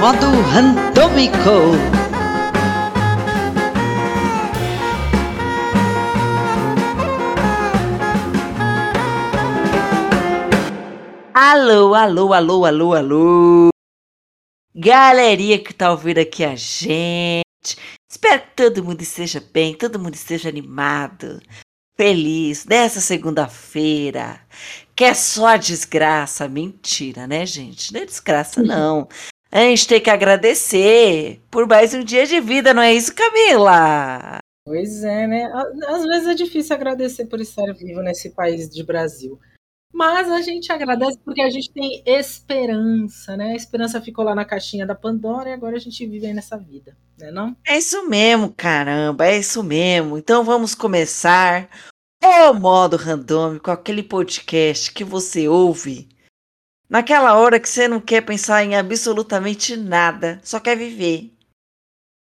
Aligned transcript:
modo 0.00 0.30
randômico. 0.48 1.36
Alô, 11.34 11.94
alô, 11.94 12.32
alô, 12.32 12.64
alô, 12.64 12.94
alô. 12.94 13.68
Galerinha 14.74 15.58
que 15.58 15.74
tá 15.74 15.90
ouvindo 15.90 16.16
aqui 16.16 16.44
a 16.44 16.56
gente. 16.56 17.44
Espero 18.10 18.40
que 18.40 18.56
todo 18.56 18.82
mundo 18.82 19.02
esteja 19.02 19.44
bem, 19.52 19.74
todo 19.74 19.98
mundo 19.98 20.14
esteja 20.14 20.48
animado, 20.48 21.42
feliz 21.94 22.64
nessa 22.64 23.02
segunda-feira. 23.02 24.40
Que 24.96 25.04
é 25.04 25.12
só 25.12 25.56
desgraça. 25.56 26.48
Mentira, 26.48 27.26
né, 27.26 27.44
gente? 27.44 27.92
Não 27.92 28.00
é 28.00 28.06
desgraça, 28.06 28.62
não. 28.62 29.06
A 29.52 29.58
gente 29.62 29.88
tem 29.88 30.00
que 30.00 30.08
agradecer 30.08 31.40
por 31.50 31.66
mais 31.66 31.92
um 31.92 32.04
dia 32.04 32.24
de 32.24 32.40
vida, 32.40 32.72
não 32.72 32.82
é 32.82 32.94
isso, 32.94 33.12
Camila? 33.12 34.38
Pois 34.64 35.02
é, 35.02 35.26
né? 35.26 35.50
Às 35.88 36.04
vezes 36.04 36.28
é 36.28 36.34
difícil 36.34 36.76
agradecer 36.76 37.26
por 37.26 37.40
estar 37.40 37.72
vivo 37.74 38.00
nesse 38.00 38.30
país 38.30 38.70
de 38.70 38.84
Brasil. 38.84 39.40
Mas 39.92 40.30
a 40.30 40.40
gente 40.40 40.70
agradece 40.70 41.18
porque 41.24 41.42
a 41.42 41.50
gente 41.50 41.72
tem 41.72 42.00
esperança, 42.06 43.36
né? 43.36 43.50
A 43.50 43.56
esperança 43.56 44.00
ficou 44.00 44.24
lá 44.24 44.36
na 44.36 44.44
caixinha 44.44 44.86
da 44.86 44.94
Pandora 44.94 45.50
e 45.50 45.52
agora 45.52 45.74
a 45.74 45.80
gente 45.80 46.06
vive 46.06 46.28
aí 46.28 46.32
nessa 46.32 46.56
vida, 46.56 46.96
né 47.18 47.32
não? 47.32 47.56
É 47.66 47.76
isso 47.76 48.08
mesmo, 48.08 48.54
caramba, 48.56 49.26
é 49.26 49.36
isso 49.36 49.64
mesmo. 49.64 50.16
Então 50.16 50.44
vamos 50.44 50.76
começar 50.76 51.68
o 52.22 52.52
modo 52.52 52.96
randômico, 52.96 53.68
aquele 53.68 54.04
podcast 54.04 54.92
que 54.92 55.02
você 55.02 55.48
ouve 55.48 56.08
naquela 56.90 57.38
hora 57.38 57.60
que 57.60 57.68
você 57.68 57.86
não 57.86 58.00
quer 58.00 58.22
pensar 58.22 58.64
em 58.64 58.74
absolutamente 58.74 59.76
nada, 59.76 60.40
só 60.42 60.58
quer 60.58 60.76
viver. 60.76 61.32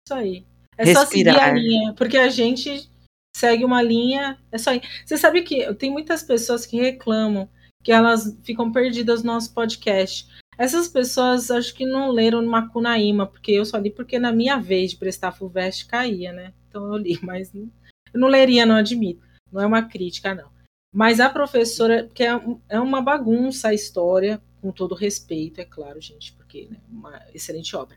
Isso 0.07 0.15
aí. 0.15 0.47
É 0.77 0.85
Respirar. 0.85 1.05
só 1.05 1.11
seguir 1.11 1.41
a 1.41 1.53
linha, 1.53 1.95
porque 1.95 2.19
a 2.19 2.29
gente 2.29 2.89
segue 3.35 3.65
uma 3.65 3.83
linha, 3.83 4.39
é 4.53 4.59
só 4.59 4.71
Você 5.05 5.17
sabe 5.17 5.43
que 5.43 5.73
tem 5.75 5.91
muitas 5.91 6.23
pessoas 6.23 6.67
que 6.67 6.77
reclamam 6.77 7.49
que 7.83 7.91
elas 7.91 8.39
ficam 8.45 8.71
perdidas 8.71 9.23
no 9.23 9.33
nosso 9.33 9.53
podcast. 9.53 10.29
Essas 10.57 10.87
pessoas 10.87 11.51
acho 11.51 11.75
que 11.75 11.85
não 11.85 12.11
leram 12.11 12.45
Macunaíma, 12.45 13.27
porque 13.27 13.53
eu 13.53 13.65
só 13.65 13.79
li 13.79 13.91
porque 13.91 14.19
na 14.19 14.31
minha 14.31 14.59
vez 14.59 14.93
de 14.93 14.99
prestar 14.99 15.33
FUVEST 15.33 15.87
caía, 15.87 16.33
né? 16.33 16.53
Então 16.69 16.87
eu 16.93 16.97
li, 16.97 17.19
mas 17.23 17.53
não, 17.53 17.69
eu 18.13 18.21
não 18.21 18.29
leria, 18.29 18.67
não 18.67 18.77
admito. 18.77 19.27
Não 19.51 19.61
é 19.61 19.67
uma 19.67 19.83
crítica, 19.83 20.35
não. 20.35 20.51
Mas 20.93 21.21
a 21.21 21.31
professora, 21.31 22.09
que 22.15 22.23
é, 22.23 22.39
é 22.69 22.79
uma 22.79 23.01
bagunça 23.01 23.69
a 23.69 23.75
história, 23.75 24.43
com 24.61 24.71
todo 24.71 24.95
respeito, 24.95 25.61
é 25.61 25.65
claro, 25.65 26.01
gente, 26.01 26.33
porque 26.35 26.69
é 26.69 26.75
né, 26.75 26.81
uma 26.89 27.23
excelente 27.33 27.75
obra. 27.75 27.97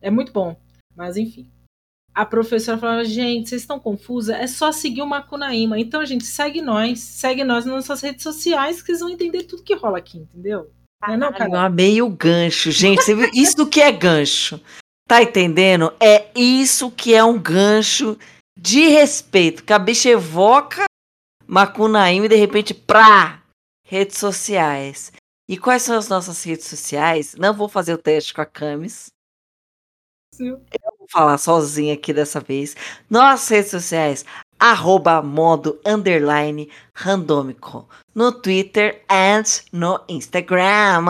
É 0.00 0.10
muito 0.10 0.32
bom, 0.32 0.56
mas 0.96 1.16
enfim 1.16 1.50
a 2.14 2.26
professora 2.26 2.78
falava, 2.78 3.04
gente, 3.04 3.48
vocês 3.48 3.62
estão 3.62 3.78
confusa? 3.78 4.36
É 4.36 4.46
só 4.46 4.72
seguir 4.72 5.02
o 5.02 5.06
Macunaíma. 5.06 5.78
Então, 5.78 6.04
gente, 6.04 6.24
segue 6.24 6.60
nós, 6.60 6.98
segue 6.98 7.44
nós 7.44 7.64
nas 7.64 7.74
nossas 7.74 8.00
redes 8.00 8.22
sociais, 8.22 8.80
que 8.80 8.86
vocês 8.86 9.00
vão 9.00 9.10
entender 9.10 9.44
tudo 9.44 9.62
que 9.62 9.74
rola 9.74 9.98
aqui, 9.98 10.18
entendeu? 10.18 10.70
Não 11.02 11.14
é 11.14 11.16
não, 11.16 11.32
cara? 11.32 11.50
Eu 11.50 11.56
amei 11.56 12.02
o 12.02 12.10
gancho, 12.10 12.70
gente. 12.70 13.02
Você 13.02 13.14
viu? 13.14 13.30
Isso 13.32 13.66
que 13.66 13.80
é 13.80 13.90
gancho. 13.90 14.60
Tá 15.08 15.22
entendendo? 15.22 15.92
É 15.98 16.26
isso 16.34 16.90
que 16.90 17.14
é 17.14 17.24
um 17.24 17.38
gancho 17.38 18.18
de 18.58 18.88
respeito. 18.88 19.64
Que 19.64 19.72
a 19.72 19.78
bicha 19.78 20.10
evoca 20.10 20.84
Macunaíma 21.50 22.26
e 22.26 22.28
de 22.28 22.36
repente, 22.36 22.72
pra 22.72 23.42
redes 23.84 24.18
sociais. 24.18 25.12
E 25.48 25.58
quais 25.58 25.82
são 25.82 25.98
as 25.98 26.08
nossas 26.08 26.44
redes 26.44 26.66
sociais? 26.66 27.34
Não 27.34 27.52
vou 27.52 27.68
fazer 27.68 27.92
o 27.92 27.98
teste 27.98 28.32
com 28.32 28.40
a 28.40 28.46
Camis. 28.46 29.10
Sim. 30.32 30.50
Eu 30.50 31.08
falar 31.10 31.38
sozinha 31.38 31.94
aqui 31.94 32.12
dessa 32.12 32.38
vez. 32.38 32.76
Nossas 33.10 33.48
redes 33.48 33.70
sociais, 33.72 34.24
arroba 34.60 35.20
modo 35.20 35.80
underline 35.84 36.70
randômico. 36.94 37.88
No 38.14 38.30
Twitter 38.30 39.04
and 39.10 39.42
no 39.72 40.00
Instagram. 40.08 41.04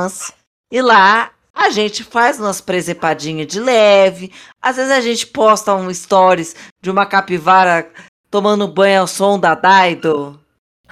E 0.73 0.81
lá 0.81 1.33
a 1.53 1.69
gente 1.69 2.03
faz 2.03 2.41
umas 2.41 2.63
presepadinhas 2.63 3.47
de 3.47 3.61
leve. 3.61 4.33
Às 4.63 4.77
vezes 4.77 4.91
a 4.91 5.03
gente 5.03 5.27
posta 5.27 5.75
um 5.75 5.93
stories 5.93 6.57
de 6.81 6.91
uma 6.91 7.05
capivara 7.05 7.93
tomando 8.31 8.67
banho 8.67 9.03
ao 9.03 9.07
som 9.07 9.39
da 9.39 9.55
Daido. 9.55 10.40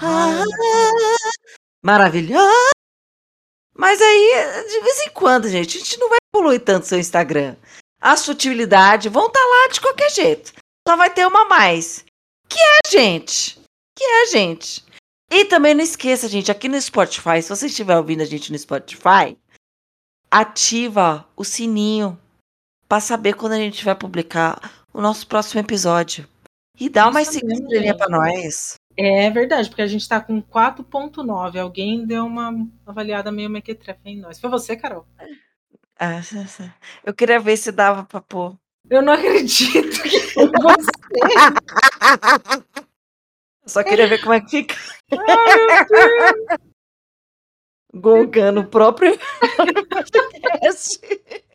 Ah, 0.00 0.44
maravilhoso! 1.82 2.70
Mas 3.74 4.00
aí, 4.00 4.64
de 4.68 4.80
vez 4.80 5.00
em 5.06 5.10
quando, 5.10 5.48
gente, 5.48 5.76
a 5.76 5.80
gente 5.80 5.98
não 5.98 6.08
vai 6.08 6.18
poluir 6.32 6.60
tanto 6.60 6.86
seu 6.86 6.98
Instagram 6.98 7.56
a 8.00 8.16
sutilidade 8.16 9.08
vão 9.08 9.26
estar 9.26 9.40
tá 9.40 9.46
lá 9.46 9.68
de 9.72 9.80
qualquer 9.80 10.10
jeito. 10.10 10.52
Só 10.86 10.96
vai 10.96 11.12
ter 11.12 11.26
uma 11.26 11.44
mais. 11.44 12.04
Que 12.48 12.58
é 12.58 12.78
a 12.84 12.90
gente. 12.90 13.60
Que 13.96 14.04
é 14.04 14.22
a 14.22 14.26
gente. 14.26 14.84
E 15.30 15.44
também 15.44 15.74
não 15.74 15.84
esqueça, 15.84 16.28
gente, 16.28 16.50
aqui 16.50 16.68
no 16.68 16.80
Spotify, 16.80 17.42
se 17.42 17.50
você 17.50 17.66
estiver 17.66 17.96
ouvindo 17.96 18.22
a 18.22 18.24
gente 18.24 18.50
no 18.50 18.58
Spotify, 18.58 19.36
ativa 20.30 21.28
o 21.36 21.44
sininho 21.44 22.18
para 22.88 23.00
saber 23.00 23.34
quando 23.34 23.52
a 23.52 23.58
gente 23.58 23.84
vai 23.84 23.94
publicar 23.94 24.86
o 24.92 25.02
nosso 25.02 25.26
próximo 25.26 25.60
episódio. 25.60 26.26
E 26.80 26.88
dá 26.88 27.10
mais 27.10 27.28
cinco 27.28 27.52
estrelinhas 27.52 27.98
para 27.98 28.08
nós. 28.08 28.77
É 29.00 29.30
verdade, 29.30 29.68
porque 29.68 29.82
a 29.82 29.86
gente 29.86 30.00
está 30.00 30.20
com 30.20 30.42
4.9. 30.42 31.56
Alguém 31.56 32.04
deu 32.04 32.26
uma 32.26 32.52
avaliada 32.84 33.30
meio 33.30 33.48
mequetrefe 33.48 34.00
em 34.04 34.18
nós. 34.18 34.40
Foi 34.40 34.50
você, 34.50 34.76
Carol? 34.76 35.06
Ah, 35.96 36.20
eu 37.06 37.14
queria 37.14 37.38
ver 37.38 37.56
se 37.56 37.70
dava 37.70 38.02
pra 38.02 38.20
pôr. 38.20 38.58
Eu 38.90 39.00
não 39.00 39.12
acredito 39.12 40.02
que 40.02 40.18
foi 40.32 40.50
você. 40.60 40.90
Só 43.66 43.84
queria 43.84 44.08
ver 44.08 44.20
como 44.20 44.32
é 44.32 44.40
que 44.40 44.50
fica. 44.50 44.74
Ai, 45.12 46.58
Golgando 47.94 48.62
o 48.62 48.68
próprio 48.68 49.16
podcast. 49.88 50.98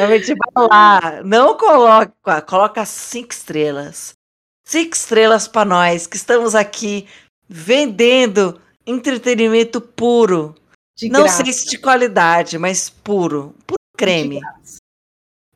A 0.00 0.06
gente 0.06 0.34
vai 0.34 0.68
lá. 0.68 1.22
Não 1.24 1.56
coloca, 1.56 2.42
coloca 2.42 2.84
cinco 2.84 3.32
estrelas. 3.32 4.16
Cinco 4.64 4.94
estrelas 4.94 5.46
para 5.46 5.64
nós 5.64 6.06
que 6.06 6.16
estamos 6.16 6.54
aqui 6.54 7.06
vendendo 7.48 8.60
entretenimento 8.86 9.80
puro 9.80 10.54
de 10.96 11.08
não 11.08 11.28
sei 11.28 11.52
se 11.52 11.66
de 11.66 11.78
qualidade, 11.78 12.56
mas 12.56 12.88
puro. 12.88 13.54
Puro 13.66 13.78
creme. 13.96 14.40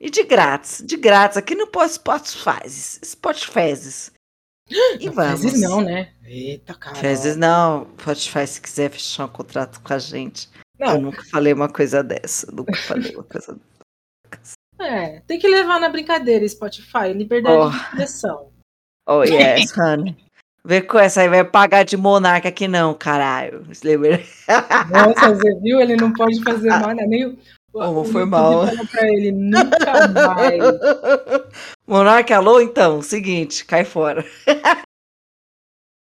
E 0.00 0.10
de 0.10 0.24
grátis. 0.24 0.82
De 0.84 0.96
grátis. 0.96 1.36
Aqui 1.36 1.54
no 1.54 1.68
Spot 1.86 2.28
Fazes. 2.36 2.98
Spot 3.02 3.44
Fezes. 3.44 4.12
E 5.00 5.08
vamos. 5.08 5.42
Fezes 5.42 5.60
não, 5.60 5.80
né? 5.80 6.12
Eita, 6.24 6.74
cara. 6.74 6.96
Fezes 6.96 7.36
não. 7.36 7.86
Spotify, 8.00 8.46
se 8.46 8.60
quiser 8.60 8.90
fechar 8.90 9.24
um 9.24 9.28
contrato 9.28 9.80
com 9.80 9.92
a 9.92 9.98
gente. 9.98 10.48
Não. 10.78 10.94
Eu 10.94 11.00
nunca 11.00 11.22
falei 11.24 11.52
uma 11.52 11.68
coisa 11.68 12.02
dessa. 12.02 12.50
nunca 12.52 12.76
falei 12.76 13.14
uma 13.14 13.24
coisa 13.24 13.52
dessa. 13.54 14.54
É, 14.80 15.18
tem 15.26 15.40
que 15.40 15.48
levar 15.48 15.80
na 15.80 15.88
brincadeira, 15.88 16.48
Spotify. 16.48 17.12
Liberdade 17.12 17.56
oh. 17.58 17.68
de 17.68 17.76
expressão. 17.76 18.52
Oh, 19.08 19.22
yes, 19.24 19.72
honey. 19.76 20.14
Vê 20.64 20.82
com 20.82 20.98
essa 20.98 21.22
aí, 21.22 21.28
vai 21.28 21.42
pagar 21.42 21.82
de 21.82 21.96
monarca 21.96 22.48
aqui 22.48 22.68
não, 22.68 22.92
caralho. 22.92 23.64
Nossa, 24.90 25.34
você 25.34 25.54
viu? 25.62 25.80
Ele 25.80 25.96
não 25.96 26.12
pode 26.12 26.42
fazer 26.42 26.68
mais, 26.68 26.94
né? 26.94 27.06
nem 27.06 27.26
o. 27.26 27.38
Oh, 27.72 28.04
foi 28.04 28.26
mal. 28.26 28.66
Pra 28.90 29.08
ele, 29.08 29.32
nunca 29.32 30.08
mais. 30.12 30.62
Monarca, 31.86 32.36
alô, 32.36 32.60
então, 32.60 33.00
seguinte, 33.00 33.64
cai 33.64 33.84
fora. 33.84 34.26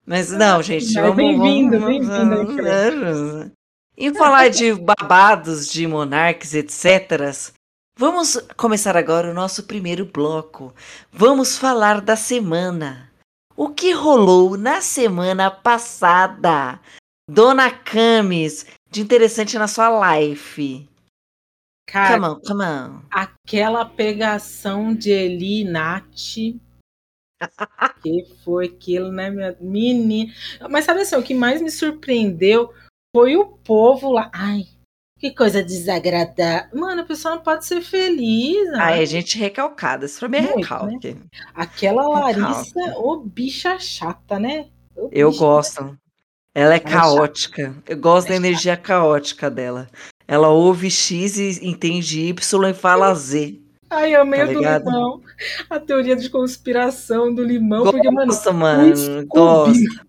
Mas 0.06 0.30
não, 0.30 0.62
gente, 0.62 0.92
vamos... 0.92 1.16
Bem-vindo, 1.16 1.78
bem-vindo. 1.80 3.52
Em 3.96 4.12
falar 4.14 4.48
de 4.48 4.74
babados, 4.74 5.70
de 5.70 5.86
monarcas, 5.86 6.52
etc., 6.52 7.52
vamos 8.00 8.38
começar 8.56 8.96
agora 8.96 9.30
o 9.30 9.34
nosso 9.34 9.64
primeiro 9.64 10.06
bloco. 10.06 10.74
Vamos 11.12 11.58
falar 11.58 12.00
da 12.00 12.16
semana 12.16 13.12
o 13.54 13.68
que 13.68 13.92
rolou 13.92 14.56
na 14.56 14.80
semana 14.80 15.50
passada. 15.50 16.80
Dona 17.28 17.70
Camis, 17.70 18.64
de 18.90 19.02
interessante 19.02 19.58
na 19.58 19.68
sua 19.68 20.16
life. 20.16 20.88
Cara, 21.86 22.14
come 22.14 22.26
on, 22.26 22.40
come 22.40 22.64
on. 22.64 23.02
aquela 23.10 23.84
pegação 23.84 24.94
de 24.94 25.10
Eli 25.10 25.64
Nath. 25.64 26.56
que 28.02 28.24
foi 28.42 28.68
aquilo, 28.68 29.12
né, 29.12 29.28
minha 29.28 29.54
menina? 29.60 30.32
Mas 30.70 30.86
sabe 30.86 31.02
assim, 31.02 31.16
o 31.16 31.22
que 31.22 31.34
mais 31.34 31.60
me 31.60 31.70
surpreendeu 31.70 32.72
foi 33.14 33.36
o 33.36 33.46
povo 33.46 34.10
lá. 34.10 34.30
Ai, 34.32 34.66
que 35.20 35.30
coisa 35.30 35.62
desagradável. 35.62 36.70
Mano, 36.72 37.02
a 37.02 37.04
pessoa 37.04 37.34
não 37.34 37.42
pode 37.42 37.66
ser 37.66 37.82
feliz. 37.82 38.70
Né? 38.70 38.78
Ah, 38.80 38.96
é 38.96 39.04
gente 39.04 39.38
recalcada. 39.38 40.06
Isso 40.06 40.18
pra 40.18 40.28
mim 40.28 40.38
é 40.38 40.40
Muito, 40.40 40.56
recalque. 40.56 41.12
Né? 41.12 41.20
Aquela 41.54 42.08
Larissa, 42.08 42.80
ô 42.96 43.12
oh, 43.12 43.16
bicha 43.18 43.78
chata, 43.78 44.38
né? 44.38 44.68
Eu 45.12 45.30
gosto. 45.32 45.94
Ela 46.54 46.72
é, 46.72 46.76
é 46.76 46.80
caótica. 46.80 47.66
Chata. 47.66 47.92
Eu 47.92 47.98
gosto 47.98 48.28
é 48.28 48.30
da 48.30 48.36
energia 48.36 48.72
chata. 48.72 48.82
caótica 48.82 49.50
dela. 49.50 49.88
ela 50.26 50.48
ouve 50.48 50.90
X 50.90 51.36
e 51.36 51.68
entende 51.68 52.20
Y 52.20 52.70
e 52.70 52.74
fala 52.74 53.14
Z. 53.14 53.60
Ai, 53.90 54.16
eu 54.16 54.24
meio 54.24 54.46
tá 54.62 54.78
do 54.78 54.84
limão. 54.84 55.22
A 55.68 55.78
teoria 55.78 56.16
de 56.16 56.30
conspiração 56.30 57.34
do 57.34 57.44
limão. 57.44 57.80
Gosto, 57.80 57.92
porque, 57.92 58.10
mano, 58.10 58.32
mano. 58.54 59.26
Gosto. 59.26 60.06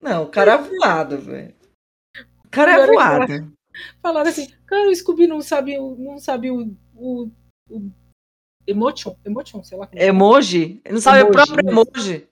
Não, 0.00 0.22
o 0.22 0.26
cara 0.28 0.52
é 0.52 0.58
voado, 0.58 1.18
velho. 1.18 1.54
O 2.44 2.48
cara 2.50 2.72
é 2.72 2.86
voado. 2.86 3.51
Falaram 4.00 4.30
assim, 4.30 4.48
cara, 4.66 4.88
o 4.88 4.94
Scooby 4.94 5.26
não 5.26 5.40
sabe, 5.40 5.76
não 5.78 6.18
sabe 6.18 6.50
o, 6.50 6.74
o, 6.94 7.30
o 7.70 7.90
emotion, 8.66 9.16
emotion, 9.24 9.62
sei 9.62 9.78
lá. 9.78 9.88
É. 9.92 10.06
Emoji? 10.06 10.80
Ele 10.84 10.94
não 10.94 11.00
sabe 11.00 11.20
emoji, 11.20 11.30
o 11.30 11.32
próprio 11.32 11.68
emoji. 11.68 12.28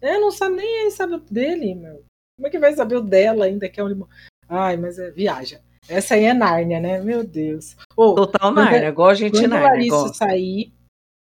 É, 0.00 0.18
não 0.18 0.30
sabe 0.30 0.56
nem 0.56 0.82
ele 0.82 0.90
sabe 0.90 1.14
o 1.14 1.18
dele, 1.18 1.74
meu. 1.74 2.04
Como 2.36 2.46
é 2.46 2.50
que 2.50 2.58
vai 2.58 2.74
saber 2.74 2.96
o 2.96 3.02
dela 3.02 3.44
ainda, 3.46 3.68
que 3.68 3.80
é 3.80 3.84
um 3.84 3.88
limão? 3.88 4.08
Ai, 4.48 4.76
mas 4.76 4.98
é 4.98 5.10
viaja. 5.10 5.60
Essa 5.88 6.14
aí 6.14 6.24
é 6.24 6.34
Nárnia, 6.34 6.80
né? 6.80 7.00
Meu 7.00 7.24
Deus. 7.24 7.76
Oh, 7.96 8.14
Total 8.14 8.50
Nárnia, 8.50 8.88
igual 8.88 9.10
a 9.10 9.14
gente 9.14 9.32
quando 9.32 9.50
Nárnia. 9.50 9.88
Quando 9.88 10.02
Larissa 10.02 10.14
sair, 10.14 10.72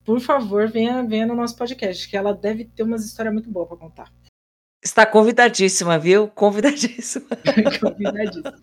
por 0.04 0.20
favor, 0.20 0.68
venha, 0.68 1.02
venha 1.02 1.26
no 1.26 1.34
nosso 1.34 1.56
podcast, 1.56 2.08
que 2.08 2.16
ela 2.16 2.32
deve 2.32 2.64
ter 2.64 2.82
umas 2.82 3.04
histórias 3.04 3.32
muito 3.32 3.50
boas 3.50 3.68
para 3.68 3.76
contar. 3.76 4.12
Está 4.82 5.04
convidadíssima, 5.04 5.98
viu? 5.98 6.26
Convidadíssima. 6.28 7.26
convidadíssima. 7.80 8.54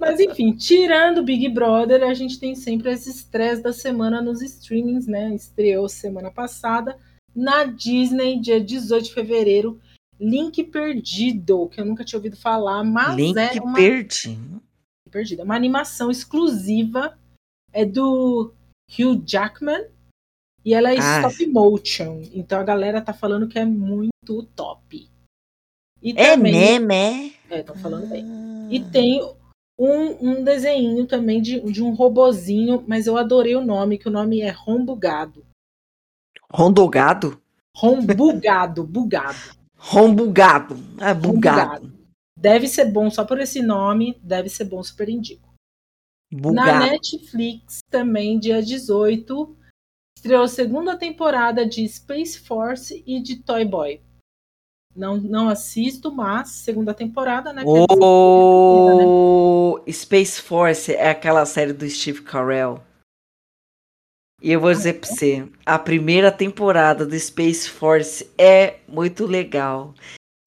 Mas 0.00 0.18
enfim, 0.20 0.56
tirando 0.56 1.22
Big 1.22 1.48
Brother, 1.50 2.02
a 2.02 2.14
gente 2.14 2.40
tem 2.40 2.54
sempre 2.54 2.92
esse 2.92 3.10
estresse 3.10 3.62
da 3.62 3.74
semana 3.74 4.22
nos 4.22 4.40
streamings, 4.40 5.06
né? 5.06 5.34
Estreou 5.34 5.86
semana 5.86 6.30
passada 6.30 6.96
na 7.34 7.64
Disney, 7.64 8.40
dia 8.40 8.58
18 8.58 9.04
de 9.04 9.12
fevereiro. 9.12 9.78
Link 10.18 10.64
Perdido, 10.64 11.68
que 11.68 11.78
eu 11.78 11.84
nunca 11.84 12.02
tinha 12.02 12.18
ouvido 12.18 12.38
falar, 12.38 12.82
mas 12.82 13.14
Link 13.14 13.36
é 13.36 13.60
uma... 13.60 13.74
Perdido. 13.74 14.62
Perdido. 15.10 15.42
É 15.42 15.44
uma 15.44 15.54
animação 15.54 16.10
exclusiva, 16.10 17.18
é 17.70 17.84
do 17.84 18.54
Hugh 18.90 19.22
Jackman, 19.26 19.86
e 20.64 20.72
ela 20.72 20.90
é 20.90 20.98
ah. 20.98 21.28
stop 21.28 21.46
motion. 21.48 22.22
Então 22.32 22.58
a 22.58 22.64
galera 22.64 23.02
tá 23.02 23.12
falando 23.12 23.46
que 23.46 23.58
é 23.58 23.64
muito 23.66 24.42
top. 24.56 25.08
E 26.06 26.14
é 26.16 26.36
meme? 26.36 27.34
É, 27.50 27.58
estão 27.58 27.74
falando 27.74 28.06
bem. 28.06 28.24
E 28.70 28.78
tem 28.78 29.20
um, 29.76 30.30
um 30.30 30.44
desenho 30.44 31.04
também 31.04 31.42
de, 31.42 31.60
de 31.60 31.82
um 31.82 31.92
robozinho, 31.94 32.84
mas 32.86 33.08
eu 33.08 33.16
adorei 33.16 33.56
o 33.56 33.64
nome, 33.64 33.98
que 33.98 34.06
o 34.06 34.12
nome 34.12 34.40
é 34.40 34.50
Rombugado. 34.50 35.44
Rondogado? 36.48 37.42
Rombugado, 37.74 38.84
bugado. 38.86 39.56
Rombugado. 39.76 40.76
É 41.00 41.12
bugado. 41.12 41.92
Deve 42.38 42.68
ser 42.68 42.84
bom 42.84 43.10
só 43.10 43.24
por 43.24 43.40
esse 43.40 43.60
nome, 43.60 44.16
deve 44.22 44.48
ser 44.48 44.66
bom, 44.66 44.80
super 44.84 45.08
indico. 45.08 45.52
Bugado. 46.32 46.54
Na 46.54 46.86
Netflix, 46.86 47.80
também, 47.90 48.38
dia 48.38 48.62
18, 48.62 49.56
estreou 50.16 50.44
a 50.44 50.48
segunda 50.48 50.96
temporada 50.96 51.66
de 51.66 51.84
Space 51.88 52.38
Force 52.38 53.02
e 53.04 53.20
de 53.20 53.42
Toy 53.42 53.64
Boy. 53.64 54.05
Não, 54.96 55.16
não 55.18 55.48
assisto, 55.48 56.10
mas 56.10 56.48
segunda 56.48 56.94
temporada, 56.94 57.52
né? 57.52 57.62
O 57.64 57.84
né? 59.84 59.92
Space 59.92 60.40
Force 60.40 60.94
é 60.94 61.10
aquela 61.10 61.44
série 61.44 61.72
do 61.72 61.88
Steve 61.88 62.22
Carell. 62.22 62.80
E 64.42 64.52
eu 64.52 64.60
vou 64.60 64.72
dizer 64.72 65.00
pra 65.00 65.08
você, 65.08 65.46
a 65.64 65.78
primeira 65.78 66.30
temporada 66.30 67.04
do 67.06 67.18
Space 67.18 67.68
Force 67.68 68.30
é 68.38 68.76
muito 68.88 69.26
legal. 69.26 69.94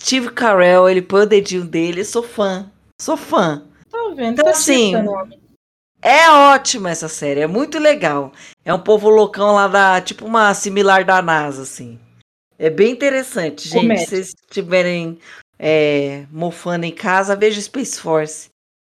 Steve 0.02 0.32
Carell, 0.32 0.90
ele 0.90 1.02
põe 1.02 1.24
o 1.24 1.28
dedinho 1.28 1.66
dele, 1.66 2.06
sou 2.06 2.24
fã. 2.24 2.72
Sou 3.02 3.18
fã. 3.18 3.66
Tô 3.90 4.16
vendo, 4.16 4.34
então, 4.34 4.46
tá 4.46 4.52
assim, 4.52 4.94
é 6.02 6.30
ótima 6.30 6.90
essa 6.90 7.10
série, 7.10 7.42
é 7.42 7.48
muito 7.48 7.78
legal. 7.78 8.32
É 8.64 8.74
um 8.74 8.80
povo 8.80 9.10
loucão 9.10 9.54
lá 9.54 9.68
da, 9.68 10.00
tipo 10.00 10.26
uma 10.26 10.54
similar 10.54 11.04
da 11.04 11.22
NASA, 11.22 11.64
assim. 11.64 12.00
É 12.60 12.70
bem 12.70 12.92
interessante, 12.92 13.70
gente. 13.70 14.00
Se 14.00 14.06
vocês 14.06 14.28
estiverem 14.28 15.18
é, 15.58 16.28
mofando 16.30 16.86
em 16.86 16.94
casa, 16.94 17.34
veja 17.34 17.62
Space 17.62 17.98
Force. 17.98 18.50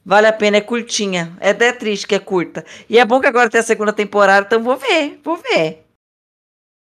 Vale 0.06 0.28
a 0.28 0.34
pena, 0.34 0.58
é 0.58 0.62
curtinha. 0.62 1.36
É 1.42 1.50
até 1.50 1.74
triste 1.74 2.06
que 2.06 2.14
é 2.14 2.20
curta. 2.20 2.64
E 2.88 3.00
é 3.00 3.04
bom 3.04 3.20
que 3.20 3.26
agora 3.26 3.50
tem 3.50 3.60
a 3.60 3.64
segunda 3.64 3.92
temporada, 3.92 4.46
então 4.46 4.62
vou 4.62 4.78
ver, 4.78 5.20
vou 5.24 5.38
ver. 5.38 5.84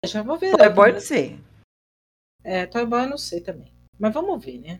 Já 0.05 0.21
vou 0.21 0.37
ver. 0.37 0.55
Toy 0.55 0.69
Boy 0.69 0.91
não 0.91 0.99
sei. 0.99 1.39
É, 2.43 2.67
Toy 2.67 2.85
Boy 2.85 3.07
não 3.07 3.17
sei 3.17 3.41
também. 3.41 3.73
Mas 3.97 4.13
vamos 4.13 4.45
ver, 4.45 4.59
né? 4.59 4.79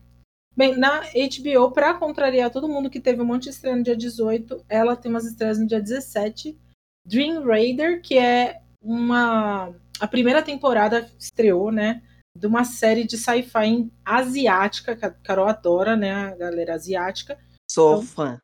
Bem, 0.56 0.78
na 0.78 1.02
HBO, 1.02 1.72
pra 1.72 1.96
contrariar 1.96 2.52
todo 2.52 2.70
mundo 2.70 2.90
que 2.90 3.00
teve 3.00 3.20
um 3.20 3.26
monte 3.26 3.44
de 3.44 3.50
estreia 3.50 3.76
no 3.76 3.84
dia 3.84 3.98
18, 3.98 4.64
ela 4.70 4.96
tem 4.96 5.10
umas 5.10 5.26
estreias 5.26 5.58
no 5.58 5.66
dia 5.66 5.82
17. 5.82 6.56
Dream 7.04 7.44
Raider, 7.44 8.00
que 8.02 8.16
é 8.16 8.62
uma 8.80 9.74
a 10.00 10.08
primeira 10.08 10.42
temporada 10.42 11.10
estreou, 11.18 11.72
né? 11.72 12.02
De 12.36 12.48
uma 12.48 12.64
série 12.64 13.04
de 13.06 13.18
sci-fi 13.18 13.92
asiática, 14.06 14.96
que 14.96 15.06
a 15.06 15.12
Carol 15.12 15.48
adora, 15.48 15.96
né? 15.96 16.12
A 16.12 16.36
galera 16.36 16.76
asiática. 16.76 17.38
Sou 17.70 17.96
então, 17.96 18.06
fã. 18.06 18.42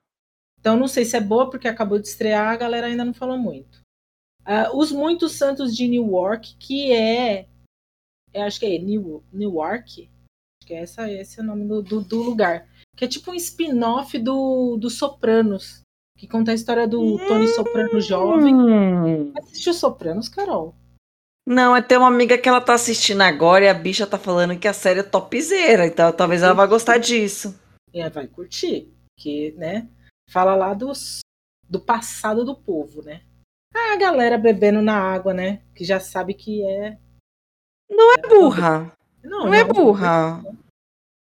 Então 0.60 0.76
não 0.76 0.88
sei 0.88 1.06
se 1.06 1.16
é 1.16 1.22
boa, 1.22 1.50
porque 1.50 1.68
acabou 1.68 2.00
de 2.00 2.08
estrear, 2.08 2.50
a 2.50 2.58
galera 2.58 2.88
ainda 2.88 3.06
não 3.06 3.14
falou 3.14 3.38
muito. 3.38 3.80
Uh, 4.42 4.78
Os 4.78 4.92
Muitos 4.92 5.34
Santos 5.34 5.76
de 5.76 5.88
Newark, 5.88 6.56
que 6.58 6.92
é. 6.92 7.48
acho 8.36 8.60
que 8.60 8.66
é 8.66 8.78
New, 8.78 9.24
Newark. 9.32 10.02
Acho 10.02 10.68
que 10.68 10.74
é 10.74 10.82
essa, 10.82 11.12
esse 11.12 11.40
é 11.40 11.44
o 11.44 11.46
nome 11.46 11.68
do, 11.68 11.82
do, 11.82 12.02
do 12.02 12.22
lugar. 12.22 12.68
Que 12.96 13.06
é 13.06 13.08
tipo 13.08 13.32
um 13.32 13.36
spin-off 13.36 14.18
do, 14.18 14.78
do 14.78 14.90
Sopranos. 14.90 15.82
Que 16.18 16.28
conta 16.28 16.52
a 16.52 16.56
história 16.56 16.88
do 16.88 17.18
Tony 17.28 17.48
Soprano 17.48 18.00
jovem. 18.00 18.56
Hum. 18.56 19.34
Assistiu 19.38 19.74
Sopranos, 19.74 20.30
Carol? 20.30 20.76
Não, 21.46 21.76
é 21.76 21.82
ter 21.82 21.98
uma 21.98 22.08
amiga 22.08 22.38
que 22.38 22.50
ela 22.50 22.60
tá 22.60 22.74
assistindo 22.74 23.22
agora 23.22 23.66
e 23.66 23.70
a 23.70 23.74
bicha 23.74 24.08
tá 24.08 24.18
falando 24.18 24.58
que 24.58 24.68
a 24.68 24.74
série 24.74 25.02
é 25.02 25.04
topzera, 25.04 25.86
então 25.86 26.12
talvez 26.12 26.42
ela 26.42 26.56
vá 26.56 26.66
gostar 26.66 26.98
disso. 26.98 27.60
E 27.94 28.00
ela 28.00 28.10
vai 28.10 28.28
curtir, 28.28 28.92
que, 29.16 29.52
né, 29.52 29.88
fala 30.28 30.56
lá 30.56 30.74
dos, 30.74 31.20
do 31.70 31.80
passado 31.80 32.44
do 32.44 32.56
povo, 32.56 33.04
né? 33.04 33.22
A 33.76 33.96
galera 33.98 34.38
bebendo 34.38 34.82
na 34.82 34.98
água, 34.98 35.34
né, 35.34 35.62
que 35.76 35.86
já 35.86 36.00
sabe 36.00 36.34
que 36.34 36.66
é... 36.66 36.98
Não 37.90 38.14
é 38.14 38.18
burra. 38.18 38.92
Não, 39.24 39.30
não, 39.30 39.46
não 39.46 39.54
é, 39.54 39.60
é 39.60 39.64
burra. 39.64 40.44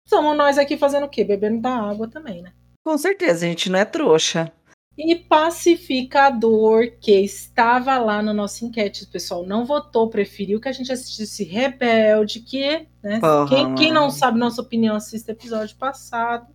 Somos 0.07 0.37
nós 0.37 0.57
aqui 0.59 0.77
fazendo 0.77 1.05
o 1.05 1.09
quê? 1.09 1.23
Bebendo 1.23 1.61
da 1.61 1.73
água 1.73 2.07
também, 2.07 2.43
né? 2.43 2.53
Com 2.85 2.97
certeza, 2.97 3.45
a 3.45 3.49
gente 3.49 3.69
não 3.69 3.79
é 3.79 3.85
trouxa. 3.85 4.51
E 4.97 5.15
Pacificador, 5.15 6.91
que 6.99 7.13
estava 7.13 7.97
lá 7.97 8.21
no 8.21 8.33
nosso 8.33 8.65
enquete, 8.65 9.05
o 9.05 9.07
pessoal 9.07 9.45
não 9.45 9.65
votou, 9.65 10.09
preferiu 10.09 10.59
que 10.59 10.67
a 10.67 10.71
gente 10.71 10.91
assistisse 10.91 11.43
Rebelde, 11.43 12.41
que, 12.41 12.87
né, 13.01 13.19
Porra, 13.19 13.47
quem, 13.47 13.75
quem, 13.75 13.91
não 13.91 14.09
sabe 14.09 14.37
nossa 14.37 14.61
opinião, 14.61 14.95
assista 14.95 15.31
episódio 15.31 15.77
passado, 15.77 16.47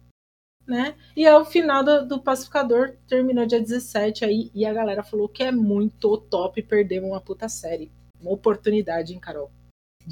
né? 0.66 0.94
E 1.16 1.24
é 1.24 1.36
o 1.36 1.46
final 1.46 1.82
do, 1.82 2.06
do, 2.06 2.20
Pacificador, 2.20 2.94
terminou 3.08 3.46
dia 3.46 3.60
17 3.60 4.24
aí, 4.24 4.50
e 4.54 4.66
a 4.66 4.72
galera 4.72 5.02
falou 5.02 5.28
que 5.28 5.42
é 5.42 5.50
muito 5.50 6.18
top 6.18 6.62
perder 6.62 7.02
uma 7.02 7.20
puta 7.20 7.48
série. 7.48 7.90
Uma 8.20 8.32
oportunidade, 8.32 9.14
hein, 9.14 9.20
Carol? 9.20 9.50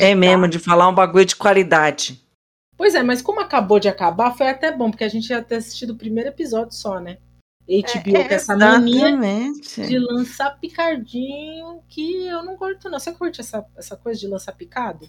É 0.00 0.14
mesmo, 0.14 0.48
de 0.48 0.58
falar 0.58 0.88
um 0.88 0.94
bagulho 0.94 1.24
de 1.24 1.36
qualidade. 1.36 2.20
Pois 2.76 2.94
é, 2.94 3.02
mas 3.02 3.22
como 3.22 3.40
acabou 3.40 3.78
de 3.78 3.88
acabar, 3.88 4.36
foi 4.36 4.48
até 4.48 4.72
bom, 4.72 4.90
porque 4.90 5.04
a 5.04 5.08
gente 5.08 5.30
ia 5.30 5.42
ter 5.42 5.56
assistido 5.56 5.90
o 5.90 5.96
primeiro 5.96 6.30
episódio 6.30 6.72
só, 6.72 6.98
né? 6.98 7.18
HBO 7.66 8.16
é, 8.16 8.28
com 8.28 8.34
essa 8.34 8.56
mania 8.56 9.52
de 9.86 9.98
lançar 9.98 10.58
picadinho 10.60 11.82
que 11.88 12.26
eu 12.26 12.42
não 12.42 12.56
curto, 12.56 12.90
não. 12.90 12.98
Você 12.98 13.12
curte 13.12 13.40
essa, 13.40 13.64
essa 13.76 13.96
coisa 13.96 14.20
de 14.20 14.28
lançar 14.28 14.52
picado? 14.52 15.08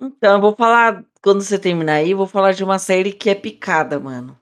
Então, 0.00 0.36
eu 0.36 0.40
vou 0.40 0.54
falar, 0.56 1.04
quando 1.22 1.42
você 1.42 1.58
terminar 1.58 1.94
aí, 1.94 2.12
eu 2.12 2.16
vou 2.16 2.26
falar 2.26 2.52
de 2.52 2.64
uma 2.64 2.78
série 2.78 3.12
que 3.12 3.28
é 3.28 3.34
picada, 3.34 4.00
mano. 4.00 4.38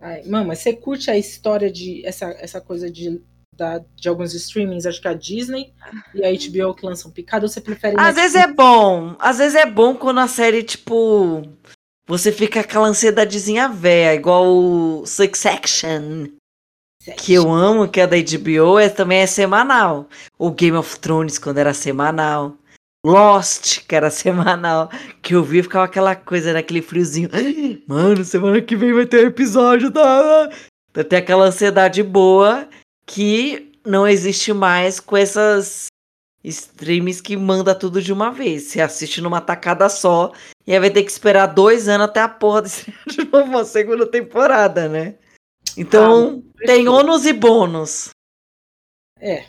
Ai, 0.00 0.24
mano, 0.24 0.48
mas 0.48 0.58
você 0.58 0.72
curte 0.72 1.10
a 1.10 1.16
história 1.16 1.70
de 1.70 2.04
essa, 2.04 2.26
essa 2.40 2.60
coisa 2.60 2.90
de, 2.90 3.22
da, 3.54 3.78
de 3.94 4.08
alguns 4.08 4.34
streamings, 4.34 4.84
acho 4.84 5.00
que 5.00 5.06
a 5.06 5.14
Disney 5.14 5.72
e 6.12 6.24
a 6.24 6.30
HBO 6.32 6.74
que 6.74 6.84
lançam 6.84 7.12
picado, 7.12 7.44
ou 7.44 7.48
você 7.48 7.60
prefere. 7.60 7.94
Às 7.96 8.16
Netflix? 8.16 8.32
vezes 8.32 8.48
é 8.48 8.52
bom. 8.52 9.14
Às 9.20 9.38
vezes 9.38 9.54
é 9.54 9.66
bom 9.66 9.94
quando 9.94 10.18
a 10.18 10.26
série, 10.26 10.64
tipo. 10.64 11.42
Você 12.06 12.32
fica 12.32 12.58
aquela 12.58 12.88
ansiedadezinha 12.88 13.68
véia, 13.68 14.16
igual 14.16 14.44
o 14.44 15.06
Succession 15.06 16.26
que 17.16 17.32
eu 17.32 17.50
amo, 17.50 17.88
que 17.88 18.00
é 18.00 18.06
da 18.06 18.16
HBO, 18.16 18.78
é, 18.78 18.88
também 18.88 19.20
é 19.20 19.26
semanal. 19.26 20.08
O 20.38 20.50
Game 20.50 20.76
of 20.76 20.98
Thrones, 21.00 21.38
quando 21.38 21.58
era 21.58 21.72
semanal. 21.72 22.56
Lost, 23.04 23.86
que 23.86 23.94
era 23.94 24.10
semanal. 24.10 24.90
Que 25.22 25.34
eu 25.34 25.42
vi 25.42 25.62
ficava 25.62 25.86
aquela 25.86 26.14
coisa 26.14 26.52
naquele 26.52 26.82
friozinho. 26.82 27.30
Mano, 27.88 28.24
semana 28.24 28.60
que 28.60 28.76
vem 28.76 28.92
vai 28.92 29.06
ter 29.06 29.24
um 29.24 29.28
episódio, 29.28 29.90
tá? 29.90 30.50
Então, 30.90 31.04
tem 31.04 31.18
aquela 31.18 31.46
ansiedade 31.46 32.02
boa 32.02 32.68
que 33.06 33.72
não 33.84 34.06
existe 34.06 34.52
mais 34.52 35.00
com 35.00 35.16
essas 35.16 35.86
streams 36.44 37.20
que 37.22 37.36
manda 37.36 37.74
tudo 37.74 38.00
de 38.02 38.12
uma 38.12 38.30
vez. 38.30 38.64
Você 38.64 38.80
assiste 38.80 39.20
numa 39.20 39.40
tacada 39.40 39.88
só 39.88 40.32
e 40.66 40.72
aí 40.72 40.80
vai 40.80 40.90
ter 40.90 41.02
que 41.02 41.10
esperar 41.10 41.46
dois 41.46 41.88
anos 41.88 42.06
até 42.06 42.20
a 42.20 42.28
porra 42.28 42.62
de, 43.06 43.28
uma 43.32 43.64
segunda 43.64 44.06
temporada, 44.06 44.88
né? 44.88 45.14
Então, 45.76 46.42
ah, 46.56 46.66
tem 46.66 46.88
ônus 46.88 47.26
e 47.26 47.32
bônus. 47.32 48.10
É. 49.18 49.44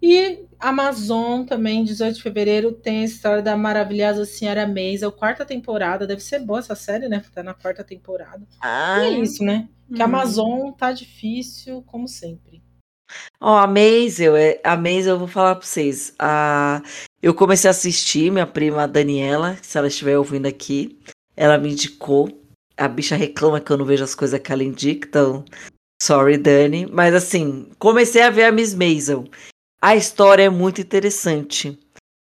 E 0.00 0.46
Amazon 0.60 1.44
também, 1.44 1.84
18 1.84 2.16
de 2.16 2.22
fevereiro, 2.22 2.72
tem 2.72 3.00
a 3.00 3.04
história 3.04 3.42
da 3.42 3.56
maravilhosa 3.56 4.24
Senhora 4.24 4.66
Maisel, 4.66 5.10
quarta 5.10 5.44
temporada. 5.44 6.06
Deve 6.06 6.22
ser 6.22 6.40
boa 6.40 6.60
essa 6.60 6.74
série, 6.74 7.08
né? 7.08 7.22
Tá 7.34 7.42
na 7.42 7.54
quarta 7.54 7.82
temporada. 7.82 8.46
Ah. 8.60 9.00
E 9.02 9.14
é 9.14 9.18
isso, 9.20 9.42
né? 9.42 9.68
Que 9.94 10.02
a 10.02 10.04
hum. 10.04 10.08
Amazon 10.08 10.72
tá 10.72 10.92
difícil, 10.92 11.82
como 11.82 12.06
sempre. 12.06 12.62
Ó, 13.40 13.56
a 13.56 13.66
Maisel, 13.66 14.36
é, 14.36 14.60
a 14.62 14.76
Maisel, 14.76 15.14
eu 15.14 15.18
vou 15.18 15.28
falar 15.28 15.54
pra 15.56 15.66
vocês. 15.66 16.14
A, 16.18 16.82
eu 17.22 17.34
comecei 17.34 17.68
a 17.68 17.70
assistir, 17.70 18.30
minha 18.30 18.46
prima 18.46 18.86
Daniela, 18.86 19.56
se 19.62 19.78
ela 19.78 19.88
estiver 19.88 20.18
ouvindo 20.18 20.46
aqui, 20.46 20.98
ela 21.36 21.58
me 21.58 21.72
indicou. 21.72 22.28
A 22.78 22.88
bicha 22.88 23.16
reclama 23.16 23.60
que 23.60 23.70
eu 23.72 23.76
não 23.76 23.84
vejo 23.84 24.04
as 24.04 24.14
coisas 24.14 24.40
que 24.40 24.52
ela 24.52 24.62
indica, 24.62 25.08
então. 25.08 25.44
Sorry, 26.00 26.38
Dani. 26.38 26.86
Mas 26.86 27.14
assim, 27.14 27.68
comecei 27.78 28.22
a 28.22 28.30
ver 28.30 28.44
a 28.44 28.52
Miss 28.52 28.74
Maisel. 28.74 29.24
A 29.82 29.96
história 29.96 30.44
é 30.44 30.48
muito 30.48 30.80
interessante. 30.80 31.78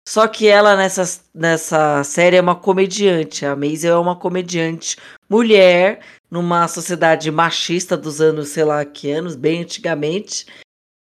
Só 0.09 0.29
que 0.29 0.47
ela 0.47 0.77
nessa, 0.77 1.21
nessa 1.35 2.05
série 2.05 2.37
é 2.37 2.41
uma 2.41 2.55
comediante. 2.55 3.45
A 3.45 3.57
Maisel 3.57 3.97
é 3.97 3.99
uma 3.99 4.15
comediante 4.15 4.97
mulher 5.29 6.01
numa 6.31 6.69
sociedade 6.69 7.31
machista 7.31 7.97
dos 7.97 8.21
anos, 8.21 8.51
sei 8.51 8.65
lá 8.65 8.85
que 8.85 9.11
anos, 9.11 9.35
bem 9.35 9.63
antigamente. 9.63 10.47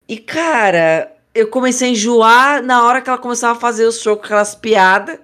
E 0.08 0.18
cara, 0.18 1.14
eu 1.34 1.50
comecei 1.50 1.90
a 1.90 1.92
enjoar 1.92 2.64
na 2.64 2.86
hora 2.86 3.02
que 3.02 3.10
ela 3.10 3.18
começava 3.18 3.58
a 3.58 3.62
fazer 3.62 3.86
o 3.86 3.92
show 3.92 4.16
com 4.16 4.24
aquelas 4.24 4.56
piadas, 4.56 5.20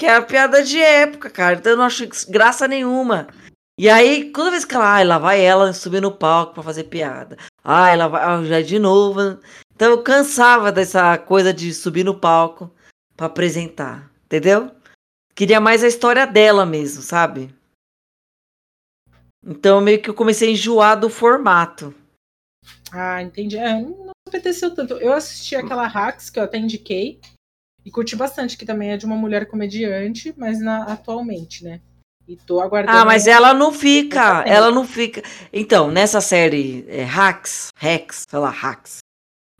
que 0.00 0.06
é 0.06 0.16
a 0.16 0.22
piada 0.22 0.64
de 0.64 0.80
época, 0.80 1.28
cara. 1.28 1.56
Então 1.56 1.72
eu 1.72 1.76
não 1.76 1.84
acho 1.84 2.08
graça 2.30 2.66
nenhuma. 2.66 3.28
E 3.78 3.86
aí, 3.86 4.32
toda 4.32 4.50
vez 4.50 4.64
que 4.64 4.74
ela, 4.74 4.94
ai, 4.94 5.04
lá 5.04 5.18
vai 5.18 5.44
ela 5.44 5.74
subir 5.74 6.00
no 6.00 6.10
palco 6.10 6.54
para 6.54 6.62
fazer 6.62 6.84
piada. 6.84 7.36
Ai, 7.62 7.92
ela 7.92 8.08
vai, 8.08 8.22
ah, 8.24 8.42
já 8.42 8.62
de 8.62 8.78
novo. 8.78 9.20
Então 9.74 9.90
eu 9.90 10.02
cansava 10.02 10.72
dessa 10.72 11.18
coisa 11.18 11.52
de 11.52 11.74
subir 11.74 12.02
no 12.02 12.18
palco 12.18 12.74
para 13.14 13.26
apresentar, 13.26 14.10
entendeu? 14.24 14.70
Queria 15.34 15.60
mais 15.60 15.84
a 15.84 15.88
história 15.88 16.26
dela 16.26 16.64
mesmo, 16.64 17.02
sabe? 17.02 17.54
Então 19.44 19.82
meio 19.82 20.00
que 20.00 20.08
eu 20.08 20.14
comecei 20.14 20.48
a 20.48 20.52
enjoar 20.52 20.98
do 20.98 21.10
formato. 21.10 21.94
Ah, 22.90 23.22
entendi. 23.22 23.58
É, 23.58 23.82
não 23.82 24.12
apeteceu 24.26 24.74
tanto. 24.74 24.94
Eu 24.94 25.12
assisti 25.12 25.54
aquela 25.54 25.86
Hacks 25.86 26.30
que 26.30 26.38
eu 26.38 26.44
até 26.44 26.56
indiquei 26.56 27.20
e 27.84 27.90
curti 27.90 28.16
bastante, 28.16 28.56
que 28.56 28.66
também 28.66 28.90
é 28.90 28.96
de 28.96 29.06
uma 29.06 29.16
mulher 29.16 29.46
comediante, 29.46 30.34
mas 30.36 30.60
na, 30.60 30.84
atualmente, 30.84 31.64
né? 31.64 31.80
E 32.28 32.36
tô 32.36 32.60
aguardando. 32.60 32.96
Ah, 32.96 33.04
mas 33.04 33.26
ela 33.26 33.52
não 33.52 33.72
fica. 33.72 34.44
Ela 34.46 34.70
não 34.70 34.84
fica. 34.84 35.22
Então, 35.52 35.90
nessa 35.90 36.20
série 36.20 36.84
é, 36.88 37.02
Hacks, 37.02 37.68
Hacks, 37.76 38.24
sei 38.28 38.38
lá, 38.38 38.50
Hacks 38.50 39.00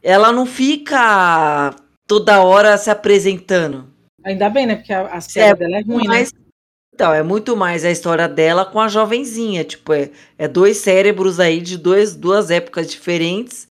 ela 0.02 0.32
não 0.32 0.46
fica 0.46 1.74
toda 2.06 2.42
hora 2.42 2.76
se 2.78 2.90
apresentando. 2.90 3.88
Ainda 4.24 4.48
bem, 4.48 4.66
né? 4.66 4.76
Porque 4.76 4.92
a, 4.92 5.06
a 5.06 5.20
série 5.20 5.50
é 5.50 5.54
dela 5.54 5.78
é 5.78 5.82
ruim, 5.82 6.02
né? 6.02 6.08
mais, 6.08 6.32
né? 6.32 6.40
Então, 6.94 7.12
é 7.14 7.22
muito 7.22 7.56
mais 7.56 7.84
a 7.84 7.90
história 7.90 8.28
dela 8.28 8.64
com 8.64 8.80
a 8.80 8.88
jovenzinha. 8.88 9.64
Tipo, 9.64 9.92
é, 9.92 10.10
é 10.36 10.46
dois 10.46 10.78
cérebros 10.78 11.40
aí 11.40 11.60
de 11.60 11.78
dois, 11.78 12.14
duas 12.14 12.50
épocas 12.50 12.90
diferentes. 12.90 13.66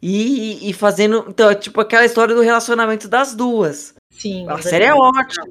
E, 0.00 0.68
e, 0.68 0.72
fazendo. 0.72 1.24
Então, 1.28 1.50
é 1.50 1.54
tipo 1.54 1.80
aquela 1.80 2.04
história 2.04 2.34
do 2.34 2.42
relacionamento 2.42 3.08
das 3.08 3.34
duas. 3.34 3.94
Sim. 4.10 4.48
A 4.48 4.60
série 4.60 4.84
é 4.84 4.94
ótima. 4.94 5.46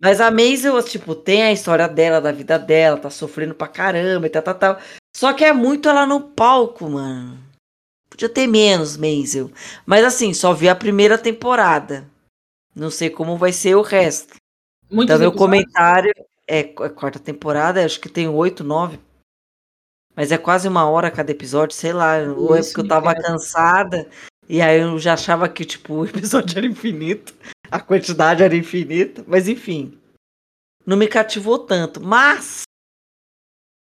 Mas 0.00 0.20
a 0.20 0.30
Maisel, 0.30 0.82
tipo, 0.82 1.14
tem 1.14 1.42
a 1.42 1.52
história 1.52 1.88
dela, 1.88 2.20
da 2.20 2.32
vida 2.32 2.58
dela, 2.58 2.98
tá 2.98 3.10
sofrendo 3.10 3.54
pra 3.54 3.68
caramba 3.68 4.26
e 4.26 4.30
tal, 4.30 4.42
tal, 4.42 4.54
tal. 4.54 4.78
Só 5.16 5.32
que 5.32 5.44
é 5.44 5.52
muito 5.52 5.88
ela 5.88 6.04
no 6.06 6.20
palco, 6.20 6.88
mano. 6.90 7.38
Podia 8.10 8.28
ter 8.28 8.46
menos, 8.46 8.96
Maisel. 8.96 9.50
Mas 9.86 10.04
assim, 10.04 10.34
só 10.34 10.52
vi 10.52 10.68
a 10.68 10.74
primeira 10.74 11.16
temporada. 11.16 12.06
Não 12.74 12.90
sei 12.90 13.08
como 13.08 13.36
vai 13.36 13.52
ser 13.52 13.76
o 13.76 13.82
resto. 13.82 14.34
Muitos 14.90 15.14
então, 15.14 15.18
meu 15.18 15.32
comentário 15.32 16.12
é, 16.46 16.60
é 16.60 16.64
quarta 16.64 17.18
temporada, 17.18 17.84
acho 17.84 18.00
que 18.00 18.08
tem 18.08 18.28
oito, 18.28 18.62
nove. 18.62 18.98
Mas 20.16 20.30
é 20.30 20.38
quase 20.38 20.68
uma 20.68 20.88
hora 20.88 21.10
cada 21.10 21.30
episódio, 21.30 21.74
sei 21.76 21.92
lá. 21.92 22.18
Ou 22.36 22.56
é 22.56 22.62
porque 22.62 22.80
eu 22.80 22.88
tava 22.88 23.14
cansada. 23.14 24.08
E 24.48 24.60
aí 24.60 24.80
eu 24.80 24.98
já 24.98 25.14
achava 25.14 25.48
que, 25.48 25.64
tipo, 25.64 25.94
o 25.94 26.04
episódio 26.06 26.58
era 26.58 26.66
infinito. 26.66 27.34
A 27.70 27.80
quantidade 27.80 28.42
era 28.42 28.54
infinita. 28.54 29.24
Mas 29.26 29.48
enfim. 29.48 29.98
Não 30.86 30.96
me 30.96 31.08
cativou 31.08 31.58
tanto. 31.58 32.00
Mas 32.00 32.64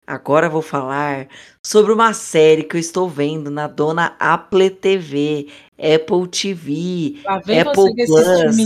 Agora 0.07 0.49
vou 0.49 0.63
falar 0.63 1.29
sobre 1.65 1.93
uma 1.93 2.13
série 2.13 2.65
que 2.65 2.77
eu 2.77 2.81
estou 2.81 3.09
vendo 3.09 3.51
na 3.51 3.69
dona 3.69 4.17
Apple 4.19 4.69
TV, 4.69 5.47
Apple 5.79 6.29
TV, 6.29 7.21
Apple 7.25 7.95
Plus, 7.95 8.59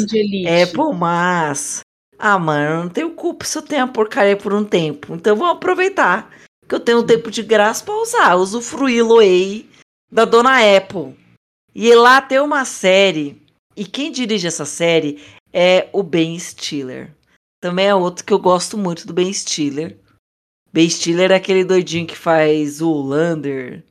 Apple 0.62 0.98
Mas. 0.98 1.80
Ah, 2.18 2.38
mano, 2.38 2.84
não 2.84 2.88
tenho 2.88 3.10
culpa 3.10 3.44
se 3.44 3.58
eu 3.58 3.62
tenho 3.62 3.84
a 3.84 3.86
porcaria 3.86 4.36
por 4.36 4.54
um 4.54 4.64
tempo. 4.64 5.14
Então 5.14 5.36
vou 5.36 5.46
aproveitar 5.46 6.30
que 6.68 6.74
eu 6.74 6.80
tenho 6.80 7.00
um 7.00 7.06
tempo 7.06 7.30
de 7.30 7.42
graça 7.42 7.84
para 7.84 7.94
usar, 7.94 8.34
usufruir 8.36 9.04
Loei 9.04 9.68
da 10.10 10.24
dona 10.24 10.58
Apple. 10.76 11.16
E 11.74 11.94
lá 11.94 12.20
tem 12.20 12.40
uma 12.40 12.64
série, 12.64 13.40
e 13.76 13.84
quem 13.84 14.10
dirige 14.10 14.46
essa 14.46 14.64
série 14.64 15.22
é 15.52 15.88
o 15.92 16.02
Ben 16.02 16.38
Stiller. 16.38 17.14
Também 17.60 17.86
é 17.86 17.94
outro 17.94 18.24
que 18.24 18.32
eu 18.32 18.38
gosto 18.38 18.76
muito 18.78 19.06
do 19.06 19.12
Ben 19.12 19.32
Stiller. 19.32 19.98
Ben 20.72 20.88
Stiller 20.88 21.32
é 21.32 21.36
aquele 21.36 21.64
doidinho 21.64 22.06
que 22.06 22.16
faz 22.16 22.80
o 22.80 22.92
Lander. 22.92 23.84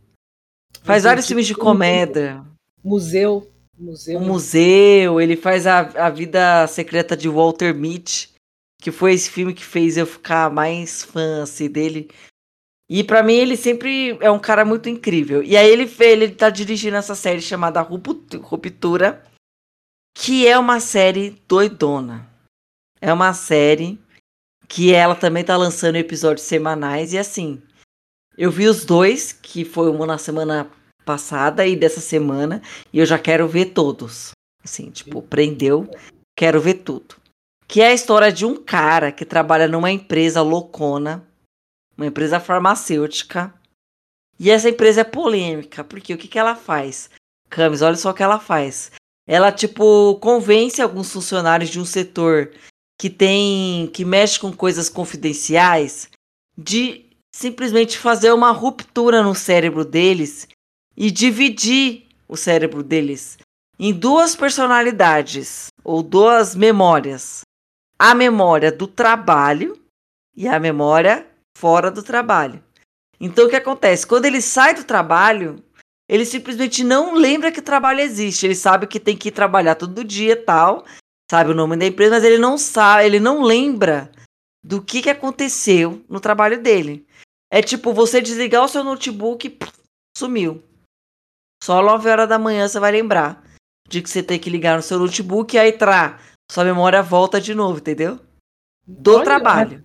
Faz 0.84 1.04
vários 1.04 1.28
filmes 1.28 1.48
de 1.48 1.56
comédia. 1.56 2.46
Museu. 2.84 3.52
Museu. 3.78 4.20
O 4.20 4.22
museu, 4.22 5.20
ele 5.20 5.36
faz 5.36 5.68
a, 5.68 5.80
a 5.80 6.10
vida 6.10 6.66
secreta 6.68 7.18
de 7.18 7.28
Walter 7.28 7.74
Mitty, 7.74 8.30
que 8.82 8.92
foi 8.92 9.14
esse 9.14 9.30
filme 9.30 9.54
que 9.54 9.66
fez 9.66 9.98
eu 9.98 10.06
ficar 10.06 10.50
mais 10.50 11.04
fã 11.04 11.44
assim, 11.44 11.70
dele. 11.70 12.10
E 12.90 13.04
para 13.04 13.24
mim 13.24 13.34
ele 13.34 13.58
sempre 13.58 14.18
é 14.22 14.30
um 14.30 14.40
cara 14.40 14.64
muito 14.64 14.88
incrível. 14.90 15.42
E 15.44 15.58
aí 15.58 15.68
ele 15.68 15.92
ele 16.00 16.30
tá 16.30 16.50
dirigindo 16.50 16.98
essa 16.98 17.16
série 17.16 17.42
chamada 17.42 17.82
Ruptura, 17.82 19.24
que 20.16 20.48
é 20.48 20.58
uma 20.58 20.80
série 20.80 21.42
doidona. 21.48 22.30
É 23.02 23.12
uma 23.12 23.34
série 23.34 24.00
que 24.68 24.94
ela 24.94 25.16
também 25.16 25.44
tá 25.44 25.58
lançando 25.58 25.96
episódios 25.96 26.46
semanais 26.46 27.14
e 27.14 27.18
assim. 27.18 27.62
Eu 28.38 28.52
vi 28.52 28.68
os 28.68 28.84
dois, 28.84 29.32
que 29.32 29.64
foi 29.64 29.90
uma 29.90 30.06
na 30.06 30.18
semana 30.18 30.70
passada 31.06 31.66
e 31.66 31.76
dessa 31.76 32.02
semana, 32.02 32.62
e 32.92 33.00
eu 33.00 33.06
já 33.06 33.18
quero 33.18 33.48
ver 33.48 33.68
todos. 33.68 34.32
Assim, 34.64 34.90
tipo, 34.90 35.22
prendeu, 35.22 35.90
quero 36.36 36.60
ver 36.60 36.76
tudo. 36.76 37.16
Que 37.68 37.82
é 37.82 37.88
a 37.88 37.94
história 37.94 38.32
de 38.32 38.46
um 38.46 38.56
cara 38.56 39.12
que 39.12 39.24
trabalha 39.24 39.68
numa 39.68 39.92
empresa 39.92 40.42
loucona, 40.42 41.26
uma 41.98 42.08
empresa 42.08 42.40
farmacêutica. 42.40 43.54
E 44.40 44.52
essa 44.52 44.70
empresa 44.70 45.02
é 45.02 45.04
polêmica, 45.04 45.84
porque 45.84 46.14
o 46.14 46.18
que, 46.18 46.28
que 46.28 46.40
ela 46.40 46.56
faz? 46.56 47.10
Camis, 47.50 47.82
olha 47.82 47.96
só 47.96 48.12
o 48.12 48.14
que 48.14 48.24
ela 48.24 48.40
faz. 48.40 48.92
Ela, 49.28 49.52
tipo, 49.52 50.16
convence 50.16 50.82
alguns 50.82 51.12
funcionários 51.12 51.70
de 51.70 51.80
um 51.80 51.86
setor 51.86 52.52
que 53.00 53.10
tem 53.10 53.88
que 53.88 54.06
mexe 54.06 54.40
com 54.40 54.52
coisas 54.54 54.90
confidenciais 54.90 56.10
de 56.58 57.06
simplesmente 57.34 57.98
fazer 57.98 58.32
uma 58.32 58.52
ruptura 58.52 59.22
no 59.22 59.36
cérebro 59.36 59.84
deles 59.84 60.48
e 60.96 61.12
dividir 61.12 62.08
o 62.28 62.38
cérebro 62.38 62.82
deles 62.82 63.38
em 63.78 63.94
duas 63.94 64.36
personalidades 64.36 65.68
ou 65.84 66.02
duas 66.02 66.56
memórias. 66.56 67.42
A 68.00 68.16
memória 68.16 68.72
do 68.72 68.88
trabalho 68.88 69.78
e 70.36 70.48
a 70.48 70.60
memória 70.60 71.28
fora 71.58 71.90
do 71.90 72.04
trabalho. 72.04 72.64
Então 73.20 73.46
o 73.46 73.50
que 73.50 73.56
acontece? 73.56 74.06
Quando 74.06 74.26
ele 74.26 74.42
sai 74.42 74.74
do 74.74 74.84
trabalho, 74.84 75.64
ele 76.08 76.26
simplesmente 76.26 76.84
não 76.84 77.16
lembra 77.16 77.52
que 77.52 77.62
trabalho 77.62 78.02
existe. 78.02 78.46
Ele 78.46 78.56
sabe 78.56 78.88
que 78.88 79.00
tem 79.00 79.18
que 79.18 79.30
ir 79.30 79.32
trabalhar 79.32 79.76
todo 79.76 80.04
dia 80.04 80.36
tal, 80.36 80.86
sabe 81.30 81.52
o 81.52 81.56
nome 81.56 81.78
da 81.78 81.86
empresa, 81.86 82.16
mas 82.16 82.24
ele 82.24 82.38
não 82.38 82.58
sabe, 82.58 83.06
ele 83.06 83.20
não 83.20 83.42
lembra 83.42 84.12
do 84.64 84.82
que, 84.82 85.02
que 85.02 85.10
aconteceu 85.10 86.04
no 86.10 86.20
trabalho 86.20 86.62
dele. 86.62 87.08
É 87.52 87.62
tipo 87.62 87.94
você 87.94 88.22
desligar 88.22 88.64
o 88.64 88.68
seu 88.68 88.84
notebook 88.84 89.48
e 89.48 89.58
sumiu. 90.18 90.64
Só 91.64 91.82
9 91.82 92.10
horas 92.10 92.28
da 92.30 92.38
manhã 92.38 92.68
você 92.68 92.80
vai 92.80 92.92
lembrar 92.92 93.44
de 93.88 94.02
que 94.02 94.10
você 94.10 94.22
tem 94.22 94.40
que 94.40 94.50
ligar 94.50 94.76
no 94.76 94.84
seu 94.84 95.00
notebook 95.00 95.56
e 95.56 95.60
aí 95.60 95.72
tra, 95.72 96.20
sua 96.52 96.64
memória 96.64 97.02
volta 97.02 97.40
de 97.40 97.54
novo, 97.54 97.80
entendeu? 97.80 98.20
Do 98.86 99.16
Olha, 99.16 99.24
trabalho. 99.24 99.85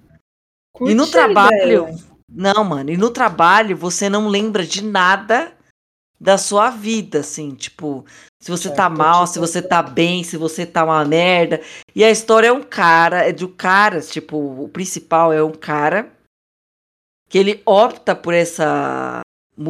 E 0.81 0.95
no 0.95 1.07
trabalho. 1.07 1.89
Não, 2.29 2.65
mano. 2.65 2.91
E 2.91 2.97
no 2.97 3.11
trabalho 3.11 3.77
você 3.77 4.09
não 4.09 4.29
lembra 4.29 4.65
de 4.65 4.83
nada 4.85 5.53
da 6.21 6.37
sua 6.37 6.69
vida, 6.69 7.21
assim, 7.21 7.55
tipo, 7.55 8.05
se 8.39 8.50
você 8.50 8.71
tá 8.71 8.91
mal, 8.91 9.27
se 9.27 9.39
você 9.39 9.62
tá 9.62 9.83
bem, 9.83 10.23
se 10.23 10.37
você 10.37 10.67
tá 10.67 10.85
uma 10.85 11.03
merda. 11.05 11.62
E 11.95 12.05
a 12.05 12.11
história 12.11 12.49
é 12.49 12.53
um 12.53 12.62
cara, 12.62 13.27
é 13.27 13.33
de 13.33 13.45
um 13.45 13.53
cara, 13.53 14.03
tipo, 14.03 14.37
o 14.37 14.69
principal 14.69 15.33
é 15.33 15.43
um 15.43 15.53
cara 15.53 16.12
que 17.27 17.39
ele 17.39 17.62
opta 17.65 18.15
por 18.15 18.35
essa 18.35 19.21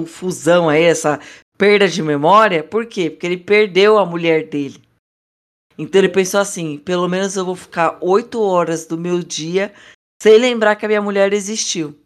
fusão 0.06 0.68
aí, 0.68 0.82
essa 0.82 1.20
perda 1.56 1.86
de 1.86 2.02
memória. 2.02 2.64
Por 2.64 2.86
quê? 2.86 3.10
Porque 3.10 3.26
ele 3.26 3.36
perdeu 3.36 3.96
a 3.96 4.04
mulher 4.04 4.48
dele. 4.48 4.82
Então 5.78 6.00
ele 6.00 6.08
pensou 6.08 6.40
assim: 6.40 6.78
pelo 6.78 7.08
menos 7.08 7.36
eu 7.36 7.44
vou 7.44 7.54
ficar 7.54 7.96
oito 8.00 8.42
horas 8.42 8.86
do 8.86 8.98
meu 8.98 9.22
dia 9.22 9.72
sem 10.20 10.38
lembrar 10.38 10.76
que 10.76 10.84
a 10.84 10.88
minha 10.88 11.02
mulher 11.02 11.32
existiu. 11.32 11.98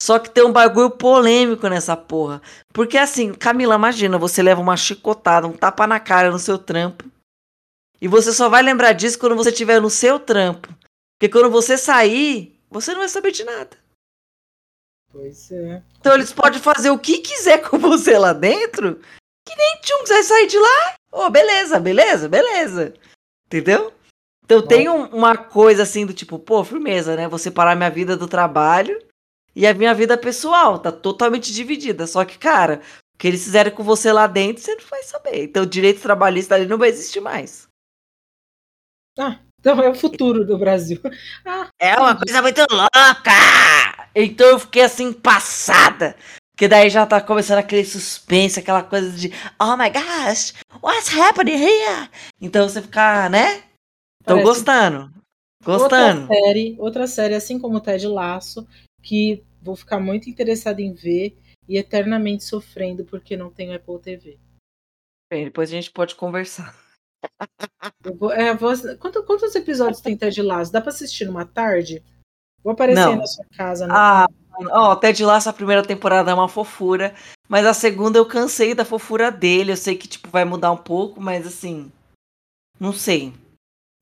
Só 0.00 0.18
que 0.18 0.30
tem 0.30 0.44
um 0.44 0.52
bagulho 0.52 0.90
polêmico 0.90 1.68
nessa 1.68 1.96
porra. 1.96 2.42
Porque 2.72 2.98
assim, 2.98 3.32
Camila, 3.32 3.76
imagina, 3.76 4.18
você 4.18 4.42
leva 4.42 4.60
uma 4.60 4.76
chicotada, 4.76 5.46
um 5.46 5.52
tapa 5.52 5.86
na 5.86 6.00
cara 6.00 6.30
no 6.30 6.38
seu 6.38 6.58
trampo. 6.58 7.04
E 8.00 8.08
você 8.08 8.32
só 8.32 8.48
vai 8.48 8.62
lembrar 8.62 8.94
disso 8.94 9.18
quando 9.18 9.36
você 9.36 9.50
estiver 9.50 9.80
no 9.80 9.88
seu 9.88 10.18
trampo. 10.18 10.68
Porque 11.16 11.32
quando 11.32 11.50
você 11.52 11.78
sair, 11.78 12.60
você 12.68 12.90
não 12.92 12.98
vai 12.98 13.08
saber 13.08 13.30
de 13.30 13.44
nada. 13.44 13.78
Pois 15.12 15.52
é. 15.52 15.82
Então 16.00 16.14
eles 16.14 16.32
podem 16.32 16.58
fazer 16.58 16.90
o 16.90 16.98
que 16.98 17.18
quiser 17.18 17.58
com 17.68 17.78
você 17.78 18.18
lá 18.18 18.32
dentro, 18.32 19.00
que 19.46 19.54
nem 19.54 19.80
Tchum 19.82 20.04
vai 20.08 20.22
sair 20.24 20.46
de 20.48 20.58
lá. 20.58 20.96
Oh, 21.12 21.30
beleza, 21.30 21.78
beleza, 21.78 22.28
beleza. 22.28 22.94
Entendeu? 23.46 23.92
Então 24.58 24.68
tem 24.68 24.88
um, 24.88 25.04
uma 25.06 25.36
coisa 25.36 25.82
assim 25.82 26.04
do 26.04 26.12
tipo, 26.12 26.38
pô, 26.38 26.62
firmeza, 26.62 27.16
né? 27.16 27.28
Vou 27.28 27.38
separar 27.38 27.74
minha 27.74 27.90
vida 27.90 28.16
do 28.16 28.28
trabalho 28.28 28.98
e 29.54 29.66
a 29.66 29.74
minha 29.74 29.94
vida 29.94 30.16
pessoal 30.16 30.78
tá 30.78 30.92
totalmente 30.92 31.52
dividida. 31.52 32.06
Só 32.06 32.24
que, 32.24 32.38
cara, 32.38 32.80
o 33.14 33.18
que 33.18 33.28
eles 33.28 33.44
fizerem 33.44 33.72
com 33.72 33.82
você 33.82 34.12
lá 34.12 34.26
dentro, 34.26 34.62
você 34.62 34.74
não 34.74 34.84
vai 34.88 35.02
saber. 35.02 35.44
Então 35.44 35.62
o 35.62 35.66
direito 35.66 36.00
trabalhista 36.02 36.54
ali 36.54 36.66
não 36.66 36.78
vai 36.78 36.88
existir 36.88 37.20
mais. 37.20 37.66
Ah, 39.18 39.38
então 39.60 39.80
é 39.80 39.88
o 39.88 39.94
futuro 39.94 40.44
do 40.44 40.58
Brasil. 40.58 41.00
Ah, 41.44 41.68
é 41.78 41.96
uma 41.98 42.16
coisa 42.16 42.40
muito 42.40 42.60
louca! 42.70 44.08
Então 44.14 44.46
eu 44.46 44.58
fiquei 44.58 44.82
assim, 44.82 45.12
passada. 45.12 46.16
Porque 46.54 46.68
daí 46.68 46.90
já 46.90 47.06
tá 47.06 47.20
começando 47.20 47.58
aquele 47.58 47.84
suspense, 47.84 48.60
aquela 48.60 48.82
coisa 48.82 49.10
de 49.10 49.32
Oh 49.60 49.76
my 49.76 49.90
gosh, 49.90 50.54
what's 50.82 51.08
happening 51.08 51.56
here? 51.56 52.08
Então 52.40 52.68
você 52.68 52.82
ficar, 52.82 53.28
né? 53.30 53.62
Tô 54.24 54.34
Parece 54.34 54.44
gostando. 54.44 55.12
Gostando. 55.64 56.22
Outra 56.22 56.34
série, 56.34 56.76
outra 56.78 57.06
série, 57.06 57.34
assim 57.34 57.58
como 57.58 57.76
o 57.76 57.80
Ted 57.80 58.06
Laço, 58.06 58.66
que 59.02 59.44
vou 59.60 59.76
ficar 59.76 60.00
muito 60.00 60.28
interessada 60.28 60.82
em 60.82 60.92
ver 60.92 61.36
e 61.68 61.76
eternamente 61.76 62.44
sofrendo 62.44 63.04
porque 63.04 63.36
não 63.36 63.50
tenho 63.50 63.74
Apple 63.74 63.98
TV. 64.00 64.38
Bem, 65.32 65.44
depois 65.44 65.70
a 65.70 65.72
gente 65.72 65.90
pode 65.90 66.14
conversar. 66.14 66.76
Vou, 68.18 68.32
é, 68.32 68.52
vou, 68.52 68.72
quantos, 68.98 69.24
quantos 69.24 69.54
episódios 69.54 70.00
tem 70.00 70.16
Ted 70.16 70.42
Lasso? 70.42 70.72
Dá 70.72 70.80
pra 70.80 70.90
assistir 70.90 71.24
numa 71.24 71.46
tarde? 71.46 72.02
Vou 72.62 72.72
aparecer 72.72 73.00
não. 73.06 73.16
na 73.16 73.26
sua 73.26 73.44
casa. 73.56 73.86
No... 73.86 73.94
Ah, 73.94 74.26
ó, 74.72 74.96
Ted 74.96 75.24
Lasso, 75.24 75.48
a 75.48 75.52
primeira 75.52 75.86
temporada 75.86 76.32
é 76.32 76.34
uma 76.34 76.48
fofura, 76.48 77.14
mas 77.48 77.64
a 77.64 77.72
segunda 77.72 78.18
eu 78.18 78.26
cansei 78.26 78.74
da 78.74 78.84
fofura 78.84 79.30
dele. 79.30 79.70
Eu 79.70 79.76
sei 79.76 79.96
que 79.96 80.08
tipo 80.08 80.28
vai 80.30 80.44
mudar 80.44 80.72
um 80.72 80.76
pouco, 80.76 81.20
mas 81.20 81.46
assim, 81.46 81.92
não 82.78 82.92
sei. 82.92 83.32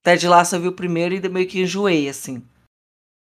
Ted 0.02 0.26
Lasso 0.26 0.57
eu 0.57 0.61
vi 0.61 0.69
o 0.69 0.73
primeiro 0.73 1.14
e 1.14 1.28
meio 1.28 1.47
que 1.47 1.61
enjoei, 1.61 2.09
assim. 2.09 2.42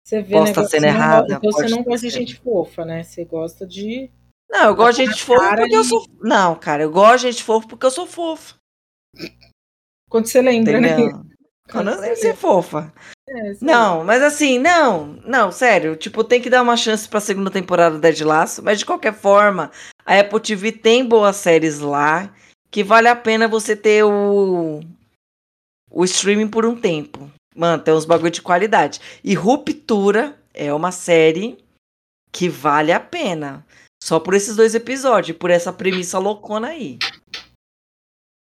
Você 0.04 0.22
vê, 0.22 0.34
Posso 0.34 0.52
estar 0.52 0.66
sendo 0.66 0.86
errada. 0.86 1.36
Então 1.36 1.52
você 1.52 1.68
não 1.68 1.84
gosta 1.84 2.08
de 2.08 2.14
gente 2.14 2.36
fofa, 2.36 2.84
né? 2.84 3.04
Você 3.04 3.24
gosta 3.26 3.68
de. 3.68 4.10
Não, 4.50 4.66
eu 4.66 4.76
gosto 4.76 4.98
de 4.98 5.06
gente 5.06 5.24
fofa 5.24 5.56
porque 5.56 5.74
e... 5.74 5.78
eu 5.78 5.84
sou. 5.84 6.06
Não, 6.22 6.56
cara, 6.56 6.84
eu 6.84 6.92
gosto 6.92 7.26
de 7.26 7.32
gente 7.32 7.44
fofa 7.44 7.68
porque 7.68 7.86
eu 7.86 7.92
sou 7.92 8.08
fofa. 8.08 8.56
Quando 10.10 10.26
você 10.26 10.42
lembra, 10.42 10.82
né? 10.82 10.90
Entendeu? 10.90 11.18
né? 11.22 11.24
Quando 11.72 11.92
eu 11.92 12.00
lembro 12.00 12.16
ser 12.18 12.36
fofa. 12.36 12.92
É, 13.30 13.54
não, 13.62 14.04
mas 14.04 14.24
assim, 14.24 14.58
não, 14.58 15.20
não, 15.24 15.52
sério, 15.52 15.96
tipo, 15.96 16.24
tem 16.24 16.42
que 16.42 16.50
dar 16.50 16.64
uma 16.64 16.76
chance 16.76 17.08
pra 17.08 17.20
segunda 17.20 17.52
temporada 17.52 18.00
da 18.00 18.10
Dead 18.10 18.22
Laço, 18.22 18.64
mas 18.64 18.80
de 18.80 18.86
qualquer 18.88 19.14
forma, 19.14 19.70
a 20.04 20.20
Apple 20.20 20.40
TV 20.40 20.72
tem 20.72 21.06
boas 21.06 21.36
séries 21.36 21.78
lá, 21.78 22.34
que 22.72 22.84
vale 22.84 23.08
a 23.08 23.16
pena 23.16 23.48
você 23.48 23.76
ter 23.76 24.04
o, 24.04 24.80
o 25.90 26.04
streaming 26.04 26.50
por 26.50 26.66
um 26.66 26.80
tempo. 26.80 27.32
Mano, 27.56 27.84
tem 27.84 27.94
uns 27.94 28.06
bagulho 28.06 28.32
de 28.32 28.42
qualidade. 28.42 29.00
E 29.24 29.34
Ruptura 29.34 30.40
é 30.54 30.74
uma 30.74 30.92
série 30.92 31.58
que 32.32 32.48
vale 32.48 32.92
a 32.92 33.00
pena. 33.00 33.66
Só 34.02 34.20
por 34.20 34.34
esses 34.34 34.56
dois 34.56 34.76
episódios, 34.76 35.38
por 35.38 35.50
essa 35.50 35.74
premissa 35.74 36.18
loucona 36.20 36.70
aí. 36.70 36.98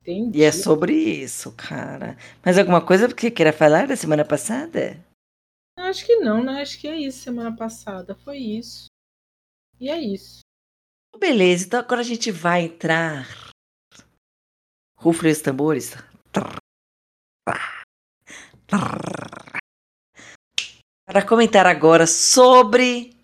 Entendi. 0.01 0.39
E 0.39 0.43
é 0.43 0.51
sobre 0.51 0.93
isso, 0.93 1.51
cara. 1.51 2.17
Mas 2.43 2.57
alguma 2.57 2.83
coisa 2.83 3.13
que 3.13 3.31
queira 3.31 3.51
falar 3.51 3.87
da 3.87 3.95
semana 3.95 4.23
passada? 4.23 5.03
Acho 5.77 6.05
que 6.05 6.17
não, 6.17 6.43
né? 6.43 6.61
Acho 6.61 6.79
que 6.79 6.87
é 6.87 6.95
isso. 6.95 7.19
Semana 7.19 7.55
passada 7.55 8.15
foi 8.15 8.37
isso. 8.37 8.85
E 9.79 9.89
é 9.89 9.99
isso. 9.99 10.39
Beleza, 11.19 11.65
então 11.65 11.79
agora 11.79 12.01
a 12.01 12.03
gente 12.03 12.31
vai 12.31 12.63
entrar. 12.63 13.27
Rufem 14.97 15.31
os 15.31 15.41
tambores. 15.41 15.95
Para 21.05 21.25
comentar 21.27 21.65
agora 21.67 22.07
sobre 22.07 23.15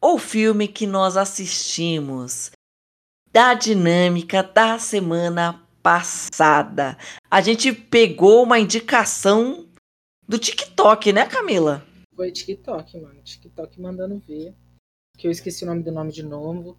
o 0.00 0.18
filme 0.18 0.66
que 0.66 0.86
nós 0.86 1.16
assistimos 1.16 2.50
da 3.30 3.54
dinâmica 3.54 4.42
da 4.42 4.78
semana 4.78 5.66
passada. 5.82 6.96
A 7.30 7.40
gente 7.40 7.72
pegou 7.72 8.42
uma 8.42 8.58
indicação 8.58 9.68
do 10.26 10.38
TikTok, 10.38 11.12
né, 11.12 11.26
Camila? 11.26 11.86
Foi 12.14 12.32
TikTok, 12.32 12.98
mano. 13.00 13.22
TikTok 13.22 13.80
mandando 13.80 14.18
ver. 14.26 14.54
Que 15.18 15.26
eu 15.26 15.30
esqueci 15.30 15.64
o 15.64 15.66
nome 15.66 15.82
do 15.82 15.92
nome 15.92 16.12
de 16.12 16.22
novo. 16.22 16.78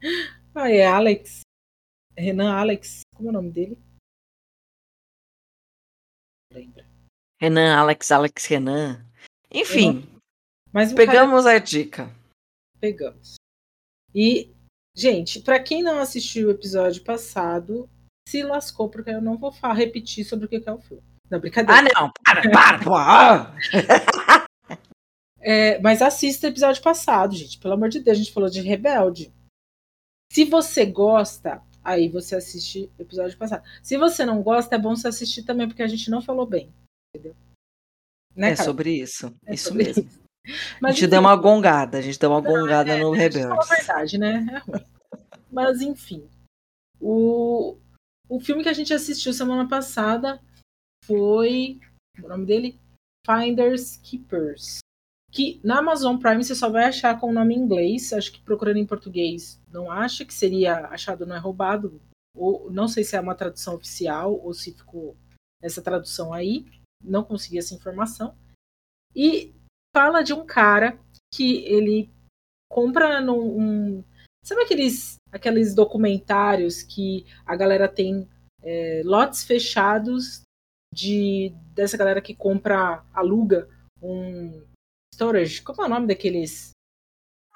Ah, 0.52 0.68
é 0.68 0.84
Alex. 0.84 1.42
Renan 2.18 2.52
Alex. 2.52 3.02
Como 3.14 3.28
é 3.28 3.30
o 3.30 3.34
nome 3.34 3.52
dele? 3.52 3.78
Lembra. 6.52 6.84
Renan, 7.40 7.76
Alex, 7.76 8.10
Alex, 8.10 8.44
Renan. 8.46 9.06
Enfim, 9.50 10.08
Mas 10.72 10.92
pegamos 10.92 11.44
cara... 11.44 11.56
a 11.56 11.58
dica. 11.58 12.14
Pegamos. 12.78 13.36
E, 14.14 14.52
gente, 14.94 15.40
para 15.40 15.62
quem 15.62 15.82
não 15.82 15.98
assistiu 15.98 16.48
o 16.48 16.50
episódio 16.50 17.02
passado, 17.02 17.88
se 18.28 18.42
lascou, 18.42 18.88
porque 18.88 19.10
eu 19.10 19.20
não 19.20 19.38
vou 19.38 19.52
falar, 19.52 19.74
repetir 19.74 20.24
sobre 20.24 20.46
o 20.46 20.48
que 20.48 20.62
é 20.64 20.72
o 20.72 20.80
filme. 20.80 21.02
Não, 21.30 21.38
brincadeira. 21.38 21.88
Ah, 21.94 22.00
não, 22.00 22.12
para, 22.24 22.50
para, 22.50 22.78
pô. 22.84 22.96
é, 25.40 25.78
mas 25.80 26.02
assista 26.02 26.46
o 26.46 26.50
episódio 26.50 26.82
passado, 26.82 27.36
gente. 27.36 27.58
Pelo 27.58 27.74
amor 27.74 27.88
de 27.88 28.00
Deus, 28.00 28.16
a 28.16 28.20
gente 28.20 28.32
falou 28.32 28.50
de 28.50 28.60
Rebelde. 28.60 29.32
Se 30.32 30.44
você 30.44 30.84
gosta, 30.84 31.62
aí 31.90 32.08
você 32.08 32.36
assiste 32.36 32.90
o 32.98 33.02
episódio 33.02 33.36
passado. 33.36 33.64
Se 33.82 33.96
você 33.96 34.24
não 34.24 34.42
gosta, 34.42 34.76
é 34.76 34.78
bom 34.78 34.94
você 34.94 35.08
assistir 35.08 35.42
também, 35.42 35.66
porque 35.66 35.82
a 35.82 35.88
gente 35.88 36.10
não 36.10 36.22
falou 36.22 36.46
bem. 36.46 36.72
Entendeu? 37.14 37.34
Né, 38.34 38.52
é 38.52 38.56
sobre 38.56 38.92
isso. 38.92 39.34
É 39.44 39.54
isso 39.54 39.68
sobre 39.68 39.84
mesmo. 39.84 40.04
Isso. 40.04 40.20
Mas, 40.80 40.90
a 40.90 40.92
gente 40.92 41.04
enfim, 41.04 41.10
deu 41.10 41.20
uma 41.20 41.36
gongada, 41.36 41.98
a 41.98 42.00
gente 42.00 42.18
deu 42.18 42.30
uma 42.30 42.40
gongada 42.40 42.92
é, 42.92 43.00
no 43.00 43.10
Rebeldes. 43.10 43.70
É 43.70 43.76
verdade, 43.76 44.18
né? 44.18 44.46
É 44.48 44.58
ruim. 44.58 44.84
Mas 45.50 45.80
enfim. 45.80 46.26
O, 47.00 47.76
o 48.28 48.40
filme 48.40 48.62
que 48.62 48.68
a 48.68 48.72
gente 48.72 48.94
assistiu 48.94 49.32
semana 49.32 49.68
passada 49.68 50.40
foi. 51.04 51.78
O 52.22 52.28
nome 52.28 52.46
dele? 52.46 52.78
Finders 53.26 53.96
Keepers. 53.98 54.78
Que 55.30 55.60
na 55.62 55.78
Amazon 55.78 56.16
Prime 56.16 56.42
você 56.42 56.54
só 56.54 56.70
vai 56.70 56.84
achar 56.84 57.18
com 57.20 57.28
o 57.28 57.32
nome 57.32 57.54
em 57.54 57.58
inglês. 57.58 58.12
Acho 58.12 58.32
que 58.32 58.40
procurando 58.40 58.78
em 58.78 58.86
português 58.86 59.59
não 59.70 59.90
acha, 59.90 60.24
que 60.24 60.34
seria 60.34 60.86
achado 60.86 61.26
não 61.26 61.36
é 61.36 61.38
roubado. 61.38 62.00
Ou 62.36 62.70
não 62.70 62.86
sei 62.86 63.04
se 63.04 63.16
é 63.16 63.20
uma 63.20 63.34
tradução 63.34 63.74
oficial 63.74 64.32
ou 64.32 64.54
se 64.54 64.72
ficou 64.72 65.16
essa 65.62 65.82
tradução 65.82 66.32
aí 66.32 66.64
não 67.02 67.24
consegui 67.24 67.58
essa 67.58 67.74
informação. 67.74 68.36
E 69.14 69.52
fala 69.94 70.22
de 70.22 70.32
um 70.32 70.44
cara 70.44 70.98
que 71.34 71.64
ele 71.64 72.10
compra 72.70 73.20
num. 73.20 73.58
Um, 73.58 74.04
sabe 74.44 74.62
aqueles, 74.62 75.16
aqueles 75.32 75.74
documentários 75.74 76.82
que 76.82 77.26
a 77.46 77.56
galera 77.56 77.88
tem 77.88 78.28
é, 78.62 79.02
lotes 79.04 79.44
fechados 79.44 80.42
de 80.92 81.54
dessa 81.74 81.96
galera 81.96 82.20
que 82.20 82.34
compra, 82.34 83.04
aluga 83.12 83.68
um 84.02 84.64
storage. 85.14 85.62
Como 85.62 85.82
é 85.82 85.86
o 85.86 85.88
nome 85.88 86.06
daqueles? 86.06 86.70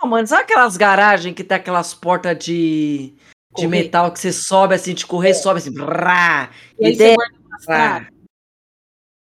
Não, 0.01 0.09
mano, 0.09 0.27
sabe 0.27 0.43
aquelas 0.43 0.77
garagens 0.77 1.35
que 1.35 1.45
tem 1.45 1.57
aquelas 1.57 1.95
portas 1.95 2.39
de, 2.39 3.15
de 3.57 3.67
metal 3.67 4.13
que 4.13 4.19
você 4.19 4.33
sobe 4.33 4.75
assim, 4.75 4.95
de 4.95 5.07
correr, 5.07 5.31
é. 5.31 5.35
sobe 5.35 5.59
assim, 5.59 5.73
brá, 5.73 6.51
e, 6.79 6.85
e 6.85 6.87
aí 6.87 6.97
você 6.97 7.15
guarda 7.67 8.15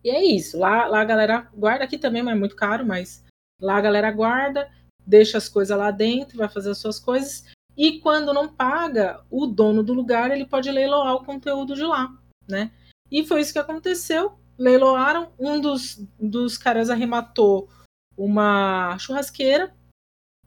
e 0.03 0.09
é 0.09 0.23
isso. 0.23 0.57
Lá, 0.57 0.87
lá 0.87 1.01
a 1.01 1.05
galera 1.05 1.49
guarda 1.53 1.83
aqui 1.83 1.97
também, 1.97 2.23
mas 2.23 2.35
é 2.35 2.39
muito 2.39 2.55
caro, 2.55 2.85
mas 2.85 3.23
lá 3.61 3.77
a 3.77 3.81
galera 3.81 4.11
guarda, 4.11 4.69
deixa 5.05 5.37
as 5.37 5.49
coisas 5.49 5.77
lá 5.77 5.91
dentro, 5.91 6.37
vai 6.37 6.47
fazer 6.47 6.71
as 6.71 6.77
suas 6.77 6.99
coisas. 6.99 7.45
E 7.75 7.99
quando 7.99 8.33
não 8.33 8.47
paga, 8.47 9.23
o 9.29 9.45
dono 9.45 9.83
do 9.83 9.93
lugar 9.93 10.31
ele 10.31 10.45
pode 10.45 10.71
leiloar 10.71 11.15
o 11.15 11.23
conteúdo 11.23 11.75
de 11.75 11.83
lá, 11.83 12.11
né? 12.47 12.71
E 13.11 13.25
foi 13.25 13.41
isso 13.41 13.53
que 13.53 13.59
aconteceu. 13.59 14.37
Leiloaram, 14.57 15.31
um 15.39 15.59
dos, 15.59 16.05
dos 16.19 16.57
caras 16.57 16.89
arrematou 16.89 17.69
uma 18.17 18.97
churrasqueira 18.99 19.73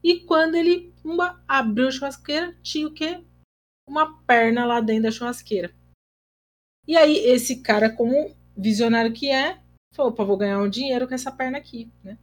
e 0.03 0.19
quando 0.19 0.55
ele 0.55 0.93
Pumba, 1.03 1.43
abriu 1.45 1.89
a 1.89 1.91
churrasqueira, 1.91 2.57
tinha 2.63 2.87
o 2.87 2.93
quê? 2.93 3.21
Uma 3.87 4.23
perna 4.23 4.65
lá 4.65 4.79
dentro 4.79 5.03
da 5.03 5.11
churrasqueira. 5.11 5.75
E 6.87 6.95
aí, 6.95 7.17
esse 7.17 7.61
cara, 7.61 7.93
como 7.93 8.33
visionário 8.55 9.13
que 9.13 9.29
é, 9.29 9.61
falou: 9.93 10.13
opa, 10.13 10.23
vou 10.23 10.37
ganhar 10.37 10.59
um 10.59 10.69
dinheiro 10.69 11.07
com 11.07 11.13
essa 11.13 11.29
perna 11.29 11.57
aqui, 11.57 11.91
né? 12.01 12.17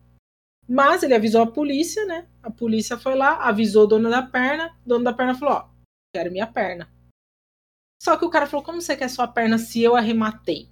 Mas 0.67 1.03
ele 1.03 1.15
avisou 1.15 1.43
a 1.43 1.51
polícia, 1.51 2.07
né? 2.07 2.27
A 2.43 2.51
polícia 2.51 2.97
foi 2.97 3.15
lá, 3.15 3.47
avisou 3.47 3.85
o 3.85 3.87
dono 3.87 4.09
da 4.09 4.23
perna. 4.23 4.75
O 4.85 4.89
dono 4.89 5.05
da 5.05 5.13
perna 5.13 5.35
falou: 5.35 5.55
Ó, 5.55 5.69
quero 6.15 6.33
minha 6.33 6.47
perna. 6.47 6.91
Só 8.03 8.17
que 8.17 8.25
o 8.25 8.31
cara 8.31 8.47
falou: 8.47 8.65
Como 8.65 8.81
você 8.81 8.97
quer 8.97 9.11
sua 9.11 9.29
perna 9.29 9.59
se 9.59 9.83
eu 9.83 9.95
arrematei? 9.95 10.71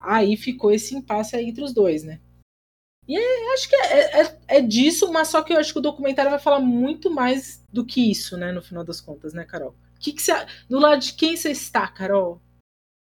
Aí 0.00 0.36
ficou 0.36 0.72
esse 0.72 0.96
impasse 0.96 1.36
aí 1.36 1.50
entre 1.50 1.62
os 1.62 1.72
dois, 1.72 2.02
né? 2.02 2.20
E 3.06 3.18
é, 3.18 3.54
acho 3.54 3.68
que 3.68 3.76
é, 3.76 4.20
é, 4.20 4.38
é, 4.48 4.60
disso, 4.60 5.12
mas 5.12 5.28
só 5.28 5.42
que 5.42 5.52
eu 5.52 5.58
acho 5.58 5.72
que 5.72 5.78
o 5.78 5.82
documentário 5.82 6.30
vai 6.30 6.38
falar 6.38 6.60
muito 6.60 7.10
mais 7.10 7.64
do 7.72 7.84
que 7.84 8.10
isso, 8.10 8.36
né? 8.36 8.52
No 8.52 8.62
final 8.62 8.84
das 8.84 9.00
contas, 9.00 9.34
né, 9.34 9.44
Carol? 9.44 9.74
Que 9.98 10.12
que 10.12 10.22
do 10.68 10.78
lado 10.78 11.00
de 11.00 11.12
quem 11.14 11.36
você 11.36 11.50
está, 11.50 11.86
Carol? 11.88 12.40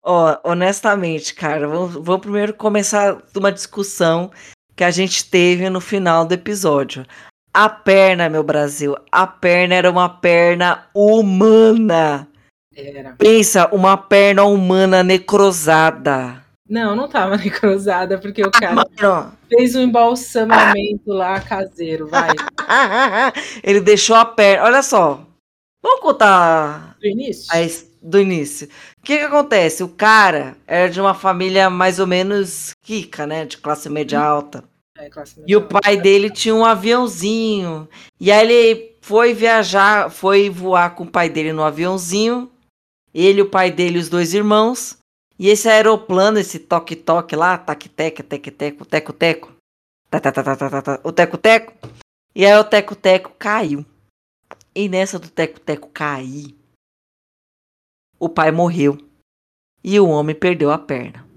Ó, 0.03 0.31
oh, 0.43 0.51
honestamente, 0.51 1.33
cara, 1.33 1.67
vamos, 1.67 1.93
vamos 1.93 2.21
primeiro 2.21 2.53
começar 2.53 3.21
uma 3.35 3.51
discussão 3.51 4.31
que 4.75 4.83
a 4.83 4.91
gente 4.91 5.25
teve 5.25 5.69
no 5.69 5.81
final 5.81 6.25
do 6.25 6.33
episódio. 6.33 7.05
A 7.53 7.67
perna, 7.67 8.29
meu 8.29 8.43
Brasil, 8.43 8.95
a 9.11 9.25
perna 9.25 9.75
era 9.75 9.89
uma 9.89 10.07
perna 10.07 10.87
humana. 10.93 12.27
Era. 12.75 13.15
Pensa, 13.17 13.67
uma 13.73 13.97
perna 13.97 14.43
humana 14.43 15.03
necrosada. 15.03 16.43
Não, 16.69 16.95
não 16.95 17.07
tava 17.07 17.37
necrosada, 17.37 18.17
porque 18.19 18.41
o 18.43 18.51
cara 18.51 18.83
ah, 19.01 19.31
fez 19.49 19.75
um 19.75 19.81
embalsamamento 19.81 21.11
ah. 21.11 21.15
lá 21.15 21.39
caseiro, 21.39 22.07
vai. 22.07 22.29
Ele 23.63 23.79
deixou 23.79 24.15
a 24.15 24.25
perna. 24.25 24.65
Olha 24.65 24.83
só. 24.83 25.25
Vamos 25.81 26.01
contar. 26.01 26.97
Do 26.99 27.07
início? 27.07 27.47
A, 27.51 27.57
do 28.01 28.19
início. 28.19 28.67
O 28.99 29.05
que, 29.05 29.17
que 29.17 29.23
acontece? 29.23 29.83
O 29.83 29.89
cara 29.89 30.57
era 30.65 30.89
de 30.89 30.99
uma 30.99 31.13
família 31.13 31.69
mais 31.69 31.99
ou 31.99 32.07
menos 32.07 32.71
rica, 32.83 33.25
né? 33.25 33.45
De 33.45 33.57
classe 33.57 33.89
média 33.89 34.19
alta. 34.19 34.63
É, 34.97 35.09
classe 35.09 35.39
média 35.39 35.51
e 35.51 35.55
o 35.55 35.61
pai 35.61 35.97
dele 35.97 36.29
tinha 36.29 36.53
um 36.53 36.65
aviãozinho. 36.65 37.87
E 38.19 38.31
aí 38.31 38.45
ele 38.45 38.97
foi 39.01 39.33
viajar, 39.33 40.09
foi 40.09 40.49
voar 40.49 40.95
com 40.95 41.03
o 41.03 41.09
pai 41.09 41.29
dele 41.29 41.53
no 41.53 41.63
aviãozinho. 41.63 42.51
Ele, 43.13 43.41
o 43.41 43.49
pai 43.49 43.71
dele 43.71 43.97
e 43.97 44.01
os 44.01 44.09
dois 44.09 44.33
irmãos. 44.33 44.96
E 45.39 45.49
esse 45.49 45.69
aeroplano, 45.69 46.39
esse 46.39 46.59
toque-toque 46.59 47.35
lá, 47.35 47.57
tac-teca, 47.57 48.23
tec-teco, 48.23 48.85
teco-teco. 48.85 49.55
O 51.03 51.11
teco-teco. 51.11 51.73
E 52.33 52.45
aí 52.45 52.57
o 52.57 52.63
teco-teco 52.63 53.31
caiu. 53.37 53.85
E 54.73 54.87
nessa 54.87 55.19
do 55.19 55.29
teco-teco 55.29 55.89
cair, 55.89 56.55
o 58.19 58.29
pai 58.29 58.51
morreu 58.51 58.97
e 59.83 59.99
o 59.99 60.07
homem 60.07 60.35
perdeu 60.35 60.71
a 60.71 60.77
perna. 60.77 61.27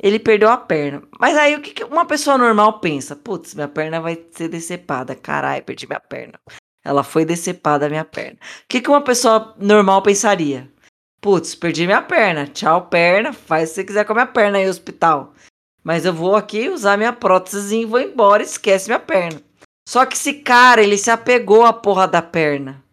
Ele 0.00 0.18
perdeu 0.18 0.50
a 0.50 0.56
perna. 0.56 1.02
Mas 1.18 1.36
aí 1.36 1.54
o 1.54 1.62
que 1.62 1.84
uma 1.84 2.04
pessoa 2.06 2.36
normal 2.36 2.80
pensa? 2.80 3.14
Putz, 3.14 3.54
minha 3.54 3.68
perna 3.68 4.00
vai 4.00 4.24
ser 4.32 4.48
decepada. 4.48 5.14
Caralho, 5.14 5.64
perdi 5.64 5.86
minha 5.86 6.00
perna. 6.00 6.38
Ela 6.84 7.04
foi 7.04 7.24
decepada 7.24 7.88
minha 7.88 8.04
perna. 8.04 8.38
O 8.64 8.66
que 8.68 8.88
uma 8.88 9.02
pessoa 9.02 9.54
normal 9.58 10.02
pensaria? 10.02 10.70
Putz, 11.24 11.54
perdi 11.54 11.86
minha 11.86 12.02
perna. 12.02 12.46
Tchau, 12.46 12.86
perna. 12.86 13.32
Faz 13.32 13.70
se 13.70 13.76
você 13.76 13.84
quiser 13.84 14.04
com 14.04 14.12
a 14.12 14.16
minha 14.16 14.26
perna 14.26 14.58
aí, 14.58 14.68
hospital. 14.68 15.32
Mas 15.82 16.04
eu 16.04 16.12
vou 16.12 16.36
aqui 16.36 16.68
usar 16.68 16.98
minha 16.98 17.14
prótese 17.14 17.76
e 17.76 17.86
vou 17.86 17.98
embora. 17.98 18.42
Esquece 18.42 18.88
minha 18.88 19.00
perna. 19.00 19.40
Só 19.88 20.04
que 20.04 20.16
esse 20.16 20.34
cara, 20.42 20.82
ele 20.82 20.98
se 20.98 21.10
apegou 21.10 21.64
à 21.64 21.72
porra 21.72 22.06
da 22.06 22.20
perna. 22.20 22.84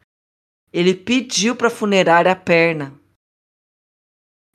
Ele 0.71 0.95
pediu 0.95 1.57
pra 1.57 1.69
funerária 1.69 2.31
a 2.31 2.35
perna. 2.35 2.93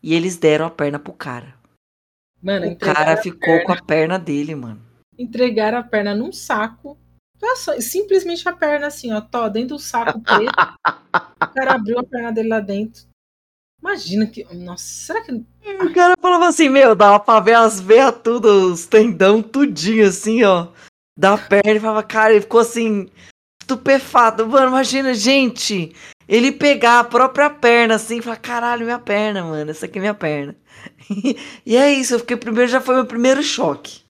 E 0.03 0.15
eles 0.15 0.39
deram 0.39 0.65
a 0.65 0.71
perna 0.71 0.99
pro 0.99 1.13
cara. 1.13 1.55
Mano, 2.43 2.69
o 2.69 2.79
cara 2.79 3.19
ficou 3.19 3.63
com 3.63 3.73
a 3.73 3.83
perna 3.83 4.19
dele, 4.19 4.55
mano. 4.55 4.81
Entregaram 5.19 5.77
a 5.77 5.83
perna 5.83 6.15
num 6.15 6.33
saco. 6.33 6.99
Simplesmente 7.79 8.49
a 8.49 8.55
perna 8.55 8.87
assim, 8.87 9.13
ó, 9.13 9.21
tó, 9.21 9.51
dentro 9.51 9.77
do 9.77 9.79
saco 9.79 10.19
preto. 10.23 10.49
o 11.45 11.55
cara 11.55 11.75
abriu 11.75 11.99
a 11.99 12.05
perna 12.05 12.33
dele 12.33 12.49
lá 12.49 12.61
dentro. 12.61 13.07
Imagina 13.81 14.27
que. 14.27 14.45
Nossa, 14.55 14.85
será 14.85 15.21
que. 15.23 15.33
O 15.33 15.95
cara 15.95 16.15
falava 16.21 16.49
assim, 16.49 16.69
meu, 16.69 16.95
dava 16.95 17.21
pra 17.21 17.41
ver 17.41 17.55
as 17.55 17.81
veias 17.81 18.15
tudo, 18.23 18.73
os 18.73 18.87
tendão 18.87 19.43
tudinho 19.43 20.07
assim, 20.07 20.43
ó. 20.45 20.69
Da 21.19 21.37
perna. 21.37 21.71
Ele 21.71 21.81
falava, 21.81 22.03
cara, 22.03 22.33
ele 22.33 22.43
ficou 22.43 22.61
assim 22.61 23.09
estupefato. 23.61 24.47
Mano, 24.47 24.69
imagina, 24.69 25.13
gente, 25.13 25.95
ele 26.29 26.53
pegar 26.53 27.01
a 27.01 27.05
própria 27.05 27.51
perna 27.51 27.97
assim 27.97 28.19
e 28.19 28.23
falar: 28.23 28.37
caralho, 28.37 28.85
minha 28.85 28.99
perna, 28.99 29.43
mano, 29.45 29.71
essa 29.71 29.87
aqui 29.87 29.99
é 29.99 30.01
minha 30.01 30.15
perna. 30.15 30.57
e 31.67 31.77
é 31.77 31.93
isso, 31.93 32.15
eu 32.15 32.21
fiquei 32.21 32.37
primeiro, 32.37 32.71
já 32.71 32.81
foi 32.81 32.95
meu 32.95 33.07
primeiro 33.07 33.43
choque. 33.43 34.05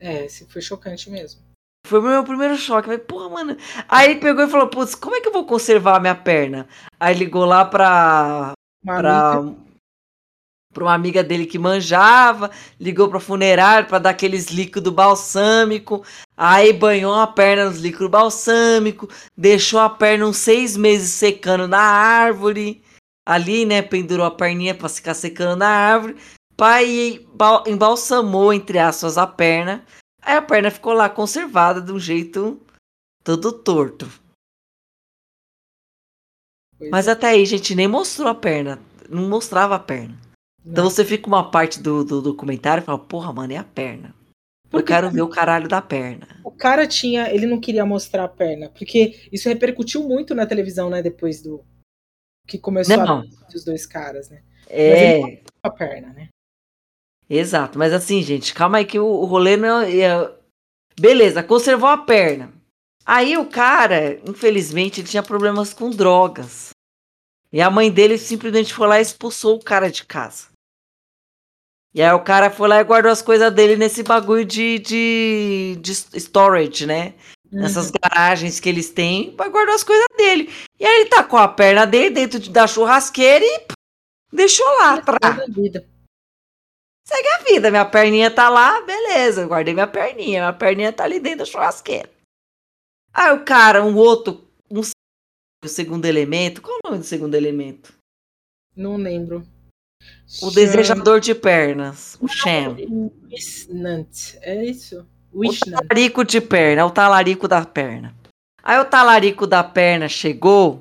É, 0.00 0.26
foi 0.48 0.60
chocante 0.60 1.08
mesmo. 1.10 1.40
Foi 1.86 1.98
o 2.00 2.02
meu 2.02 2.24
primeiro 2.24 2.56
choque. 2.56 2.86
Falei, 2.86 2.98
porra, 2.98 3.28
mano. 3.28 3.56
Aí 3.88 4.10
ele 4.10 4.20
pegou 4.20 4.44
e 4.44 4.50
falou: 4.50 4.68
putz, 4.68 4.94
como 4.94 5.14
é 5.16 5.20
que 5.20 5.28
eu 5.28 5.32
vou 5.32 5.46
conservar 5.46 5.96
a 5.96 6.00
minha 6.00 6.14
perna? 6.14 6.66
Aí 6.98 7.14
ligou 7.14 7.44
lá 7.44 7.64
pra. 7.64 8.52
Pra 8.84 9.42
para 10.72 10.84
uma 10.84 10.94
amiga 10.94 11.22
dele 11.22 11.46
que 11.46 11.58
manjava, 11.58 12.50
ligou 12.80 13.08
para 13.08 13.20
funerário 13.20 13.88
para 13.88 13.98
dar 13.98 14.10
aqueles 14.10 14.46
líquido 14.46 14.90
balsâmico, 14.90 16.02
aí 16.36 16.72
banhou 16.72 17.14
a 17.14 17.26
perna 17.26 17.66
nos 17.66 17.78
líquidos 17.78 18.10
balsâmico, 18.10 19.08
deixou 19.36 19.78
a 19.78 19.90
perna 19.90 20.26
uns 20.26 20.38
seis 20.38 20.76
meses 20.76 21.12
secando 21.12 21.68
na 21.68 21.80
árvore, 21.80 22.82
ali, 23.26 23.64
né, 23.64 23.82
pendurou 23.82 24.26
a 24.26 24.30
perninha 24.30 24.74
para 24.74 24.88
ficar 24.88 25.14
secando 25.14 25.58
na 25.58 25.68
árvore, 25.68 26.16
pai 26.56 27.20
embalsamou 27.66 28.52
entre 28.52 28.78
aspas 28.78 29.18
a 29.18 29.26
perna, 29.26 29.84
aí 30.20 30.36
a 30.36 30.42
perna 30.42 30.70
ficou 30.70 30.92
lá 30.92 31.08
conservada 31.08 31.80
de 31.80 31.92
um 31.92 31.98
jeito 31.98 32.60
todo 33.22 33.52
torto. 33.52 34.21
Mas 36.90 37.08
é. 37.08 37.12
até 37.12 37.28
aí, 37.28 37.44
gente, 37.46 37.74
nem 37.74 37.88
mostrou 37.88 38.28
a 38.28 38.34
perna, 38.34 38.78
não 39.08 39.28
mostrava 39.28 39.74
a 39.74 39.78
perna. 39.78 40.18
Então 40.64 40.88
você 40.88 41.04
fica 41.04 41.26
uma 41.26 41.50
parte 41.50 41.80
do, 41.80 42.04
do 42.04 42.22
documentário 42.22 42.82
e 42.82 42.84
fala, 42.84 42.98
porra, 42.98 43.32
mano, 43.32 43.52
é 43.52 43.56
a 43.56 43.64
perna. 43.64 44.14
Porque 44.72 44.90
eu 44.90 44.96
quero 44.96 45.10
ver 45.10 45.20
o 45.20 45.28
caralho 45.28 45.68
da 45.68 45.82
perna. 45.82 46.26
O 46.42 46.50
cara 46.50 46.86
tinha. 46.86 47.30
Ele 47.30 47.46
não 47.46 47.60
queria 47.60 47.84
mostrar 47.84 48.24
a 48.24 48.28
perna. 48.28 48.70
Porque 48.70 49.28
isso 49.30 49.46
repercutiu 49.46 50.02
muito 50.02 50.34
na 50.34 50.46
televisão, 50.46 50.88
né? 50.88 51.02
Depois 51.02 51.42
do. 51.42 51.62
Que 52.46 52.58
começou 52.58 52.96
não. 52.96 53.18
a 53.20 53.54
os 53.54 53.64
dois 53.64 53.84
caras, 53.84 54.30
né? 54.30 54.42
É. 54.68 55.20
Mas 55.20 55.30
ele 55.30 55.42
a 55.62 55.70
perna, 55.70 56.08
né? 56.14 56.28
Exato. 57.28 57.78
Mas 57.78 57.92
assim, 57.92 58.22
gente, 58.22 58.54
calma 58.54 58.78
aí 58.78 58.86
que 58.86 58.98
o, 58.98 59.04
o 59.04 59.26
rolê 59.26 59.58
não 59.58 59.82
é, 59.82 60.00
é. 60.00 60.32
Beleza, 60.98 61.42
conservou 61.42 61.88
a 61.88 61.98
perna. 61.98 62.50
Aí 63.04 63.36
o 63.36 63.46
cara, 63.46 64.18
infelizmente, 64.26 65.00
ele 65.00 65.08
tinha 65.08 65.22
problemas 65.22 65.74
com 65.74 65.90
drogas. 65.90 66.70
E 67.52 67.60
a 67.60 67.70
mãe 67.70 67.90
dele 67.90 68.16
simplesmente 68.16 68.72
foi 68.72 68.86
lá 68.86 68.98
e 68.98 69.02
expulsou 69.02 69.56
o 69.56 69.62
cara 69.62 69.90
de 69.90 70.04
casa. 70.04 70.46
E 71.94 72.00
aí 72.00 72.12
o 72.12 72.24
cara 72.24 72.50
foi 72.50 72.68
lá 72.68 72.80
e 72.80 72.84
guardou 72.84 73.12
as 73.12 73.20
coisas 73.20 73.52
dele 73.52 73.76
nesse 73.76 74.02
bagulho 74.02 74.44
de, 74.44 74.78
de, 74.78 75.78
de 75.80 75.92
storage, 76.18 76.86
né? 76.86 77.14
Uhum. 77.52 77.60
Nessas 77.60 77.90
garagens 77.90 78.58
que 78.58 78.68
eles 78.68 78.88
têm, 78.88 79.36
vai 79.36 79.50
guardar 79.50 79.74
as 79.74 79.84
coisas 79.84 80.06
dele. 80.16 80.50
E 80.80 80.86
aí 80.86 81.02
ele 81.02 81.24
com 81.24 81.36
a 81.36 81.46
perna 81.46 81.86
dele 81.86 82.08
dentro 82.08 82.40
da 82.50 82.66
churrasqueira 82.66 83.44
e 83.44 83.66
deixou 84.32 84.66
lá 84.78 84.94
atrás. 84.94 85.36
Segue 87.04 87.28
a 87.28 87.38
vida, 87.44 87.70
minha 87.70 87.84
perninha 87.84 88.30
tá 88.30 88.48
lá, 88.48 88.80
beleza, 88.82 89.46
guardei 89.46 89.74
minha 89.74 89.86
perninha, 89.86 90.40
minha 90.40 90.52
perninha 90.52 90.92
tá 90.92 91.04
ali 91.04 91.20
dentro 91.20 91.40
da 91.40 91.44
churrasqueira. 91.44 92.08
Aí 93.12 93.34
o 93.34 93.44
cara, 93.44 93.84
um 93.84 93.94
outro, 93.96 94.48
o 95.64 95.68
segundo 95.68 96.04
elemento, 96.06 96.60
qual 96.60 96.76
é 96.76 96.78
o 96.78 96.90
nome 96.90 97.02
do 97.02 97.06
segundo 97.06 97.34
elemento? 97.34 97.94
Não 98.76 98.96
lembro. 98.96 99.46
O 100.42 100.50
Sham... 100.50 100.52
desejador 100.52 101.20
de 101.20 101.34
pernas. 101.34 102.16
O 102.20 102.26
Sham. 102.26 102.76
Wishnant. 103.30 104.34
É 104.40 104.64
isso? 104.64 105.06
Wishnant. 105.32 105.78
O 105.78 105.88
talarico 105.88 106.24
de 106.24 106.40
perna. 106.40 106.82
É 106.82 106.84
o 106.84 106.90
talarico 106.90 107.46
da 107.46 107.64
perna. 107.64 108.14
Aí 108.62 108.78
o 108.78 108.84
talarico 108.84 109.46
da 109.46 109.62
perna 109.62 110.08
chegou 110.08 110.80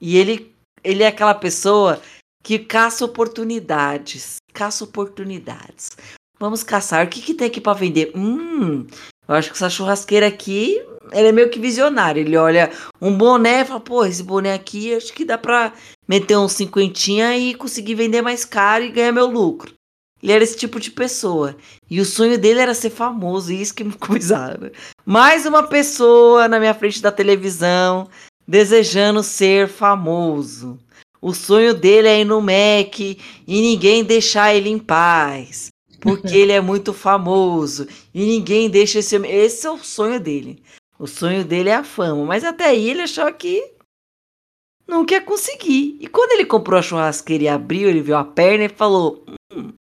e 0.00 0.16
ele, 0.16 0.54
ele 0.84 1.02
é 1.02 1.06
aquela 1.06 1.34
pessoa 1.34 2.00
que 2.42 2.58
caça 2.58 3.04
oportunidades. 3.04 4.36
Caça 4.52 4.84
oportunidades. 4.84 5.90
Vamos 6.38 6.62
caçar. 6.62 7.06
O 7.06 7.08
que, 7.08 7.22
que 7.22 7.34
tem 7.34 7.46
aqui 7.46 7.60
para 7.60 7.78
vender? 7.78 8.12
Hum, 8.14 8.86
eu 9.26 9.34
acho 9.34 9.50
que 9.50 9.56
essa 9.56 9.70
churrasqueira 9.70 10.26
aqui, 10.26 10.80
ele 11.12 11.28
é 11.28 11.32
meio 11.32 11.50
que 11.50 11.58
visionário. 11.58 12.20
Ele 12.20 12.36
olha 12.36 12.70
um 13.00 13.16
boné 13.16 13.60
e 13.60 13.64
fala, 13.64 13.80
pô, 13.80 14.04
esse 14.04 14.22
boné 14.22 14.54
aqui 14.54 14.94
acho 14.94 15.12
que 15.12 15.24
dá 15.24 15.36
pra 15.38 15.72
meter 16.06 16.36
uns 16.36 16.52
cinquentinha 16.52 17.36
e 17.36 17.54
conseguir 17.54 17.94
vender 17.94 18.22
mais 18.22 18.44
caro 18.44 18.84
e 18.84 18.90
ganhar 18.90 19.12
meu 19.12 19.26
lucro. 19.26 19.72
Ele 20.22 20.32
era 20.32 20.42
esse 20.42 20.56
tipo 20.56 20.80
de 20.80 20.90
pessoa. 20.90 21.56
E 21.90 22.00
o 22.00 22.04
sonho 22.04 22.38
dele 22.38 22.60
era 22.60 22.74
ser 22.74 22.90
famoso, 22.90 23.52
e 23.52 23.62
isso 23.62 23.74
que 23.74 23.84
me 23.84 23.92
coisava. 23.92 24.72
Mais 25.06 25.46
uma 25.46 25.62
pessoa 25.62 26.48
na 26.48 26.58
minha 26.58 26.74
frente 26.74 27.00
da 27.00 27.12
televisão 27.12 28.08
desejando 28.48 29.22
ser 29.22 29.68
famoso. 29.68 30.78
O 31.20 31.34
sonho 31.34 31.74
dele 31.74 32.08
é 32.08 32.20
ir 32.20 32.24
no 32.24 32.40
Mac 32.40 32.98
e 32.98 33.18
ninguém 33.46 34.02
deixar 34.02 34.54
ele 34.54 34.70
em 34.70 34.78
paz. 34.78 35.68
Porque 36.00 36.28
ele 36.34 36.52
é 36.52 36.60
muito 36.60 36.94
famoso. 36.94 37.86
E 38.14 38.24
ninguém 38.24 38.70
deixa 38.70 39.00
esse. 39.00 39.16
Esse 39.16 39.66
é 39.66 39.70
o 39.70 39.78
sonho 39.78 40.18
dele. 40.18 40.62
O 40.98 41.06
sonho 41.06 41.44
dele 41.44 41.68
é 41.68 41.74
a 41.74 41.84
fama. 41.84 42.24
Mas 42.24 42.44
até 42.44 42.66
aí 42.66 42.90
ele 42.90 43.02
achou 43.02 43.32
que 43.32 43.74
não 44.86 45.06
quer 45.06 45.24
conseguir. 45.24 45.96
E 46.00 46.08
quando 46.08 46.32
ele 46.32 46.46
comprou 46.46 46.78
a 46.78 46.82
churrasqueira 46.82 47.44
e 47.44 47.48
abriu, 47.48 47.88
ele 47.88 48.02
viu 48.02 48.16
a 48.16 48.24
perna 48.24 48.64
e 48.64 48.68
falou: 48.68 49.24
hum, 49.52 49.72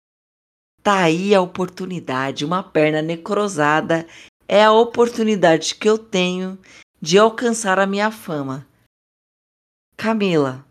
Tá 0.83 1.03
aí 1.03 1.35
a 1.35 1.41
oportunidade. 1.41 2.45
Uma 2.45 2.63
perna 2.63 3.03
necrosada 3.03 4.07
é 4.47 4.63
a 4.63 4.73
oportunidade 4.73 5.75
que 5.75 5.89
eu 5.89 5.99
tenho 5.99 6.57
de 7.01 7.19
alcançar 7.19 7.79
a 7.79 7.87
minha 7.87 8.11
fama. 8.11 8.67
Camila. 9.97 10.65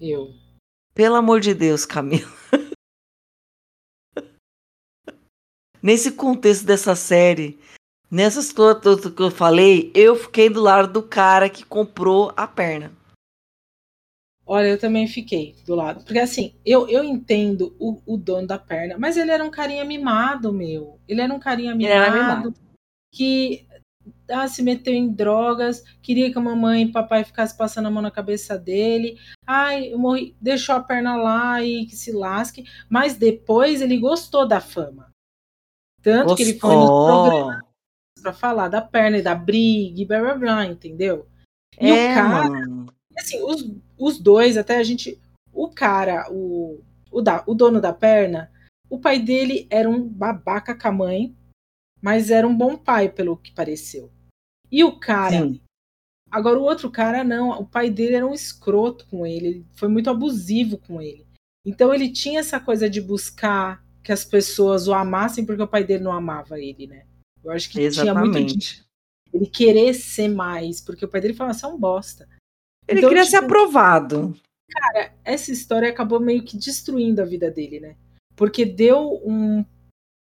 Eu. 0.00 0.34
Pelo 0.94 1.14
amor 1.14 1.40
de 1.40 1.54
Deus, 1.54 1.86
Camila. 1.86 2.28
Nesse 5.80 6.10
contexto 6.10 6.66
dessa 6.66 6.96
série, 6.96 7.56
nessas 8.10 8.52
coisas 8.52 9.10
que 9.10 9.22
eu 9.22 9.30
falei, 9.30 9.90
eu 9.94 10.16
fiquei 10.16 10.48
do 10.48 10.60
lado 10.60 10.92
do 10.92 11.02
cara 11.02 11.48
que 11.48 11.64
comprou 11.64 12.32
a 12.36 12.46
perna. 12.46 12.92
Olha, 14.46 14.68
eu 14.68 14.78
também 14.78 15.06
fiquei 15.06 15.54
do 15.66 15.74
lado. 15.74 16.02
Porque 16.04 16.18
assim, 16.18 16.54
eu, 16.64 16.88
eu 16.88 17.04
entendo 17.04 17.76
o, 17.78 18.00
o 18.06 18.16
dono 18.16 18.46
da 18.46 18.58
perna, 18.58 18.96
mas 18.98 19.18
ele 19.18 19.30
era 19.30 19.44
um 19.44 19.50
carinha 19.50 19.84
mimado, 19.84 20.52
meu. 20.52 20.98
Ele 21.06 21.20
era 21.20 21.32
um 21.32 21.38
carinha 21.38 21.74
mimado, 21.74 22.16
mimado. 22.16 22.54
que 23.12 23.66
ah, 24.26 24.48
se 24.48 24.62
meteu 24.62 24.94
em 24.94 25.12
drogas, 25.12 25.84
queria 26.00 26.32
que 26.32 26.38
a 26.38 26.40
mamãe 26.40 26.84
e 26.84 26.92
papai 26.92 27.24
ficassem 27.24 27.58
passando 27.58 27.88
a 27.88 27.90
mão 27.90 28.00
na 28.00 28.10
cabeça 28.10 28.56
dele. 28.56 29.18
Ai, 29.46 29.92
eu 29.92 29.98
morri, 29.98 30.34
deixou 30.40 30.74
a 30.74 30.80
perna 30.80 31.14
lá 31.16 31.62
e 31.62 31.84
que 31.84 31.94
se 31.94 32.10
lasque. 32.10 32.64
Mas 32.88 33.16
depois 33.16 33.82
ele 33.82 33.98
gostou 33.98 34.48
da 34.48 34.62
fama. 34.62 35.10
Tanto 36.00 36.28
gostou. 36.28 36.36
que 36.36 36.42
ele 36.42 36.58
foi 36.58 36.74
no 36.74 36.86
programa 36.86 37.67
para 38.20 38.32
falar 38.32 38.68
da 38.68 38.80
perna 38.80 39.18
e 39.18 39.22
da 39.22 39.34
briga 39.34 40.00
e 40.00 40.04
blá 40.04 40.20
blá 40.20 40.34
blá, 40.34 40.66
entendeu? 40.66 41.26
E 41.80 41.88
é, 41.88 42.12
o 42.12 42.14
cara, 42.14 42.48
mano. 42.48 42.92
assim, 43.16 43.42
os, 43.42 43.70
os 43.98 44.18
dois, 44.18 44.56
até 44.56 44.78
a 44.78 44.82
gente. 44.82 45.20
O 45.52 45.68
cara, 45.68 46.26
o, 46.30 46.80
o, 47.10 47.20
da, 47.20 47.42
o 47.46 47.54
dono 47.54 47.80
da 47.80 47.92
perna, 47.92 48.50
o 48.88 48.98
pai 48.98 49.18
dele 49.18 49.66
era 49.70 49.88
um 49.88 50.06
babaca 50.06 50.74
com 50.74 50.88
a 50.88 50.92
mãe, 50.92 51.36
mas 52.00 52.30
era 52.30 52.46
um 52.46 52.56
bom 52.56 52.76
pai, 52.76 53.08
pelo 53.08 53.36
que 53.36 53.52
pareceu. 53.52 54.10
E 54.70 54.84
o 54.84 54.98
cara. 54.98 55.42
Sim. 55.42 55.60
Agora, 56.30 56.58
o 56.58 56.62
outro 56.62 56.90
cara, 56.90 57.24
não. 57.24 57.50
O 57.58 57.66
pai 57.66 57.90
dele 57.90 58.16
era 58.16 58.26
um 58.26 58.34
escroto 58.34 59.06
com 59.06 59.26
ele. 59.26 59.46
Ele 59.46 59.66
foi 59.74 59.88
muito 59.88 60.10
abusivo 60.10 60.76
com 60.76 61.00
ele. 61.00 61.26
Então, 61.64 61.92
ele 61.92 62.10
tinha 62.10 62.40
essa 62.40 62.60
coisa 62.60 62.88
de 62.88 63.00
buscar 63.00 63.82
que 64.02 64.12
as 64.12 64.24
pessoas 64.24 64.88
o 64.88 64.94
amassem 64.94 65.44
porque 65.44 65.62
o 65.62 65.68
pai 65.68 65.84
dele 65.84 66.04
não 66.04 66.12
amava 66.12 66.58
ele, 66.58 66.86
né? 66.86 67.04
Eu 67.44 67.52
acho 67.52 67.70
que 67.70 67.80
Exatamente. 67.80 68.30
tinha 68.30 68.42
muito 68.42 68.58
de 68.58 68.88
ele 69.32 69.46
querer 69.46 69.94
ser 69.94 70.28
mais, 70.28 70.80
porque 70.80 71.04
o 71.04 71.08
pai 71.08 71.20
dele 71.20 71.34
falava, 71.34 71.56
você 71.56 71.64
é 71.64 71.68
um 71.68 71.78
bosta. 71.78 72.28
Ele 72.86 73.00
então, 73.00 73.10
queria 73.10 73.24
tipo, 73.24 73.36
ser 73.36 73.44
aprovado. 73.44 74.34
Cara, 74.70 75.12
essa 75.24 75.52
história 75.52 75.88
acabou 75.88 76.20
meio 76.20 76.42
que 76.42 76.56
destruindo 76.56 77.20
a 77.20 77.24
vida 77.24 77.50
dele, 77.50 77.80
né? 77.80 77.96
Porque 78.34 78.64
deu 78.64 79.20
um 79.24 79.64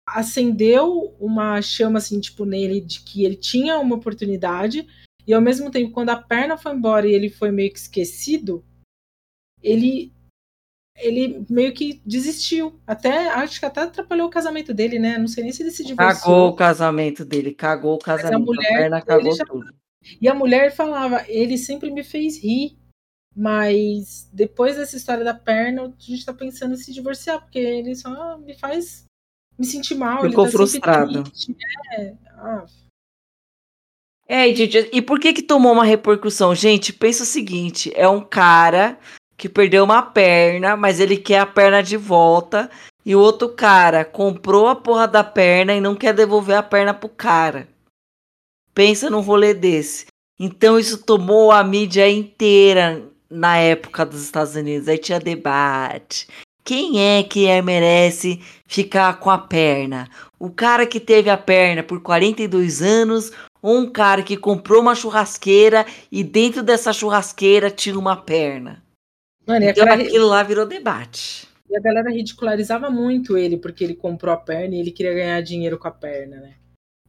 acendeu 0.08 1.14
uma 1.20 1.62
chama 1.62 1.98
assim, 1.98 2.20
tipo, 2.22 2.46
nele 2.46 2.80
de 2.80 3.02
que 3.02 3.26
ele 3.26 3.36
tinha 3.36 3.78
uma 3.78 3.98
oportunidade 3.98 4.88
e 5.26 5.34
ao 5.34 5.42
mesmo 5.42 5.70
tempo 5.70 5.92
quando 5.92 6.12
a 6.12 6.16
perna 6.16 6.58
foi 6.58 6.74
embora 6.74 7.06
e 7.06 7.14
ele 7.14 7.30
foi 7.30 7.52
meio 7.52 7.72
que 7.74 7.80
esquecido, 7.80 8.64
ele 9.62 10.14
ele 10.98 11.46
meio 11.50 11.74
que 11.74 12.02
desistiu. 12.06 12.80
Até 12.86 13.30
acho 13.30 13.60
que 13.60 13.66
até 13.66 13.82
atrapalhou 13.82 14.28
o 14.28 14.32
casamento 14.32 14.74
dele, 14.74 15.00
né? 15.00 15.18
Não 15.18 15.28
sei 15.28 15.44
nem 15.44 15.54
se 15.54 15.64
ele 15.64 15.72
se 15.72 15.84
divorciou. 15.84 16.22
Cagou 16.22 16.48
o 16.50 16.56
casamento 16.56 17.24
dele, 17.24 17.54
cagou 17.54 17.96
o 17.96 18.00
casamento. 18.00 18.40
Mas 18.40 18.42
a 18.42 18.46
mulher, 18.46 18.74
a 18.74 18.78
perna 18.78 19.02
cagou 19.02 19.36
já... 19.36 19.46
tudo. 19.46 19.74
E 20.22 20.28
a 20.28 20.34
mulher 20.34 20.76
falava, 20.76 21.24
ele 21.28 21.58
sempre 21.58 21.92
me 21.92 22.04
fez 22.04 22.42
rir. 22.42 22.78
Mas 23.40 24.28
depois 24.34 24.78
dessa 24.78 24.98
história 24.98 25.24
da 25.24 25.34
perna, 25.34 25.84
a 25.84 25.94
gente 26.00 26.26
tá 26.26 26.34
pensando 26.34 26.74
em 26.74 26.78
se 26.78 26.92
divorciar, 26.92 27.40
porque 27.40 27.60
ele 27.60 27.96
só 27.96 28.36
me 28.40 28.58
faz 28.58 29.06
me 29.58 29.66
sentir 29.66 29.94
mal. 29.94 30.24
Ficou 30.24 30.46
ele 30.46 30.52
tá 30.52 30.58
frustrado. 30.58 31.24
É, 31.96 32.14
ah. 32.30 32.66
é, 34.28 34.56
gente, 34.56 34.90
e 34.92 35.04
por 35.04 35.20
que 35.20 35.34
que 35.34 35.44
tomou 35.44 35.72
uma 35.72 35.86
repercussão? 35.86 36.56
Gente, 36.56 36.92
pensa 36.92 37.22
o 37.22 37.28
seguinte, 37.28 37.92
é 37.96 38.10
um 38.10 38.22
cara 38.22 38.98
que 39.38 39.48
perdeu 39.48 39.84
uma 39.84 40.02
perna, 40.02 40.76
mas 40.76 41.00
ele 41.00 41.16
quer 41.16 41.40
a 41.40 41.46
perna 41.46 41.84
de 41.84 41.96
volta, 41.96 42.70
e 43.06 43.16
o 43.16 43.20
outro 43.20 43.50
cara 43.50 44.04
comprou 44.04 44.68
a 44.68 44.76
porra 44.76 45.08
da 45.08 45.24
perna 45.24 45.74
e 45.74 45.80
não 45.80 45.96
quer 45.96 46.14
devolver 46.14 46.58
a 46.58 46.64
perna 46.64 46.94
pro 46.94 47.08
cara. 47.08 47.68
Pensa 48.74 49.10
num 49.10 49.22
rolê 49.22 49.54
desse. 49.54 50.08
Então 50.40 50.78
isso 50.78 50.98
tomou 50.98 51.52
a 51.52 51.64
mídia 51.64 52.10
inteira 52.10 53.02
na 53.30 53.58
época 53.58 54.06
dos 54.06 54.22
Estados 54.24 54.56
Unidos. 54.56 54.88
Aí 54.88 54.98
tinha 54.98 55.20
debate. 55.20 56.28
Quem 56.64 57.00
é 57.00 57.24
que 57.24 57.48
é, 57.48 57.62
merece 57.62 58.42
ficar 58.66 59.20
com 59.20 59.30
a 59.30 59.38
perna? 59.38 60.10
O 60.38 60.50
cara 60.50 60.86
que 60.86 61.00
teve 61.00 61.30
a 61.30 61.38
perna 61.38 61.82
por 61.82 62.02
42 62.02 62.82
anos 62.82 63.32
ou 63.62 63.78
um 63.78 63.90
cara 63.90 64.22
que 64.22 64.36
comprou 64.36 64.82
uma 64.82 64.94
churrasqueira 64.94 65.86
e 66.12 66.24
dentro 66.24 66.62
dessa 66.62 66.92
churrasqueira 66.92 67.72
tinha 67.72 67.98
uma 67.98 68.18
perna? 68.18 68.84
Mano, 69.48 69.66
então 69.66 69.86
cara... 69.86 70.02
aquilo 70.02 70.28
lá 70.28 70.44
virou 70.44 70.66
debate. 70.66 71.48
E 71.70 71.78
a 71.78 71.82
galera 71.82 72.12
ridicularizava 72.12 72.90
muito 72.90 73.38
ele 73.38 73.58
porque 73.58 73.84
ele 73.84 73.96
comprou 73.96 74.34
a 74.34 74.38
perna 74.38 74.76
e 74.76 74.80
ele 74.80 74.92
queria 74.92 75.14
ganhar 75.14 75.42
dinheiro 75.42 75.78
com 75.78 75.88
a 75.88 75.92
perna, 75.92 76.38
né? 76.38 76.56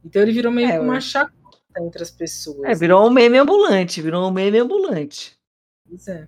Então 0.03 0.21
ele 0.21 0.31
virou 0.31 0.51
meio 0.51 0.69
é, 0.69 0.71
que 0.71 0.79
uma 0.79 1.01
chacota 1.01 1.59
entre 1.81 2.01
as 2.01 2.11
pessoas. 2.11 2.63
É, 2.63 2.73
virou 2.73 3.05
um 3.05 3.09
meme 3.09 3.37
ambulante, 3.37 4.01
virou 4.01 4.27
um 4.27 4.31
meme 4.31 4.57
ambulante. 4.57 5.37
Pois 5.87 6.07
é. 6.07 6.27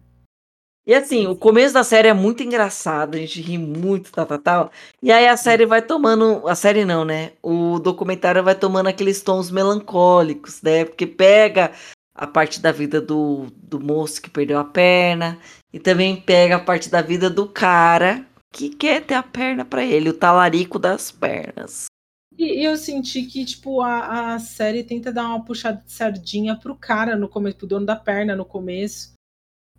E 0.85 0.93
assim, 0.95 1.27
o 1.27 1.35
começo 1.35 1.73
da 1.73 1.83
série 1.83 2.07
é 2.07 2.13
muito 2.13 2.41
engraçado, 2.41 3.15
a 3.15 3.19
gente 3.19 3.39
ri 3.39 3.57
muito, 3.57 4.11
tal, 4.11 4.25
tal, 4.25 4.39
tal. 4.39 4.71
E 5.01 5.11
aí 5.11 5.27
a 5.27 5.37
série 5.37 5.65
vai 5.65 5.81
tomando. 5.81 6.47
A 6.47 6.55
série 6.55 6.83
não, 6.83 7.05
né? 7.05 7.33
O 7.41 7.79
documentário 7.79 8.43
vai 8.43 8.55
tomando 8.55 8.87
aqueles 8.87 9.21
tons 9.21 9.51
melancólicos, 9.51 10.61
né? 10.61 10.85
Porque 10.85 11.05
pega 11.05 11.71
a 12.15 12.25
parte 12.25 12.59
da 12.59 12.71
vida 12.71 12.99
do, 12.99 13.47
do 13.55 13.79
moço 13.79 14.21
que 14.21 14.29
perdeu 14.29 14.57
a 14.57 14.65
perna. 14.65 15.39
E 15.73 15.79
também 15.79 16.19
pega 16.19 16.57
a 16.57 16.63
parte 16.63 16.89
da 16.89 17.01
vida 17.01 17.29
do 17.29 17.47
cara 17.47 18.25
que 18.51 18.69
quer 18.69 19.05
ter 19.05 19.13
a 19.13 19.23
perna 19.23 19.63
para 19.63 19.83
ele, 19.83 20.09
o 20.09 20.17
talarico 20.17 20.77
das 20.77 21.11
pernas. 21.11 21.85
E 22.37 22.65
eu 22.65 22.75
senti 22.75 23.23
que, 23.23 23.45
tipo, 23.45 23.81
a, 23.81 24.33
a 24.33 24.39
série 24.39 24.83
tenta 24.83 25.11
dar 25.11 25.27
uma 25.27 25.45
puxada 25.45 25.81
de 25.85 25.91
sardinha 25.91 26.55
pro 26.55 26.75
cara 26.75 27.15
no 27.15 27.29
começo, 27.29 27.57
pro 27.57 27.67
dono 27.67 27.85
da 27.85 27.95
perna 27.95 28.35
no 28.35 28.45
começo. 28.45 29.13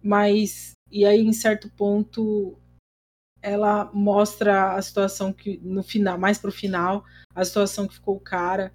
Mas, 0.02 0.72
e 0.90 1.04
aí, 1.04 1.20
em 1.20 1.32
certo 1.32 1.70
ponto, 1.70 2.58
ela 3.40 3.90
mostra 3.92 4.74
a 4.74 4.82
situação 4.82 5.32
que, 5.32 5.58
no 5.58 5.82
final, 5.82 6.18
mais 6.18 6.38
pro 6.38 6.52
final, 6.52 7.04
a 7.34 7.44
situação 7.44 7.88
que 7.88 7.94
ficou 7.94 8.16
o 8.16 8.20
cara. 8.20 8.72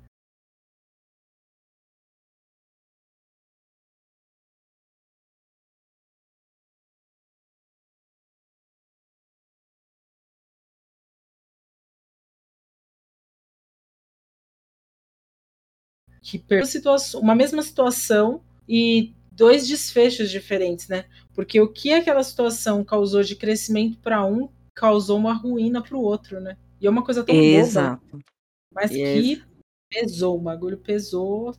Que 16.27 16.43
uma 17.15 17.33
mesma 17.33 17.61
situação 17.61 18.41
e 18.67 19.13
dois 19.31 19.65
desfechos 19.65 20.29
diferentes, 20.29 20.89
né? 20.89 21.05
Porque 21.33 21.61
o 21.61 21.71
que 21.71 21.93
aquela 21.93 22.21
situação 22.21 22.83
causou 22.83 23.23
de 23.23 23.33
crescimento 23.33 23.97
para 23.99 24.25
um 24.25 24.49
causou 24.75 25.17
uma 25.17 25.33
ruína 25.33 25.81
para 25.81 25.95
o 25.95 26.01
outro, 26.01 26.41
né? 26.41 26.57
E 26.81 26.85
é 26.85 26.89
uma 26.89 27.01
coisa 27.01 27.23
tão 27.23 27.33
Exato. 27.33 28.05
boba, 28.11 28.23
mas 28.73 28.91
que 28.91 29.41
pesou, 29.89 30.35
o 30.35 30.41
bagulho 30.41 30.77
pesou. 30.77 31.55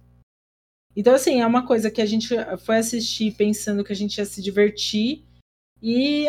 Então, 0.95 1.15
assim, 1.15 1.41
é 1.41 1.47
uma 1.47 1.67
coisa 1.67 1.91
que 1.91 2.03
a 2.03 2.07
gente 2.07 2.29
foi 2.59 2.77
assistir 2.77 3.35
pensando 3.37 3.83
que 3.83 3.93
a 3.93 3.97
gente 3.97 4.19
ia 4.19 4.27
se 4.27 4.43
divertir 4.43 5.25
e 5.81 6.27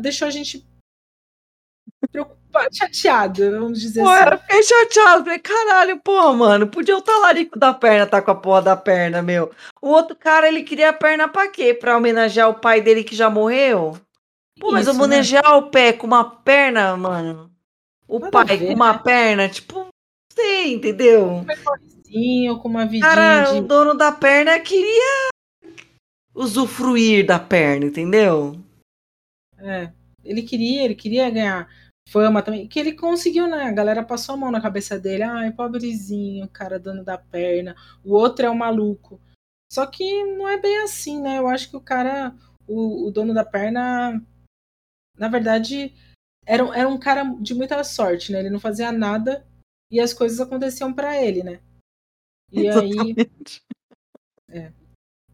deixou 0.00 0.26
a 0.26 0.30
gente 0.30 0.66
chateado, 2.72 3.50
vamos 3.50 3.80
dizer 3.80 4.02
pô, 4.02 4.08
assim. 4.08 4.30
Eu 4.30 4.38
fiquei 4.38 4.62
chateado, 4.62 5.24
falei, 5.24 5.38
caralho, 5.38 6.00
pô, 6.00 6.32
mano, 6.32 6.66
podia 6.68 6.96
o 6.96 7.02
talarico 7.02 7.58
da 7.58 7.74
perna 7.74 8.06
tá 8.06 8.22
com 8.22 8.30
a 8.30 8.34
porra 8.34 8.62
da 8.62 8.76
perna, 8.76 9.22
meu. 9.22 9.50
O 9.82 9.88
outro 9.88 10.16
cara, 10.16 10.48
ele 10.48 10.62
queria 10.62 10.90
a 10.90 10.92
perna 10.92 11.28
pra 11.28 11.48
quê? 11.48 11.74
Pra 11.74 11.96
homenagear 11.96 12.48
o 12.48 12.54
pai 12.54 12.80
dele 12.80 13.04
que 13.04 13.16
já 13.16 13.28
morreu? 13.28 13.98
Pô, 14.58 14.70
mas 14.70 14.86
Isso, 14.86 14.96
homenagear 14.96 15.42
né? 15.42 15.56
o 15.56 15.62
pé 15.70 15.92
com 15.92 16.06
uma 16.06 16.24
perna, 16.24 16.96
mano. 16.96 17.50
O 18.06 18.18
Nada 18.18 18.30
pai 18.30 18.56
ver, 18.56 18.68
com 18.68 18.74
uma 18.74 18.92
né? 18.92 19.00
perna, 19.02 19.48
tipo, 19.48 19.88
sei, 20.32 20.74
entendeu? 20.74 21.44
Um 22.16 22.58
com 22.58 22.68
uma 22.68 22.84
vidinha 22.84 23.08
Cara, 23.08 23.52
de... 23.52 23.58
o 23.58 23.62
dono 23.62 23.94
da 23.94 24.12
perna 24.12 24.60
queria 24.60 25.30
usufruir 26.32 27.26
da 27.26 27.40
perna, 27.40 27.86
entendeu? 27.86 28.56
É, 29.58 29.90
ele 30.24 30.42
queria, 30.42 30.84
ele 30.84 30.94
queria 30.94 31.28
ganhar 31.30 31.68
fama 32.08 32.42
também, 32.42 32.68
que 32.68 32.78
ele 32.78 32.92
conseguiu, 32.92 33.48
né? 33.48 33.64
A 33.64 33.72
galera 33.72 34.04
passou 34.04 34.34
a 34.34 34.38
mão 34.38 34.50
na 34.50 34.60
cabeça 34.60 34.98
dele. 34.98 35.22
Ai, 35.22 35.52
pobrezinho, 35.52 36.48
cara, 36.48 36.78
dono 36.78 37.04
da 37.04 37.18
perna. 37.18 37.74
O 38.04 38.14
outro 38.14 38.46
é 38.46 38.50
o 38.50 38.56
maluco. 38.56 39.20
Só 39.72 39.86
que 39.86 40.24
não 40.24 40.48
é 40.48 40.56
bem 40.60 40.82
assim, 40.82 41.20
né? 41.20 41.38
Eu 41.38 41.48
acho 41.48 41.70
que 41.70 41.76
o 41.76 41.80
cara, 41.80 42.34
o, 42.66 43.08
o 43.08 43.10
dono 43.10 43.34
da 43.34 43.44
perna, 43.44 44.22
na 45.18 45.28
verdade, 45.28 45.94
era, 46.46 46.62
era 46.76 46.88
um 46.88 46.98
cara 46.98 47.24
de 47.40 47.54
muita 47.54 47.82
sorte, 47.82 48.30
né? 48.30 48.40
Ele 48.40 48.50
não 48.50 48.60
fazia 48.60 48.92
nada 48.92 49.46
e 49.90 49.98
as 49.98 50.12
coisas 50.12 50.40
aconteciam 50.40 50.92
para 50.92 51.20
ele, 51.20 51.42
né? 51.42 51.60
E 52.52 52.66
Exatamente. 52.66 53.62
aí. 54.48 54.60
É. 54.60 54.72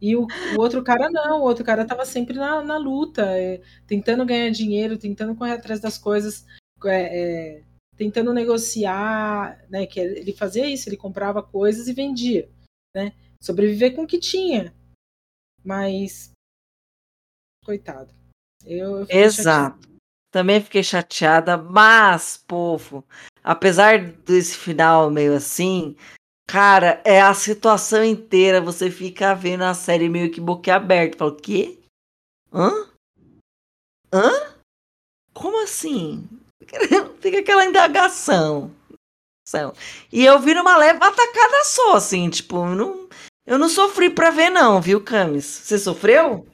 E 0.01 0.17
o, 0.17 0.27
o, 0.57 0.61
outro 0.61 0.83
cara 0.83 1.11
não, 1.11 1.41
o 1.41 1.45
outro 1.45 1.63
cara 1.63 1.85
tava 1.85 2.07
sempre 2.07 2.35
na, 2.35 2.63
na 2.63 2.79
luta, 2.79 3.37
é, 3.37 3.61
tentando 3.87 4.25
ganhar 4.25 4.51
dinheiro, 4.51 4.97
tentando 4.97 5.35
correr 5.35 5.53
atrás 5.53 5.79
das 5.79 5.99
coisas, 5.99 6.47
é, 6.89 7.59
é, 7.59 7.65
tentando 7.97 8.33
negociar, 8.33 9.65
né? 9.69 9.87
Que 9.87 10.01
ele 10.01 10.33
fazia 10.33 10.67
isso, 10.67 10.89
ele 10.89 10.97
comprava 10.97 11.43
coisas 11.43 11.89
e 11.89 11.93
vendia, 11.93 12.49
né? 12.95 13.13
Sobreviver 13.41 13.95
com 13.95 14.03
o 14.03 14.07
que 14.07 14.19
tinha. 14.19 14.75
Mas. 15.65 16.31
Coitado. 17.65 18.13
Eu, 18.65 19.01
eu 19.01 19.07
Exato. 19.09 19.77
Chateada. 19.77 19.91
Também 20.33 20.61
fiquei 20.61 20.85
chateada, 20.85 21.57
mas, 21.57 22.37
povo, 22.47 23.05
apesar 23.43 23.99
desse 23.99 24.57
final 24.57 25.11
meio 25.11 25.35
assim, 25.35 25.97
Cara, 26.51 27.01
é 27.05 27.23
a 27.23 27.33
situação 27.33 28.03
inteira. 28.03 28.61
Você 28.61 28.91
fica 28.91 29.35
vendo 29.35 29.63
a 29.63 29.73
série 29.73 30.09
meio 30.09 30.33
que 30.33 30.41
boquiaberta. 30.41 31.17
Fala, 31.17 31.31
o 31.31 31.37
quê? 31.37 31.79
Hã? 32.53 32.91
Hã? 34.13 34.57
Como 35.33 35.63
assim? 35.63 36.29
Fica 37.21 37.39
aquela 37.39 37.65
indagação. 37.65 38.71
E 40.13 40.25
eu 40.25 40.39
vi 40.39 40.55
numa 40.55 40.77
leve 40.77 40.99
atacada 41.03 41.65
só, 41.65 41.97
assim, 41.97 42.31
tipo, 42.31 42.65
não, 42.67 43.09
eu 43.45 43.59
não 43.59 43.69
sofri 43.69 44.11
pra 44.11 44.31
ver, 44.31 44.49
não, 44.49 44.81
viu, 44.81 45.01
Camis? 45.01 45.45
Você 45.45 45.79
sofreu? 45.79 46.47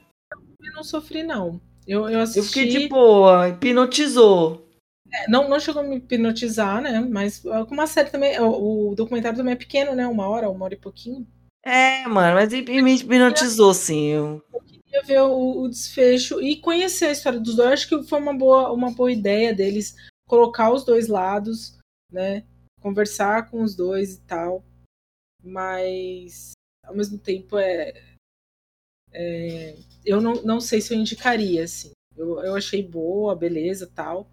Eu 0.59 0.73
não 0.73 0.83
sofri, 0.83 1.21
não. 1.21 1.61
Eu, 1.87 2.09
eu 2.09 2.21
assisti. 2.21 2.39
Eu 2.39 2.43
fiquei 2.43 2.67
de 2.67 2.89
boa, 2.89 3.49
hipnotizou. 3.49 4.67
É, 5.13 5.29
não, 5.29 5.47
não 5.47 5.59
chegou 5.59 5.81
a 5.81 5.85
me 5.85 5.97
hipnotizar, 5.97 6.81
né? 6.81 6.99
Mas 6.99 7.45
ah, 7.45 7.65
com 7.65 7.73
uma 7.73 7.87
série 7.87 8.09
também, 8.09 8.37
o, 8.39 8.89
o, 8.89 8.95
documentário 8.95 9.37
também 9.37 9.53
é 9.53 9.57
pequeno, 9.57 9.95
né? 9.95 10.05
Uma 10.07 10.27
hora, 10.27 10.49
uma 10.49 10.65
hora 10.65 10.73
e 10.73 10.77
pouquinho. 10.77 11.25
É, 11.63 12.05
mano, 12.07 12.35
mas 12.35 12.51
me 12.51 12.95
hipnotizou, 12.95 13.73
sim. 13.73 14.07
Eu... 14.07 14.43
eu 14.97 15.01
queria 15.01 15.03
ver 15.03 15.21
o, 15.21 15.61
o, 15.61 15.69
desfecho 15.69 16.41
e 16.41 16.59
conhecer 16.59 17.05
a 17.05 17.11
história 17.11 17.39
dos 17.39 17.55
dois. 17.55 17.71
Acho 17.71 17.89
que 17.89 18.03
foi 18.03 18.19
uma 18.19 18.37
boa, 18.37 18.71
uma 18.71 18.91
boa 18.91 19.11
ideia 19.11 19.53
deles 19.53 19.95
colocar 20.27 20.71
os 20.71 20.83
dois 20.83 21.07
lados, 21.07 21.77
né? 22.11 22.45
Conversar 22.81 23.49
com 23.49 23.63
os 23.63 23.75
dois 23.75 24.15
e 24.15 24.21
tal. 24.21 24.63
Mas 25.43 26.51
ao 26.83 26.95
mesmo 26.95 27.17
tempo 27.17 27.57
é. 27.57 27.93
é 29.11 29.75
eu 30.05 30.21
não, 30.21 30.41
não 30.43 30.59
sei 30.61 30.81
se 30.81 30.93
eu 30.93 30.99
indicaria, 30.99 31.63
assim. 31.63 31.91
Eu, 32.15 32.39
eu 32.43 32.55
achei 32.55 32.81
boa, 32.81 33.35
beleza 33.35 33.85
tal 33.87 34.29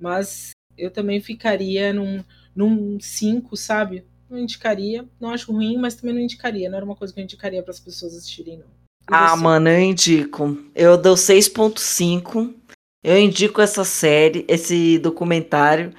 mas 0.00 0.52
eu 0.76 0.90
também 0.90 1.20
ficaria 1.20 1.92
num 1.92 2.98
5, 2.98 3.54
sabe? 3.56 4.06
Não 4.28 4.38
indicaria. 4.38 5.06
Não 5.20 5.30
acho 5.30 5.52
ruim, 5.52 5.76
mas 5.76 5.94
também 5.94 6.14
não 6.14 6.22
indicaria. 6.22 6.70
Não 6.70 6.76
era 6.76 6.84
uma 6.84 6.96
coisa 6.96 7.12
que 7.12 7.20
eu 7.20 7.24
indicaria 7.24 7.62
para 7.62 7.72
as 7.72 7.80
pessoas 7.80 8.16
assistirem, 8.16 8.58
não. 8.58 8.79
Ah, 9.10 9.36
você? 9.36 9.42
mano, 9.42 9.68
eu 9.68 9.80
indico. 9.80 10.58
Eu 10.74 10.96
dou 10.96 11.14
6.5. 11.14 12.54
Eu 13.02 13.18
indico 13.18 13.60
essa 13.60 13.82
série, 13.82 14.44
esse 14.46 14.98
documentário, 14.98 15.94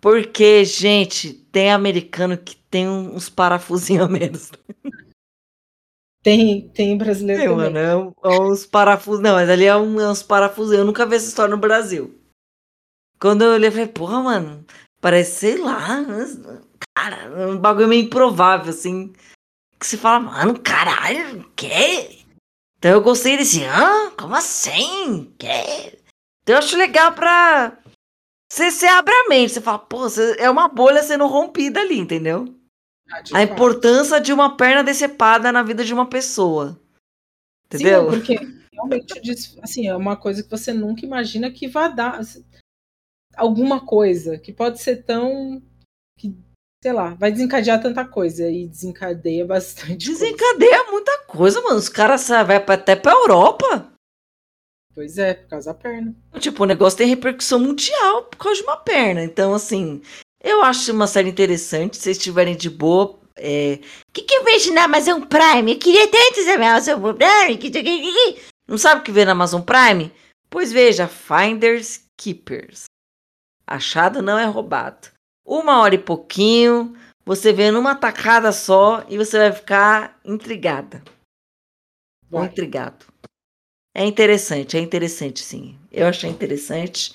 porque, 0.00 0.64
gente, 0.64 1.34
tem 1.34 1.70
americano 1.70 2.38
que 2.38 2.56
tem 2.56 2.88
uns 2.88 3.28
parafusinhos 3.28 4.04
a 4.06 4.08
menos. 4.08 4.50
Tem, 6.22 6.68
tem 6.70 6.96
brasileiro 6.96 7.42
tem, 7.42 7.50
também. 7.50 7.72
Mano, 7.72 8.14
é, 8.24 8.34
é 8.34 8.40
uns 8.40 8.64
parafusos. 8.64 9.20
Não, 9.20 9.34
mas 9.34 9.48
ali 9.50 9.64
é, 9.64 9.76
um, 9.76 10.00
é 10.00 10.08
uns 10.08 10.22
parafusos. 10.22 10.72
Eu 10.72 10.84
nunca 10.84 11.06
vi 11.06 11.16
essa 11.16 11.28
história 11.28 11.54
no 11.54 11.60
Brasil. 11.60 12.18
Quando 13.20 13.42
eu 13.42 13.52
olhei, 13.52 13.68
eu 13.68 13.72
falei, 13.72 13.88
porra, 13.88 14.22
mano, 14.22 14.64
parece, 15.00 15.32
sei 15.32 15.58
lá, 15.58 15.88
cara, 16.96 17.48
um 17.50 17.58
bagulho 17.58 17.88
meio 17.88 18.04
improvável, 18.04 18.70
assim. 18.70 19.12
Que 19.78 19.86
você 19.86 19.96
fala, 19.96 20.20
mano, 20.20 20.58
caralho, 20.60 21.48
que? 21.56 22.17
Então 22.78 22.92
eu 22.92 23.02
gostei 23.02 23.36
desse, 23.36 23.64
hã? 23.64 24.10
Como 24.16 24.34
assim? 24.34 25.34
Que? 25.36 25.98
Então 26.42 26.54
eu 26.54 26.58
acho 26.58 26.76
legal 26.76 27.12
pra. 27.12 27.76
Você, 28.50 28.70
você 28.70 28.86
abre 28.86 29.12
a 29.12 29.28
mente, 29.28 29.52
você 29.52 29.60
fala, 29.60 29.78
pô, 29.78 29.98
você, 29.98 30.36
é 30.38 30.48
uma 30.48 30.68
bolha 30.68 31.02
sendo 31.02 31.26
rompida 31.26 31.80
ali, 31.80 31.98
entendeu? 31.98 32.54
Ah, 33.10 33.22
a 33.34 33.42
importância 33.42 34.20
de 34.20 34.32
uma 34.32 34.56
perna 34.56 34.82
decepada 34.82 35.52
na 35.52 35.62
vida 35.62 35.84
de 35.84 35.92
uma 35.92 36.06
pessoa. 36.08 36.80
Entendeu? 37.66 38.04
Sim, 38.04 38.16
porque 38.16 38.34
realmente, 38.72 39.30
assim, 39.62 39.86
é 39.86 39.94
uma 39.94 40.16
coisa 40.16 40.42
que 40.42 40.50
você 40.50 40.72
nunca 40.72 41.04
imagina 41.04 41.50
que 41.50 41.68
vai 41.68 41.94
dar 41.94 42.20
alguma 43.36 43.84
coisa 43.84 44.38
que 44.38 44.52
pode 44.52 44.80
ser 44.80 45.04
tão 45.04 45.62
que 46.16 46.34
sei 46.88 46.92
lá, 46.94 47.10
vai 47.10 47.30
desencadear 47.30 47.82
tanta 47.82 48.02
coisa 48.06 48.48
e 48.48 48.66
desencadeia 48.66 49.44
bastante. 49.44 50.08
Desencadeia 50.08 50.78
coisa. 50.78 50.90
muita 50.90 51.18
coisa, 51.26 51.60
mano. 51.60 51.76
Os 51.76 51.90
caras 51.90 52.26
vai 52.28 52.56
até 52.56 52.96
pra 52.96 53.12
Europa. 53.12 53.92
Pois 54.94 55.18
é, 55.18 55.34
por 55.34 55.50
causa 55.50 55.70
da 55.70 55.78
perna. 55.78 56.16
Tipo, 56.40 56.62
o 56.62 56.66
negócio 56.66 56.96
tem 56.96 57.06
repercussão 57.06 57.58
mundial 57.58 58.24
por 58.24 58.38
causa 58.38 58.60
de 58.60 58.66
uma 58.66 58.78
perna. 58.78 59.22
Então, 59.22 59.52
assim, 59.52 60.00
eu 60.42 60.62
acho 60.62 60.90
uma 60.92 61.06
série 61.06 61.28
interessante. 61.28 61.98
Se 61.98 62.04
vocês 62.04 62.16
estiverem 62.16 62.56
de 62.56 62.70
boa. 62.70 63.18
É... 63.36 63.80
O 64.08 64.12
que, 64.12 64.22
que 64.22 64.34
eu 64.34 64.44
vejo 64.44 64.72
na 64.72 64.84
Amazon 64.84 65.20
Prime? 65.20 65.72
Eu 65.72 65.78
queria 65.78 66.08
tanto 66.08 66.42
saber 66.42 66.58
na 66.58 66.70
Amazon 66.70 67.14
Prime. 67.14 68.40
Não 68.66 68.78
sabe 68.78 69.02
o 69.02 69.04
que 69.04 69.12
vê 69.12 69.26
na 69.26 69.32
Amazon 69.32 69.60
Prime? 69.60 70.10
Pois 70.48 70.72
veja, 70.72 71.06
Finders 71.06 72.04
Keepers. 72.16 72.84
Achado 73.66 74.22
não 74.22 74.38
é 74.38 74.46
roubado. 74.46 75.17
Uma 75.48 75.80
hora 75.80 75.94
e 75.94 75.98
pouquinho, 75.98 76.94
você 77.24 77.54
vê 77.54 77.70
numa 77.70 77.94
tacada 77.94 78.52
só 78.52 79.02
e 79.08 79.16
você 79.16 79.38
vai 79.38 79.50
ficar 79.50 80.20
intrigada. 80.22 81.02
Ou 82.30 82.44
intrigado. 82.44 83.06
É 83.96 84.04
interessante, 84.04 84.76
é 84.76 84.80
interessante 84.80 85.40
sim. 85.40 85.74
Eu 85.90 86.06
achei 86.06 86.28
interessante. 86.28 87.14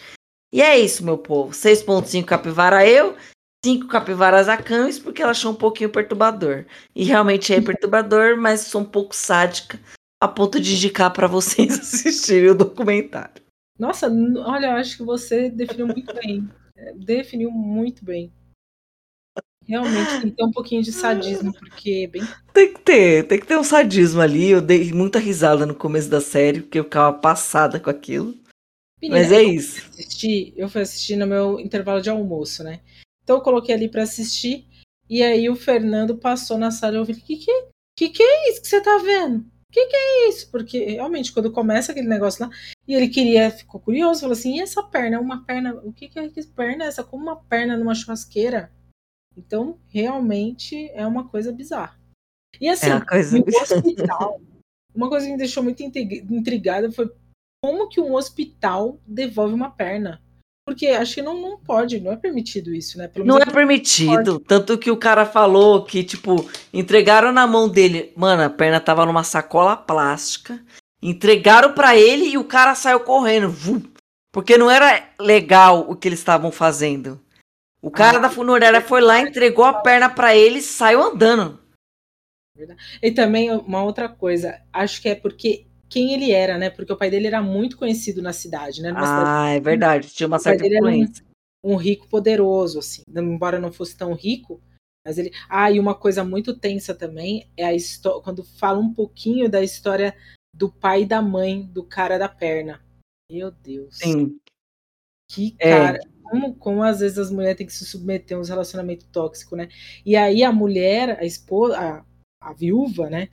E 0.52 0.64
é 0.64 0.80
isso, 0.80 1.06
meu 1.06 1.16
povo. 1.16 1.54
6.5 1.54 2.26
capivara 2.26 2.90
eu, 2.90 3.16
5 3.64 3.88
capivaras 3.88 4.50
a 4.50 4.58
Camis, 4.58 4.98
porque 4.98 5.22
ela 5.22 5.30
achou 5.30 5.52
um 5.52 5.56
pouquinho 5.56 5.92
perturbador. 5.92 6.66
E 6.96 7.04
realmente 7.04 7.54
é 7.54 7.62
perturbador, 7.62 8.36
mas 8.36 8.62
sou 8.62 8.82
um 8.82 8.86
pouco 8.86 9.16
sádica, 9.16 9.80
a 10.20 10.28
ponto 10.28 10.60
de 10.60 10.74
indicar 10.74 11.14
para 11.14 11.28
vocês 11.28 11.78
assistirem 11.80 12.50
o 12.50 12.56
documentário. 12.56 13.44
Nossa, 13.78 14.08
olha, 14.08 14.72
eu 14.72 14.78
acho 14.78 14.98
que 14.98 15.04
você 15.04 15.52
definiu 15.52 15.86
muito 15.86 16.12
bem. 16.16 16.50
Definiu 16.96 17.52
muito 17.52 18.04
bem. 18.04 18.32
Realmente 19.66 20.22
tem 20.22 20.30
que 20.30 20.36
ter 20.36 20.44
um 20.44 20.52
pouquinho 20.52 20.84
de 20.84 20.92
sadismo, 20.92 21.54
porque 21.54 22.04
é 22.04 22.08
bem. 22.08 22.22
Tem 22.54 22.74
que 22.74 22.82
ter, 22.82 23.28
tem 23.28 23.40
que 23.40 23.46
ter 23.46 23.58
um 23.58 23.64
sadismo 23.64 24.20
ali. 24.20 24.50
Eu 24.50 24.62
dei 24.62 24.92
muita 24.92 25.20
risada 25.20 25.66
no 25.66 25.74
começo 25.74 26.10
da 26.10 26.20
série, 26.20 26.62
porque 26.62 26.80
eu 26.80 26.84
ficava 26.84 27.18
passada 27.18 27.80
com 27.80 27.90
aquilo. 27.90 28.38
Menina, 29.02 29.22
Mas 29.22 29.32
é 29.32 29.44
eu 29.44 29.50
isso. 29.50 29.82
Fui 29.82 29.90
assistir, 29.90 30.54
eu 30.58 30.70
fui 30.70 30.82
assistir 30.82 31.16
no 31.16 31.28
meu 31.28 31.60
intervalo 31.60 32.02
de 32.02 32.10
almoço, 32.10 32.64
né? 32.64 32.82
Então 33.24 33.38
eu 33.38 33.42
coloquei 33.42 33.74
ali 33.74 33.90
para 33.90 34.04
assistir, 34.04 34.68
e 35.10 35.24
aí 35.24 35.50
o 35.50 35.56
Fernando 35.56 36.18
passou 36.18 36.58
na 36.58 36.72
sala 36.72 36.96
e 36.96 36.98
eu 36.98 37.06
falei: 37.06 37.22
que 37.22 37.38
que, 37.38 37.68
que 37.98 38.10
que 38.10 38.24
é 38.24 38.50
isso 38.50 38.62
que 38.62 38.68
você 38.68 38.82
tá 38.82 38.98
vendo? 38.98 39.46
Que, 39.74 39.88
que 39.88 39.96
é 39.96 40.30
isso? 40.30 40.52
Porque 40.52 40.86
realmente, 40.86 41.34
quando 41.34 41.52
começa 41.52 41.92
aquele 41.92 42.08
negócio 42.08 42.46
lá, 42.46 42.52
e 42.88 42.94
ele 42.94 43.10
queria, 43.10 43.50
ficou 43.50 43.82
curioso, 43.82 44.22
falou 44.22 44.34
assim: 44.34 44.58
e 44.58 44.62
essa 44.62 44.84
perna? 44.84 45.20
Uma 45.20 45.44
perna, 45.44 45.74
o 45.84 45.92
que, 45.92 46.08
que 46.08 46.20
é 46.20 46.30
que 46.30 46.44
perna 46.44 46.86
é 46.86 46.88
essa? 46.88 47.04
Como 47.04 47.24
uma 47.24 47.36
perna 47.36 47.76
numa 47.76 47.96
churrasqueira? 47.96 48.72
Então, 49.36 49.80
realmente 49.88 50.90
é 50.92 51.06
uma 51.08 51.28
coisa 51.28 51.52
bizarra. 51.52 52.00
E 52.62 52.70
assim, 52.70 52.92
é 52.92 53.04
coisa... 53.04 53.40
no 53.40 53.46
hospital, 53.46 54.42
uma 54.94 55.10
coisa 55.10 55.26
que 55.26 55.32
me 55.32 55.38
deixou 55.40 55.64
muito 55.64 55.82
intrigada 55.82 56.92
foi 56.92 57.12
como 57.64 57.90
que 57.90 58.00
um 58.00 58.14
hospital 58.14 59.00
devolve 59.08 59.56
uma 59.56 59.72
perna. 59.72 60.22
Porque 60.66 60.88
acho 60.88 61.16
que 61.16 61.22
não, 61.22 61.40
não 61.40 61.58
pode, 61.58 62.00
não 62.00 62.14
é 62.14 62.16
permitido 62.16 62.74
isso, 62.74 62.98
né? 62.98 63.10
não 63.18 63.38
é 63.38 63.46
permitido. 63.46 64.40
Tanto 64.40 64.78
que 64.78 64.90
o 64.90 64.98
cara 64.98 65.26
falou 65.26 65.84
que, 65.84 66.04
tipo, 66.04 66.50
entregaram 66.74 67.34
na 67.34 67.46
mão 67.46 67.68
dele. 67.68 68.14
Mano, 68.16 68.44
a 68.44 68.50
perna 68.50 68.80
tava 68.80 69.06
numa 69.06 69.26
sacola 69.26 69.76
plástica. 69.76 70.60
Entregaram 71.02 71.74
para 71.74 71.98
ele 71.98 72.30
e 72.30 72.38
o 72.38 72.46
cara 72.46 72.76
saiu 72.76 73.02
correndo. 73.02 73.50
Vum, 73.50 73.82
porque 74.32 74.58
não 74.58 74.72
era 74.72 75.10
legal 75.20 75.86
o 75.90 75.98
que 75.98 76.08
eles 76.08 76.20
estavam 76.20 76.50
fazendo. 76.50 77.20
O 77.82 77.92
cara 77.92 78.18
ah, 78.18 78.22
da 78.22 78.30
funerária 78.30 78.80
foi 78.80 79.02
lá, 79.02 79.20
entregou 79.20 79.66
a 79.66 79.74
perna 79.74 80.10
para 80.10 80.34
ele 80.34 80.60
e 80.60 80.62
saiu 80.62 81.04
andando. 81.04 81.60
E 83.02 83.12
também 83.12 83.52
uma 83.52 83.84
outra 83.84 84.08
coisa, 84.08 84.62
acho 84.72 85.02
que 85.02 85.10
é 85.10 85.16
porque 85.16 85.66
quem 85.94 86.12
ele 86.12 86.32
era, 86.32 86.58
né? 86.58 86.72
Porque 86.72 86.92
o 86.92 86.98
pai 86.98 87.12
dele 87.12 87.28
era 87.28 87.40
muito 87.40 87.78
conhecido 87.78 88.20
na 88.20 88.34
cidade, 88.34 88.82
né? 88.82 88.92
ah, 88.96 89.06
cidade... 89.06 89.58
é 89.58 89.60
verdade, 89.60 90.10
tinha 90.10 90.26
uma 90.26 90.40
certa 90.40 90.66
influência. 90.66 91.24
Um, 91.64 91.74
um, 91.74 91.76
rico 91.76 92.08
poderoso, 92.08 92.80
assim. 92.80 93.04
Embora 93.08 93.60
não 93.60 93.72
fosse 93.72 93.96
tão 93.96 94.12
rico, 94.16 94.60
mas 95.06 95.20
ele. 95.20 95.32
Ah, 95.48 95.70
e 95.70 95.80
uma 95.80 95.94
coisa 95.94 96.24
muito 96.24 96.58
tensa 96.58 96.96
também 96.96 97.48
é 97.56 97.64
a 97.64 97.76
história. 97.76 98.24
Quando 98.24 98.44
fala 98.44 98.80
um 98.80 98.92
pouquinho 98.92 99.48
da 99.48 99.62
história 99.62 100.16
do 100.56 100.72
pai 100.72 101.04
e 101.04 101.06
da 101.06 101.22
mãe 101.22 101.62
do 101.62 101.84
cara 101.84 102.18
da 102.18 102.28
perna. 102.28 102.84
Meu 103.32 103.52
Deus. 103.52 104.00
Sim. 104.00 104.40
Que 105.30 105.56
é. 105.60 105.70
cara. 105.70 105.98
É. 105.98 106.14
Como, 106.24 106.56
como 106.56 106.82
às 106.82 107.02
vezes 107.02 107.20
as 107.20 107.30
mulheres 107.30 107.58
têm 107.58 107.68
que 107.68 107.74
se 107.74 107.86
submeter 107.86 108.36
a 108.36 108.42
um 108.42 108.44
relacionamento 108.44 109.06
tóxico, 109.10 109.56
né? 109.56 109.70
E 110.04 110.16
aí 110.16 110.44
a 110.44 110.52
mulher, 110.52 111.20
a 111.20 111.24
esposa, 111.24 111.78
a, 111.78 112.06
a 112.42 112.54
viúva, 112.54 113.12
né? 113.12 113.30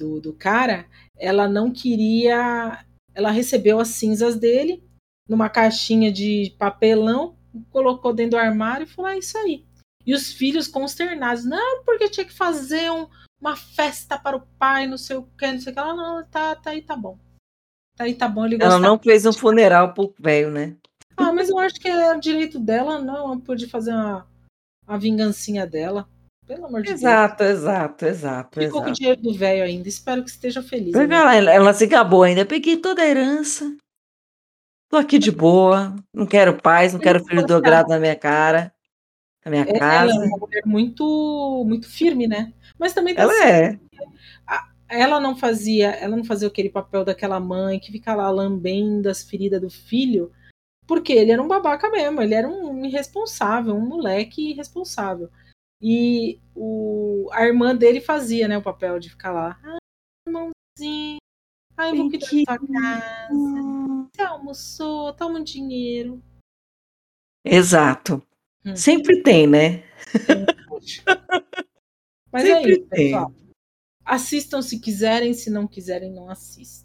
Do, 0.00 0.18
do 0.18 0.32
cara, 0.32 0.86
ela 1.14 1.46
não 1.46 1.70
queria. 1.70 2.82
Ela 3.14 3.30
recebeu 3.30 3.78
as 3.78 3.88
cinzas 3.88 4.34
dele 4.34 4.82
numa 5.28 5.50
caixinha 5.50 6.10
de 6.10 6.54
papelão, 6.58 7.36
colocou 7.70 8.14
dentro 8.14 8.32
do 8.32 8.38
armário 8.38 8.84
e 8.84 8.88
falou: 8.88 9.10
é 9.10 9.18
isso 9.18 9.36
aí. 9.36 9.62
E 10.06 10.14
os 10.14 10.32
filhos 10.32 10.66
consternados, 10.66 11.44
não, 11.44 11.84
porque 11.84 12.08
tinha 12.08 12.24
que 12.24 12.32
fazer 12.32 12.90
um, 12.90 13.06
uma 13.38 13.54
festa 13.54 14.18
para 14.18 14.38
o 14.38 14.46
pai, 14.58 14.86
não 14.86 14.96
sei 14.96 15.16
o 15.16 15.28
que, 15.38 15.52
não 15.52 15.60
sei 15.60 15.70
o 15.70 15.74
que. 15.74 15.80
Ela, 15.80 15.94
não, 15.94 16.24
tá, 16.24 16.56
tá 16.56 16.70
aí, 16.70 16.80
tá 16.80 16.96
bom. 16.96 17.18
Tá 17.94 18.04
aí, 18.04 18.14
tá 18.14 18.26
bom. 18.26 18.46
Ele 18.46 18.56
ela 18.58 18.78
não 18.78 18.98
fez 18.98 19.26
um 19.26 19.32
funeral 19.34 19.92
pro 19.92 20.14
velho, 20.18 20.50
né? 20.50 20.76
Ah, 21.14 21.30
mas 21.30 21.50
eu 21.50 21.58
acho 21.58 21.74
que 21.74 21.88
é 21.88 22.18
direito 22.18 22.58
dela, 22.58 22.98
não. 22.98 23.32
Ela 23.32 23.40
pôde 23.40 23.66
fazer 23.66 23.92
uma, 23.92 24.26
uma 24.88 24.98
vingancinha 24.98 25.66
dela. 25.66 26.08
Pelo 26.50 26.66
amor 26.66 26.82
de 26.82 26.90
exato, 26.90 27.44
Deus. 27.44 27.50
Exato, 27.50 28.06
exato, 28.06 28.60
Ficou 28.60 28.80
exato. 28.80 28.84
com 28.84 28.90
o 28.90 28.92
dinheiro 28.92 29.22
do 29.22 29.32
velho 29.32 29.62
ainda. 29.62 29.88
Espero 29.88 30.24
que 30.24 30.30
esteja 30.30 30.60
feliz. 30.60 30.92
Ela, 30.96 31.36
ela 31.36 31.72
se 31.72 31.86
gabou 31.86 32.24
ainda. 32.24 32.44
Peguei 32.44 32.76
toda 32.76 33.02
a 33.02 33.06
herança. 33.06 33.72
Tô 34.88 34.96
aqui 34.96 35.16
de 35.16 35.30
boa. 35.30 35.94
Não 36.12 36.26
quero 36.26 36.60
paz, 36.60 36.92
não 36.92 36.98
quero 36.98 37.24
filho 37.24 37.46
do 37.46 37.60
grado 37.62 37.88
na 37.88 38.00
minha 38.00 38.16
cara. 38.16 38.74
Na 39.44 39.50
minha 39.52 39.62
é, 39.62 39.78
casa. 39.78 40.12
Ela 40.12 40.24
é 40.24 40.26
uma 40.26 40.38
mulher 40.38 40.62
muito, 40.66 41.64
muito 41.68 41.88
firme, 41.88 42.26
né? 42.26 42.52
Mas 42.76 42.92
também 42.92 43.14
tá 43.14 43.22
ela 43.22 43.32
assim, 43.32 43.44
é. 43.44 43.78
Ela 44.88 45.20
não 45.20 45.36
fazia, 45.36 45.90
ela 45.90 46.16
não 46.16 46.24
fazia 46.24 46.48
aquele 46.48 46.68
papel 46.68 47.04
daquela 47.04 47.38
mãe 47.38 47.78
que 47.78 47.92
fica 47.92 48.12
lá 48.12 48.28
lambendo 48.28 49.08
as 49.08 49.22
feridas 49.22 49.60
do 49.60 49.70
filho, 49.70 50.32
porque 50.84 51.12
ele 51.12 51.30
era 51.30 51.40
um 51.40 51.46
babaca 51.46 51.88
mesmo, 51.90 52.20
ele 52.20 52.34
era 52.34 52.48
um 52.48 52.84
irresponsável, 52.84 53.72
um 53.72 53.86
moleque 53.86 54.50
irresponsável. 54.50 55.30
E 55.80 56.38
o, 56.54 57.28
a 57.32 57.44
irmã 57.46 57.74
dele 57.74 58.00
fazia, 58.00 58.46
né, 58.46 58.58
o 58.58 58.62
papel 58.62 58.98
de 58.98 59.10
ficar 59.10 59.32
lá. 59.32 59.58
Ai, 59.62 59.78
irmãozinho. 60.26 61.18
Ai, 61.76 61.94
vou 61.94 62.10
cuidar 62.10 62.26
da 62.26 62.26
sua 62.26 62.58
casa. 62.58 64.08
Você 64.12 64.22
almoçou, 64.22 65.12
toma 65.14 65.38
um 65.38 65.44
dinheiro. 65.44 66.22
Exato. 67.44 68.22
Hum. 68.64 68.76
Sempre 68.76 69.22
tem, 69.22 69.46
né? 69.46 69.82
Mas 72.30 72.44
é 72.44 72.54
Sempre 72.54 72.70
é 72.70 72.72
isso, 72.74 72.86
tem. 72.88 73.12
pessoal. 73.12 73.34
Assistam 74.04 74.62
se 74.62 74.78
quiserem, 74.78 75.32
se 75.32 75.50
não 75.50 75.66
quiserem, 75.66 76.12
não 76.12 76.28
assistam. 76.28 76.84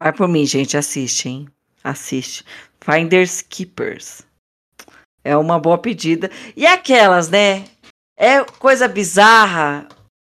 Vai 0.00 0.12
por 0.12 0.28
mim, 0.28 0.46
gente, 0.46 0.76
assiste, 0.76 1.28
hein? 1.28 1.48
Assiste. 1.82 2.44
Finders 2.80 3.42
Keepers. 3.42 4.22
É 5.24 5.36
uma 5.36 5.58
boa 5.58 5.76
pedida. 5.78 6.30
E 6.56 6.66
aquelas, 6.66 7.28
né? 7.28 7.64
É 8.22 8.44
coisa 8.44 8.86
bizarra. 8.86 9.88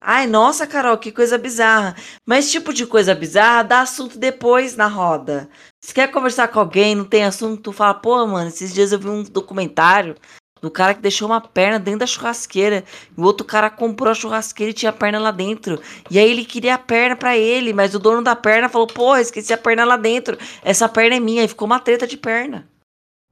Ai, 0.01 0.25
nossa, 0.29 0.69
Carol, 0.69 0.97
que 0.99 1.11
coisa 1.11 1.37
bizarra. 1.37 1.97
Mas 2.25 2.49
tipo 2.49 2.73
de 2.73 2.87
coisa 2.87 3.13
bizarra 3.13 3.65
dá 3.65 3.81
assunto 3.81 4.21
depois 4.21 4.77
na 4.77 4.87
roda. 4.87 5.51
Se 5.81 5.93
quer 5.93 6.09
conversar 6.13 6.47
com 6.47 6.61
alguém, 6.61 6.95
não 6.95 7.05
tem 7.05 7.25
assunto, 7.25 7.61
tu 7.61 7.73
fala, 7.73 7.95
pô, 7.95 8.25
mano, 8.25 8.47
esses 8.47 8.73
dias 8.73 8.93
eu 8.93 9.01
vi 9.01 9.09
um 9.09 9.25
documentário 9.25 10.15
do 10.61 10.71
cara 10.71 10.95
que 10.95 11.01
deixou 11.01 11.27
uma 11.27 11.41
perna 11.41 11.81
dentro 11.81 11.99
da 11.99 12.07
churrasqueira. 12.07 12.85
E 13.19 13.21
o 13.21 13.25
outro 13.25 13.45
cara 13.45 13.69
comprou 13.69 14.13
a 14.13 14.15
churrasqueira 14.15 14.71
e 14.71 14.75
tinha 14.75 14.91
a 14.91 14.93
perna 14.93 15.19
lá 15.19 15.33
dentro. 15.33 15.83
E 16.09 16.21
aí 16.21 16.31
ele 16.31 16.45
queria 16.45 16.77
a 16.77 16.79
perna 16.79 17.17
para 17.17 17.37
ele, 17.37 17.73
mas 17.73 17.97
o 17.97 17.99
dono 17.99 18.23
da 18.23 18.37
perna 18.37 18.69
falou: 18.69 18.87
pô, 18.87 19.17
esqueci 19.17 19.53
a 19.53 19.59
perna 19.59 19.85
lá 19.85 19.97
dentro. 19.97 20.39
Essa 20.63 20.89
perna 20.89 21.17
é 21.17 21.21
minha. 21.21 21.43
E 21.43 21.49
ficou 21.49 21.67
uma 21.67 21.81
treta 21.81 22.07
de 22.07 22.17
perna. 22.17 22.69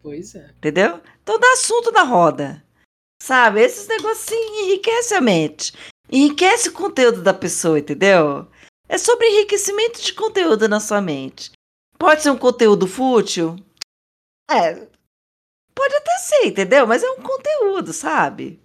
Pois 0.03 0.35
é. 0.35 0.51
Entendeu? 0.57 1.01
Então 1.23 1.39
dá 1.39 1.53
assunto 1.53 1.93
da 1.93 2.03
roda. 2.03 2.65
Sabe? 3.23 3.61
Esses 3.61 3.87
negocinhos 3.87 4.59
enriquecem 4.65 5.17
a 5.17 5.21
mente. 5.21 5.73
Enriquece 6.11 6.69
o 6.69 6.73
conteúdo 6.73 7.23
da 7.23 7.35
pessoa, 7.35 7.79
entendeu? 7.79 8.49
É 8.89 8.99
sobre 8.99 9.27
enriquecimento 9.29 10.03
de 10.03 10.13
conteúdo 10.13 10.69
na 10.69 10.81
sua 10.81 11.01
mente. 11.01 11.53
Pode 11.99 12.23
ser 12.23 12.31
um 12.31 12.39
conteúdo 12.39 12.87
fútil? 12.87 13.57
É. 14.51 14.75
Pode 15.75 15.95
até 15.95 16.19
ser, 16.19 16.47
entendeu? 16.47 16.87
Mas 16.87 17.03
é 17.03 17.11
um 17.11 17.23
conteúdo, 17.23 17.93
sabe? 17.93 18.61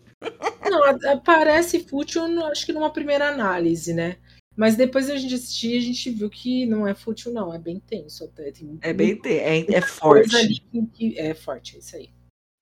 Não, 0.69 1.19
parece 1.21 1.87
fútil, 1.87 2.23
acho 2.45 2.65
que 2.65 2.73
numa 2.73 2.91
primeira 2.91 3.27
análise, 3.27 3.93
né? 3.93 4.17
Mas 4.55 4.75
depois 4.75 5.09
a 5.09 5.17
gente 5.17 5.35
assistir, 5.35 5.77
a 5.77 5.81
gente 5.81 6.09
viu 6.09 6.29
que 6.29 6.65
não 6.65 6.87
é 6.87 6.95
fútil, 6.95 7.31
não. 7.31 7.53
É 7.53 7.59
bem 7.59 7.79
tenso 7.79 8.23
até. 8.23 8.51
é 8.81 8.93
bem 8.93 9.15
tenso, 9.17 9.43
é, 9.43 9.75
é 9.75 9.81
forte. 9.81 10.63
É 11.17 11.33
forte, 11.33 11.75
é 11.75 11.79
isso 11.79 11.95
aí. 11.97 12.14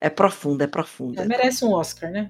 É 0.03 0.09
profunda, 0.09 0.65
é 0.65 0.67
profunda. 0.67 1.21
É, 1.21 1.25
merece 1.25 1.63
um 1.63 1.71
Oscar, 1.71 2.11
né? 2.11 2.29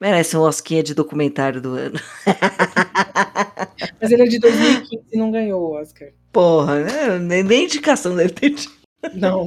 Merece 0.00 0.36
um 0.36 0.42
Oscar 0.42 0.80
de 0.80 0.94
documentário 0.94 1.60
do 1.60 1.74
ano. 1.74 1.98
Mas 4.00 4.12
ele 4.12 4.22
é 4.22 4.26
de 4.26 4.38
2015 4.38 5.04
e 5.12 5.18
não 5.18 5.32
ganhou 5.32 5.60
o 5.60 5.72
Oscar. 5.72 6.12
Porra, 6.30 6.84
né? 6.84 7.18
nem, 7.18 7.64
indicação 7.64 8.14
deve 8.14 8.32
ter 8.34 8.50
tido. 8.50 8.72
Não. 9.12 9.44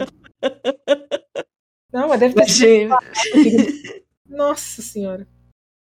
Não, 1.94 2.10
mas 2.10 2.20
deve 2.20 2.36
ter 2.36 2.50
sido. 2.50 2.96
Nossa 4.28 4.82
senhora. 4.82 5.26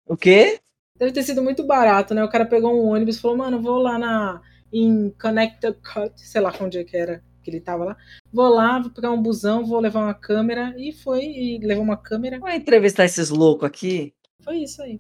O 0.06 0.18
quê? 0.18 0.60
Deve 0.98 1.14
ter 1.14 1.24
sido 1.24 1.42
muito 1.42 1.64
barato, 1.64 2.14
né? 2.14 2.22
O 2.24 2.30
cara 2.30 2.46
pegou 2.46 2.76
um 2.76 2.90
ônibus 2.90 3.16
e 3.16 3.22
falou, 3.22 3.38
mano, 3.38 3.62
vou 3.62 3.80
lá 3.80 3.98
na. 3.98 4.42
em 4.74 5.10
Connecticut, 5.22 6.20
sei 6.20 6.42
lá 6.42 6.54
onde 6.60 6.80
é 6.80 6.84
que 6.84 6.98
era 6.98 7.24
que 7.46 7.52
ele 7.52 7.62
tava 7.62 7.86
lá. 7.86 7.98
Vou 8.34 8.50
lá, 8.50 8.80
vou 8.80 8.90
pegar 8.90 9.12
um 9.12 9.22
busão, 9.22 9.64
vou 9.64 9.80
levar 9.80 10.02
uma 10.02 10.14
câmera. 10.14 10.74
E 10.78 10.92
foi, 10.92 11.22
e 11.24 11.60
levou 11.60 11.84
uma 11.84 11.96
câmera. 11.96 12.40
Vai 12.40 12.58
entrevistar 12.58 13.06
esses 13.06 13.30
loucos 13.30 13.68
aqui. 13.68 14.14
Foi 14.44 14.58
isso 14.58 14.82
aí. 14.82 15.00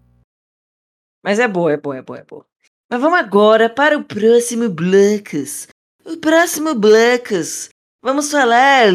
Mas 1.23 1.39
é 1.39 1.47
boa, 1.47 1.73
é 1.73 1.77
boa, 1.77 1.97
é 1.97 2.01
boa, 2.03 2.19
é 2.19 2.23
boa. 2.23 2.45
Mas 2.89 3.01
vamos 3.01 3.17
agora 3.17 3.67
para 3.67 3.97
o 3.97 4.03
próximo 4.03 4.69
Blocos. 4.69 5.67
O 6.05 6.17
próximo 6.17 6.75
Blocos. 6.75 7.69
Vamos 8.03 8.29
falar 8.29 8.91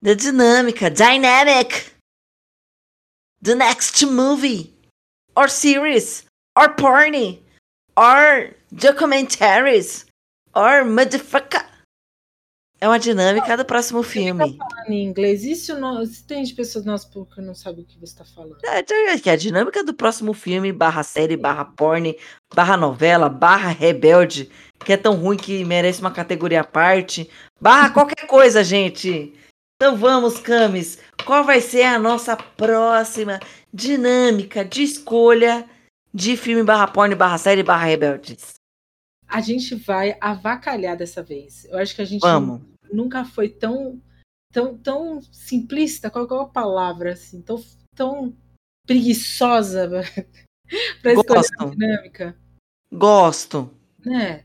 da 0.00 0.14
dinâmica, 0.14 0.88
dynamic, 0.88 1.90
the 3.42 3.56
next 3.56 4.06
movie, 4.06 4.72
or 5.36 5.48
series, 5.48 6.24
or 6.56 6.76
porny, 6.76 7.42
or 7.96 8.54
documentaries, 8.72 10.06
or 10.54 10.84
motherfucker. 10.84 11.67
É 12.80 12.86
uma 12.86 12.98
dinâmica 12.98 13.56
do 13.56 13.64
próximo 13.64 14.04
filme. 14.04 14.56
Tá 14.56 14.66
falando 14.70 14.92
em 14.92 15.04
inglês, 15.04 15.42
isso 15.44 15.76
não, 15.78 16.04
se 16.06 16.22
tem 16.22 16.44
de 16.44 16.54
pessoas 16.54 16.84
do 16.84 16.90
nosso 16.90 17.10
público 17.10 17.34
que 17.34 17.40
não 17.40 17.54
sabe 17.54 17.80
o 17.80 17.84
que 17.84 17.98
você 17.98 18.12
está 18.12 18.24
falando. 18.24 18.56
É, 18.64 18.78
é, 18.78 19.30
a 19.30 19.36
dinâmica 19.36 19.82
do 19.82 19.92
próximo 19.92 20.32
filme, 20.32 20.72
barra 20.72 21.02
série, 21.02 21.36
barra 21.36 21.64
porn, 21.64 22.16
barra 22.54 22.76
novela, 22.76 23.28
barra 23.28 23.70
rebelde, 23.70 24.48
que 24.84 24.92
é 24.92 24.96
tão 24.96 25.16
ruim 25.16 25.36
que 25.36 25.64
merece 25.64 26.00
uma 26.00 26.12
categoria 26.12 26.60
à 26.60 26.64
parte, 26.64 27.28
barra 27.60 27.90
qualquer 27.94 28.26
coisa, 28.28 28.62
gente. 28.62 29.34
Então 29.74 29.96
vamos, 29.96 30.38
Camis. 30.38 30.98
Qual 31.24 31.42
vai 31.42 31.60
ser 31.60 31.82
a 31.82 31.98
nossa 31.98 32.36
próxima 32.36 33.40
dinâmica 33.74 34.64
de 34.64 34.84
escolha 34.84 35.68
de 36.14 36.36
filme 36.36 36.62
barra 36.62 36.86
porn, 36.86 37.12
barra 37.16 37.38
série, 37.38 37.64
barra 37.64 37.86
rebeldes? 37.86 38.57
A 39.28 39.40
gente 39.40 39.74
vai 39.74 40.16
avacalhar 40.20 40.96
dessa 40.96 41.22
vez. 41.22 41.66
Eu 41.66 41.78
acho 41.78 41.94
que 41.94 42.02
a 42.02 42.06
gente 42.06 42.22
Vamos. 42.22 42.62
nunca 42.90 43.24
foi 43.24 43.48
tão 43.48 44.00
tão 44.50 44.76
tão 44.78 45.20
simplista, 45.30 46.10
qual, 46.10 46.26
qual 46.26 46.40
é 46.40 46.44
a 46.44 46.48
palavra 46.48 47.12
assim, 47.12 47.42
tão 47.42 47.62
tão 47.94 48.34
preguiçosa 48.86 49.88
para 51.02 51.12
escolher 51.12 51.36
Gosto. 51.36 51.62
a 51.62 51.66
dinâmica. 51.66 52.36
Gosto. 52.90 53.70
Né? 54.04 54.44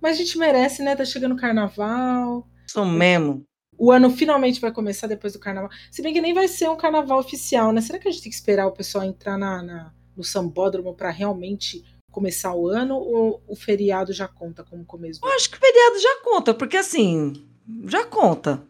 Mas 0.00 0.14
a 0.14 0.18
gente 0.22 0.38
merece, 0.38 0.82
né? 0.82 0.96
Tá 0.96 1.04
chegando 1.04 1.32
o 1.32 1.38
carnaval. 1.38 2.48
Isso 2.66 2.84
mesmo. 2.84 3.42
O 3.76 3.90
ano 3.90 4.10
finalmente 4.10 4.60
vai 4.60 4.72
começar 4.72 5.06
depois 5.06 5.32
do 5.32 5.38
carnaval. 5.38 5.70
Se 5.90 6.00
bem 6.00 6.14
que 6.14 6.20
nem 6.20 6.32
vai 6.32 6.48
ser 6.48 6.70
um 6.70 6.76
carnaval 6.76 7.18
oficial, 7.18 7.72
né? 7.72 7.80
Será 7.80 7.98
que 7.98 8.08
a 8.08 8.10
gente 8.10 8.22
tem 8.22 8.30
que 8.30 8.36
esperar 8.36 8.66
o 8.66 8.72
pessoal 8.72 9.04
entrar 9.04 9.36
na, 9.36 9.62
na 9.62 9.94
no 10.16 10.22
sambódromo 10.22 10.94
para 10.94 11.10
realmente 11.10 11.84
começar 12.14 12.54
o 12.54 12.68
ano 12.68 12.94
ou 12.94 13.42
o 13.48 13.56
feriado 13.56 14.12
já 14.12 14.28
conta 14.28 14.62
como 14.62 14.84
começo? 14.84 15.20
Eu 15.22 15.32
acho 15.32 15.50
que 15.50 15.56
o 15.56 15.60
feriado 15.60 15.98
já 15.98 16.20
conta, 16.22 16.54
porque 16.54 16.76
assim, 16.76 17.32
já 17.86 18.04
conta. 18.06 18.62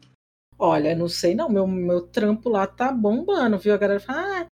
Olha, 0.58 0.96
não 0.96 1.08
sei 1.08 1.34
não, 1.34 1.48
meu, 1.50 1.66
meu 1.66 2.00
trampo 2.00 2.48
lá 2.48 2.66
tá 2.66 2.90
bombando, 2.90 3.58
viu? 3.58 3.74
A 3.74 3.76
galera 3.76 4.00
fala, 4.00 4.40
ah, 4.40 4.46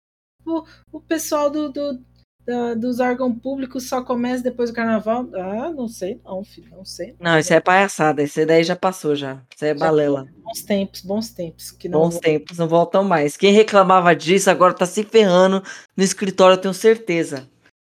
o, 0.45 0.63
o 0.91 0.99
pessoal 0.99 1.49
do, 1.49 1.71
do, 1.71 2.03
da, 2.45 2.73
dos 2.73 2.99
órgãos 2.99 3.37
públicos 3.41 3.87
só 3.87 4.03
começa 4.03 4.43
depois 4.43 4.69
do 4.69 4.75
carnaval. 4.75 5.29
Ah, 5.35 5.69
não 5.69 5.87
sei 5.87 6.19
não, 6.25 6.43
filho, 6.43 6.69
não 6.71 6.83
sei. 6.83 7.15
Não, 7.17 7.39
isso 7.39 7.53
é 7.53 7.61
palhaçada, 7.61 8.21
esse 8.21 8.45
daí 8.45 8.63
já 8.63 8.75
passou 8.75 9.15
já, 9.15 9.41
isso 9.55 9.63
é 9.63 9.73
balela. 9.73 10.27
Bons 10.43 10.63
tempos, 10.63 11.01
bons 11.01 11.29
tempos. 11.29 11.71
Que 11.71 11.87
não 11.87 12.01
bons 12.01 12.19
tempos, 12.19 12.57
não 12.57 12.67
voltam 12.67 13.05
mais. 13.05 13.37
Quem 13.37 13.53
reclamava 13.53 14.13
disso 14.13 14.49
agora 14.49 14.73
tá 14.73 14.85
se 14.85 15.03
ferrando 15.03 15.63
no 15.95 16.03
escritório, 16.03 16.55
eu 16.55 16.61
tenho 16.61 16.73
certeza. 16.73 17.49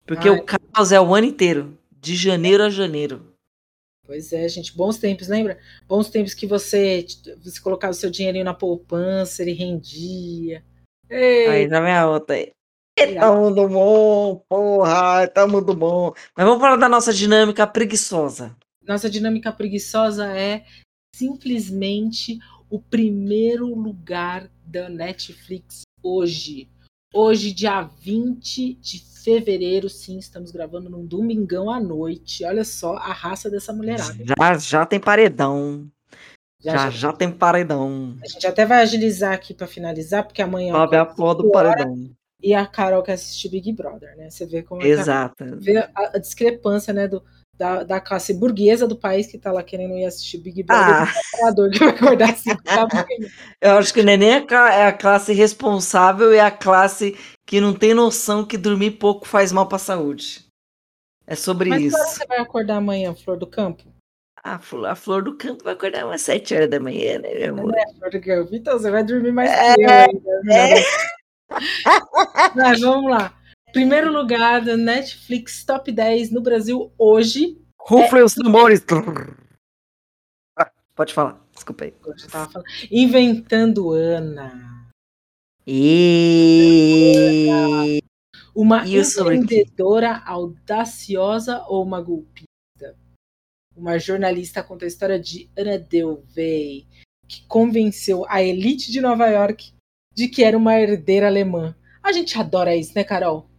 Porque 0.05 0.29
Ai. 0.29 0.35
o 0.37 0.43
caos 0.43 0.91
é 0.91 0.99
o 0.99 1.15
ano 1.15 1.27
inteiro, 1.27 1.77
de 1.91 2.15
janeiro 2.15 2.63
a 2.63 2.69
janeiro. 2.69 3.33
Pois 4.05 4.33
é, 4.33 4.47
gente, 4.49 4.75
bons 4.75 4.97
tempos, 4.97 5.29
lembra? 5.29 5.57
Bons 5.87 6.09
tempos 6.09 6.33
que 6.33 6.45
você, 6.45 7.05
você 7.41 7.59
colocava 7.61 7.91
o 7.91 7.95
seu 7.95 8.09
dinheirinho 8.09 8.43
na 8.43 8.53
poupança, 8.53 9.41
ele 9.41 9.53
rendia. 9.53 10.63
Ei. 11.09 11.47
Aí 11.47 11.69
tá 11.69 11.79
minha 11.79 12.07
outra 12.07 12.35
aí. 12.35 12.51
Tá 13.15 13.33
muito 13.33 13.67
bom, 13.69 14.43
porra, 14.47 15.27
tá 15.27 15.47
muito 15.47 15.73
bom. 15.73 16.13
Mas 16.35 16.45
vamos 16.45 16.61
falar 16.61 16.75
da 16.75 16.89
nossa 16.89 17.13
dinâmica 17.13 17.65
preguiçosa. 17.65 18.55
Nossa 18.85 19.09
dinâmica 19.09 19.51
preguiçosa 19.51 20.27
é 20.27 20.65
simplesmente 21.15 22.37
o 22.69 22.79
primeiro 22.79 23.67
lugar 23.73 24.49
da 24.65 24.89
Netflix 24.89 25.81
hoje. 26.03 26.69
Hoje, 27.13 27.53
dia 27.53 27.83
20 28.01 28.73
de 28.73 28.99
fevereiro, 29.23 29.87
sim, 29.87 30.17
estamos 30.17 30.51
gravando 30.51 30.89
num 30.89 31.05
domingão 31.05 31.69
à 31.69 31.79
noite. 31.79 32.43
Olha 32.43 32.65
só 32.65 32.95
a 32.95 33.13
raça 33.13 33.51
dessa 33.51 33.71
mulherada. 33.71 34.17
Já, 34.35 34.57
já 34.57 34.85
tem 34.85 34.99
paredão. 34.99 35.87
Já, 36.59 36.75
já, 36.75 36.89
já 36.89 37.13
tem 37.13 37.29
paredão. 37.31 38.17
A 38.23 38.27
gente 38.27 38.47
até 38.47 38.65
vai 38.65 38.81
agilizar 38.81 39.33
aqui 39.33 39.53
para 39.53 39.67
finalizar, 39.67 40.23
porque 40.25 40.41
amanhã. 40.41 40.73
Sobe 40.73 40.97
a 40.97 41.05
porra 41.05 41.35
do 41.35 41.51
paredão. 41.51 42.09
E 42.41 42.53
a 42.53 42.65
Carol 42.65 43.03
quer 43.03 43.13
assistir 43.13 43.47
Big 43.47 43.71
Brother, 43.71 44.17
né? 44.17 44.29
Você 44.29 44.45
vê 44.45 44.63
como 44.63 44.81
é 44.81 44.87
Exato. 44.87 45.45
vê 45.57 45.77
a, 45.77 45.91
a, 45.95 46.17
discrepância, 46.17 46.93
né, 46.93 47.07
do, 47.07 47.23
da, 47.57 47.83
da 47.83 47.99
classe 47.99 48.33
burguesa 48.33 48.87
do 48.87 48.95
país 48.95 49.27
que 49.27 49.37
tá 49.37 49.51
lá 49.51 49.63
querendo 49.63 49.95
ir 49.95 50.05
assistir 50.05 50.39
Big 50.39 50.63
Brother 50.63 51.13
ah. 51.43 51.51
do 51.51 51.69
que 51.69 51.79
vai 51.79 51.89
acordar 51.89 52.29
assim, 52.31 52.49
Eu 53.61 53.77
acho 53.77 53.93
que 53.93 54.01
o 54.01 54.03
neném 54.03 54.31
é, 54.31 54.45
é 54.51 54.87
a 54.87 54.93
classe 54.93 55.33
responsável 55.33 56.33
e 56.33 56.39
a 56.39 56.49
classe 56.49 57.17
que 57.45 57.61
não 57.61 57.73
tem 57.73 57.93
noção 57.93 58.45
que 58.45 58.57
dormir 58.57 58.91
pouco 58.91 59.27
faz 59.27 59.51
mal 59.51 59.67
pra 59.67 59.77
saúde. 59.77 60.45
É 61.25 61.35
sobre 61.35 61.69
Mas 61.69 61.81
isso. 61.83 61.97
Mas 61.97 62.09
você 62.09 62.25
vai 62.25 62.39
acordar 62.39 62.77
amanhã, 62.77 63.13
Flor 63.13 63.37
do 63.37 63.47
Campo? 63.47 63.93
A 64.45 64.59
flor, 64.59 64.87
a 64.87 64.95
flor 64.95 65.23
do 65.23 65.37
campo 65.37 65.63
vai 65.63 65.71
acordar 65.71 66.05
umas 66.05 66.21
7 66.21 66.53
horas 66.53 66.69
da 66.69 66.77
manhã, 66.77 67.17
né, 67.17 67.33
meu 67.33 67.53
amor? 67.53 67.73
É, 67.77 67.93
Flor 67.93 68.11
do 68.11 68.21
Campo. 68.21 68.53
Então 68.53 68.77
você 68.77 68.91
vai 68.91 69.01
dormir 69.01 69.31
mais 69.31 69.49
é, 69.49 69.73
que 69.75 69.81
eu 69.81 69.89
ainda. 69.89 70.41
Né? 70.43 70.79
É. 70.79 70.83
Mas 72.53 72.81
vamos 72.81 73.09
lá. 73.09 73.33
Primeiro 73.73 74.13
lugar 74.13 74.63
da 74.63 74.77
Netflix 74.77 75.65
Top 75.65 75.91
10 75.91 76.29
no 76.29 76.41
Brasil 76.41 76.93
hoje. 76.95 77.59
Ruflem 77.81 78.21
é... 78.21 78.23
os 78.23 78.35
tambores. 78.35 78.85
Ah, 80.55 80.71
pode 80.93 81.11
falar, 81.11 81.43
desculpa 81.51 81.85
aí. 81.85 81.93
Inventando 82.91 83.89
Ana. 83.89 84.91
E... 85.65 87.47
Uma 88.55 88.85
e 88.85 88.99
empreendedora 88.99 90.21
audaciosa 90.23 91.65
ou 91.67 91.83
uma 91.83 91.99
golpista? 91.99 92.47
Uma 93.75 93.97
jornalista 93.97 94.61
conta 94.61 94.85
a 94.85 94.87
história 94.87 95.19
de 95.19 95.49
Ana 95.57 95.79
Delvey, 95.79 96.85
que 97.27 97.43
convenceu 97.47 98.23
a 98.29 98.43
elite 98.43 98.91
de 98.91 99.01
Nova 99.01 99.25
York 99.29 99.73
de 100.13 100.27
que 100.27 100.43
era 100.43 100.55
uma 100.55 100.79
herdeira 100.79 101.25
alemã. 101.25 101.75
A 102.03 102.11
gente 102.11 102.37
adora 102.37 102.75
isso, 102.75 102.91
né, 102.93 103.03
Carol? 103.03 103.49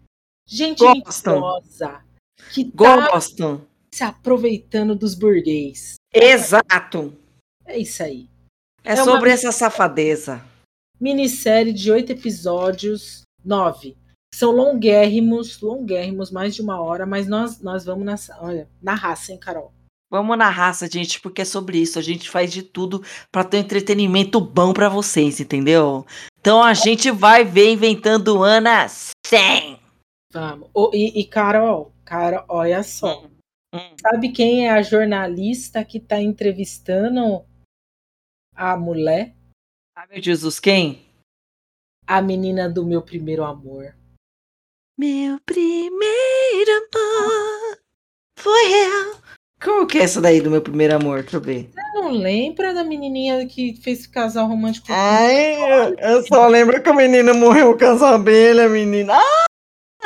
Gente 0.47 0.81
Gostam. 0.81 1.35
mentirosa. 1.35 2.05
Que 2.53 2.65
tá 2.65 3.11
Gostam. 3.11 3.67
se 3.95 4.05
aproveitando 4.05 4.95
dos 4.95 5.15
burguês. 5.15 5.95
Exato. 6.13 7.17
É 7.65 7.79
isso 7.79 8.03
aí. 8.03 8.29
É, 8.85 8.93
é 8.93 8.97
sobre 8.97 9.31
essa 9.31 9.51
safadeza. 9.51 10.45
Minissérie 11.01 11.73
de 11.73 11.91
oito 11.91 12.13
episódios, 12.13 13.23
nove. 13.45 13.97
São 14.35 14.51
longuérrimos, 14.51 15.61
longuérrimos, 15.61 16.31
mais 16.31 16.55
de 16.55 16.61
uma 16.63 16.81
hora, 16.81 17.07
mas 17.07 17.27
nós, 17.27 17.61
nós 17.61 17.85
vamos 17.85 18.05
na, 18.05 18.17
olha, 18.41 18.69
na 18.83 18.95
raça, 18.95 19.33
hein, 19.33 19.39
Carol? 19.39 19.73
Vamos 20.11 20.37
na 20.37 20.51
raça, 20.51 20.89
gente, 20.91 21.21
porque 21.21 21.43
é 21.43 21.45
sobre 21.45 21.79
isso. 21.79 21.99
A 21.99 22.03
gente 22.03 22.29
faz 22.29 22.53
de 22.53 22.63
tudo 22.63 23.03
para 23.33 23.45
ter 23.45 23.57
um 23.57 23.61
entretenimento 23.61 24.41
bom 24.41 24.73
para 24.73 24.89
vocês, 24.89 25.41
entendeu? 25.41 26.05
Então 26.41 26.63
a 26.63 26.75
gente 26.75 27.11
vai 27.11 27.45
ver 27.45 27.73
inventando 27.73 28.43
Ana 28.43 28.87
100. 29.27 29.84
Vamos. 30.35 30.69
Oh, 30.75 30.91
e, 30.93 31.21
e, 31.21 31.25
Carol, 31.25 31.95
cara, 32.05 32.45
olha 32.49 32.83
só. 32.83 33.23
Hum, 33.23 33.31
hum. 33.73 33.97
Sabe 34.01 34.33
quem 34.33 34.67
é 34.67 34.73
a 34.73 34.83
jornalista 34.83 35.85
que 35.85 36.01
tá 36.01 36.21
entrevistando 36.21 37.47
a 38.53 38.77
mulher? 38.77 39.37
Ah, 39.95 40.09
meu 40.11 40.21
Jesus, 40.21 40.59
quem? 40.59 41.07
A 42.05 42.21
menina 42.21 42.69
do 42.69 42.85
meu 42.85 43.01
primeiro 43.01 43.45
amor. 43.45 43.95
Meu 44.99 45.39
primeiro 45.47 46.73
amor 46.93 47.79
foi 48.37 48.73
eu. 48.73 49.17
Como 49.63 49.87
que 49.87 49.99
é 49.99 50.03
essa 50.03 50.21
daí 50.21 50.41
do 50.41 50.51
meu 50.51 50.61
primeiro 50.61 50.97
amor? 50.97 51.23
Deixa 51.23 51.37
eu 51.37 51.41
ver. 51.41 51.71
Você 51.71 51.81
não 51.95 52.11
lembra 52.11 52.75
da 52.75 52.83
menininha 52.83 53.47
que 53.47 53.77
fez 53.77 54.05
casal 54.05 54.49
romântico? 54.49 54.89
Ai, 54.91 55.55
eu, 55.55 55.95
eu 55.97 56.27
só 56.27 56.49
lembro 56.49 56.83
que 56.83 56.89
a 56.89 56.93
menina 56.93 57.33
morreu 57.33 57.79
com 57.79 57.85
as 57.85 58.03
abelhas, 58.03 58.69
menina. 58.69 59.15
Ah! 59.15 59.45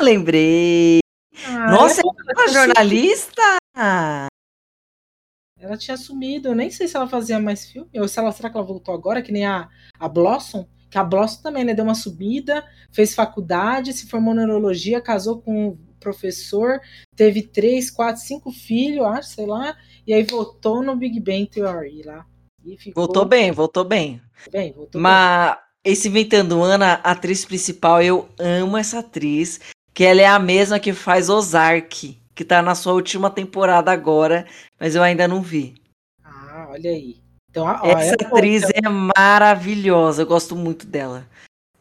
Lembrei. 0.03 1.01
Ah, 1.46 1.70
Nossa, 1.70 2.01
é 2.01 2.32
uma 2.34 2.49
jornalista? 2.49 3.42
Ela 5.59 5.76
tinha 5.76 5.96
sumido. 5.96 6.49
Eu 6.49 6.55
nem 6.55 6.70
sei 6.70 6.88
se 6.88 6.96
ela 6.96 7.09
fazia 7.09 7.38
mais 7.38 7.66
filme. 7.70 7.90
Ou 7.96 8.09
se 8.09 8.18
ela, 8.18 8.32
será 8.32 8.51
que 8.51 8.57
ela 8.57 8.66
voltou 8.66 8.94
agora? 8.94 9.22
Que 9.22 9.32
nem 9.32 9.44
a, 9.44 9.68
a 9.99 10.09
Blossom. 10.09 10.68
Que 10.90 10.99
a 10.99 11.05
Blossom 11.05 11.42
também, 11.42 11.64
né? 11.64 11.74
Deu 11.74 11.84
uma 11.84 11.94
subida, 11.94 12.64
fez 12.90 13.14
faculdade, 13.14 13.92
se 13.92 14.09
formou 14.09 14.32
em 14.32 14.38
neurologia, 14.38 15.01
casou 15.01 15.42
com 15.42 15.68
um 15.68 15.78
professor, 16.01 16.80
teve 17.14 17.42
três, 17.42 17.90
quatro, 17.90 18.22
cinco 18.22 18.51
filhos, 18.51 19.05
acho, 19.05 19.30
sei 19.30 19.46
lá. 19.46 19.76
E 20.07 20.14
aí 20.14 20.22
voltou 20.22 20.82
no 20.82 20.96
Big 20.96 21.20
Bang 21.20 21.46
Theory 21.46 22.03
lá. 22.05 22.24
Ficou... 22.78 23.05
Voltou 23.05 23.24
bem, 23.24 23.51
voltou 23.53 23.84
bem. 23.84 24.20
bem 24.51 24.72
voltou 24.72 25.01
Mas 25.01 25.55
bem. 25.55 25.92
esse 25.92 26.09
Inventando 26.09 26.62
Ana, 26.62 27.01
a 27.05 27.12
atriz 27.12 27.44
principal, 27.44 28.03
eu 28.03 28.28
amo 28.38 28.76
essa 28.76 29.01
atriz 29.01 29.61
que 29.99 30.05
ela 30.05 30.20
é 30.20 30.26
a 30.26 30.38
mesma 30.38 30.78
que 30.78 30.92
faz 30.92 31.28
Ozark, 31.28 32.16
que 32.32 32.44
tá 32.44 32.62
na 32.62 32.76
sua 32.76 32.92
última 32.92 33.28
temporada 33.28 33.90
agora, 33.90 34.46
mas 34.78 34.94
eu 34.94 35.03
ainda 35.03 35.26
não 35.26 35.42
vi. 35.42 35.74
Ah, 36.22 36.68
olha 36.70 36.88
aí. 36.88 37.16
Então, 37.51 37.64
ó, 37.64 37.84
Essa 37.84 38.14
é 38.14 38.24
atriz 38.24 38.62
é 38.62 38.88
maravilhosa, 38.88 40.22
eu 40.22 40.26
gosto 40.26 40.55
muito 40.55 40.86
dela. 40.86 41.26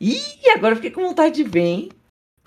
Ih, 0.02 0.50
agora 0.50 0.72
eu 0.72 0.78
fiquei 0.78 0.90
com 0.90 1.08
vontade 1.08 1.36
de 1.36 1.44
ver, 1.44 1.60
hein? 1.60 1.90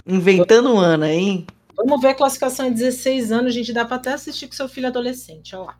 Inventando 0.04 0.76
Ana, 0.76 1.12
hein? 1.12 1.46
Vamos 1.76 2.00
ver 2.00 2.08
a 2.08 2.14
classificação 2.14 2.66
em 2.66 2.72
16 2.72 3.30
anos, 3.30 3.54
gente. 3.54 3.72
Dá 3.72 3.84
pra 3.84 3.94
até 3.94 4.12
assistir 4.12 4.48
com 4.48 4.54
seu 4.54 4.68
filho 4.68 4.88
adolescente, 4.88 5.54
olha 5.54 5.66
lá. 5.66 5.78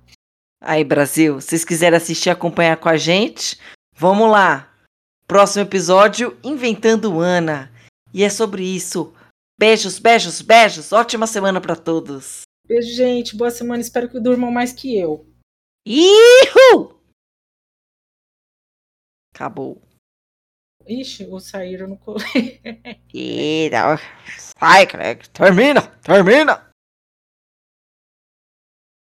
Aí, 0.61 0.85
Brasil, 0.85 1.41
se 1.41 1.49
vocês 1.49 1.65
quiserem 1.65 1.97
assistir 1.97 2.31
acompanhar 2.31 2.77
com 2.77 2.89
a 2.89 2.97
gente, 2.97 3.59
vamos 3.97 4.31
lá. 4.31 4.73
Próximo 5.27 5.65
episódio, 5.65 6.39
Inventando 6.45 7.19
Ana. 7.19 7.73
E 8.15 8.23
é 8.23 8.31
sobre 8.31 8.63
isso. 8.63 9.13
Beijos, 9.61 9.99
beijos, 9.99 10.41
beijos. 10.41 10.91
Ótima 10.91 11.27
semana 11.27 11.61
para 11.61 11.77
todos. 11.77 12.45
Beijo, 12.67 12.97
gente. 12.97 13.37
Boa 13.37 13.51
semana. 13.51 13.83
Espero 13.83 14.09
que 14.09 14.19
durmam 14.19 14.51
mais 14.51 14.73
que 14.73 14.97
eu. 14.97 15.31
Ihu! 15.87 16.99
Acabou. 19.35 19.83
Ixi, 20.87 21.27
o 21.27 21.39
saíram 21.39 21.89
no 21.89 21.99
colei. 21.99 22.59
Sai, 24.59 24.87
Craig. 24.87 25.29
Termina, 25.29 25.83
termina. 26.01 26.70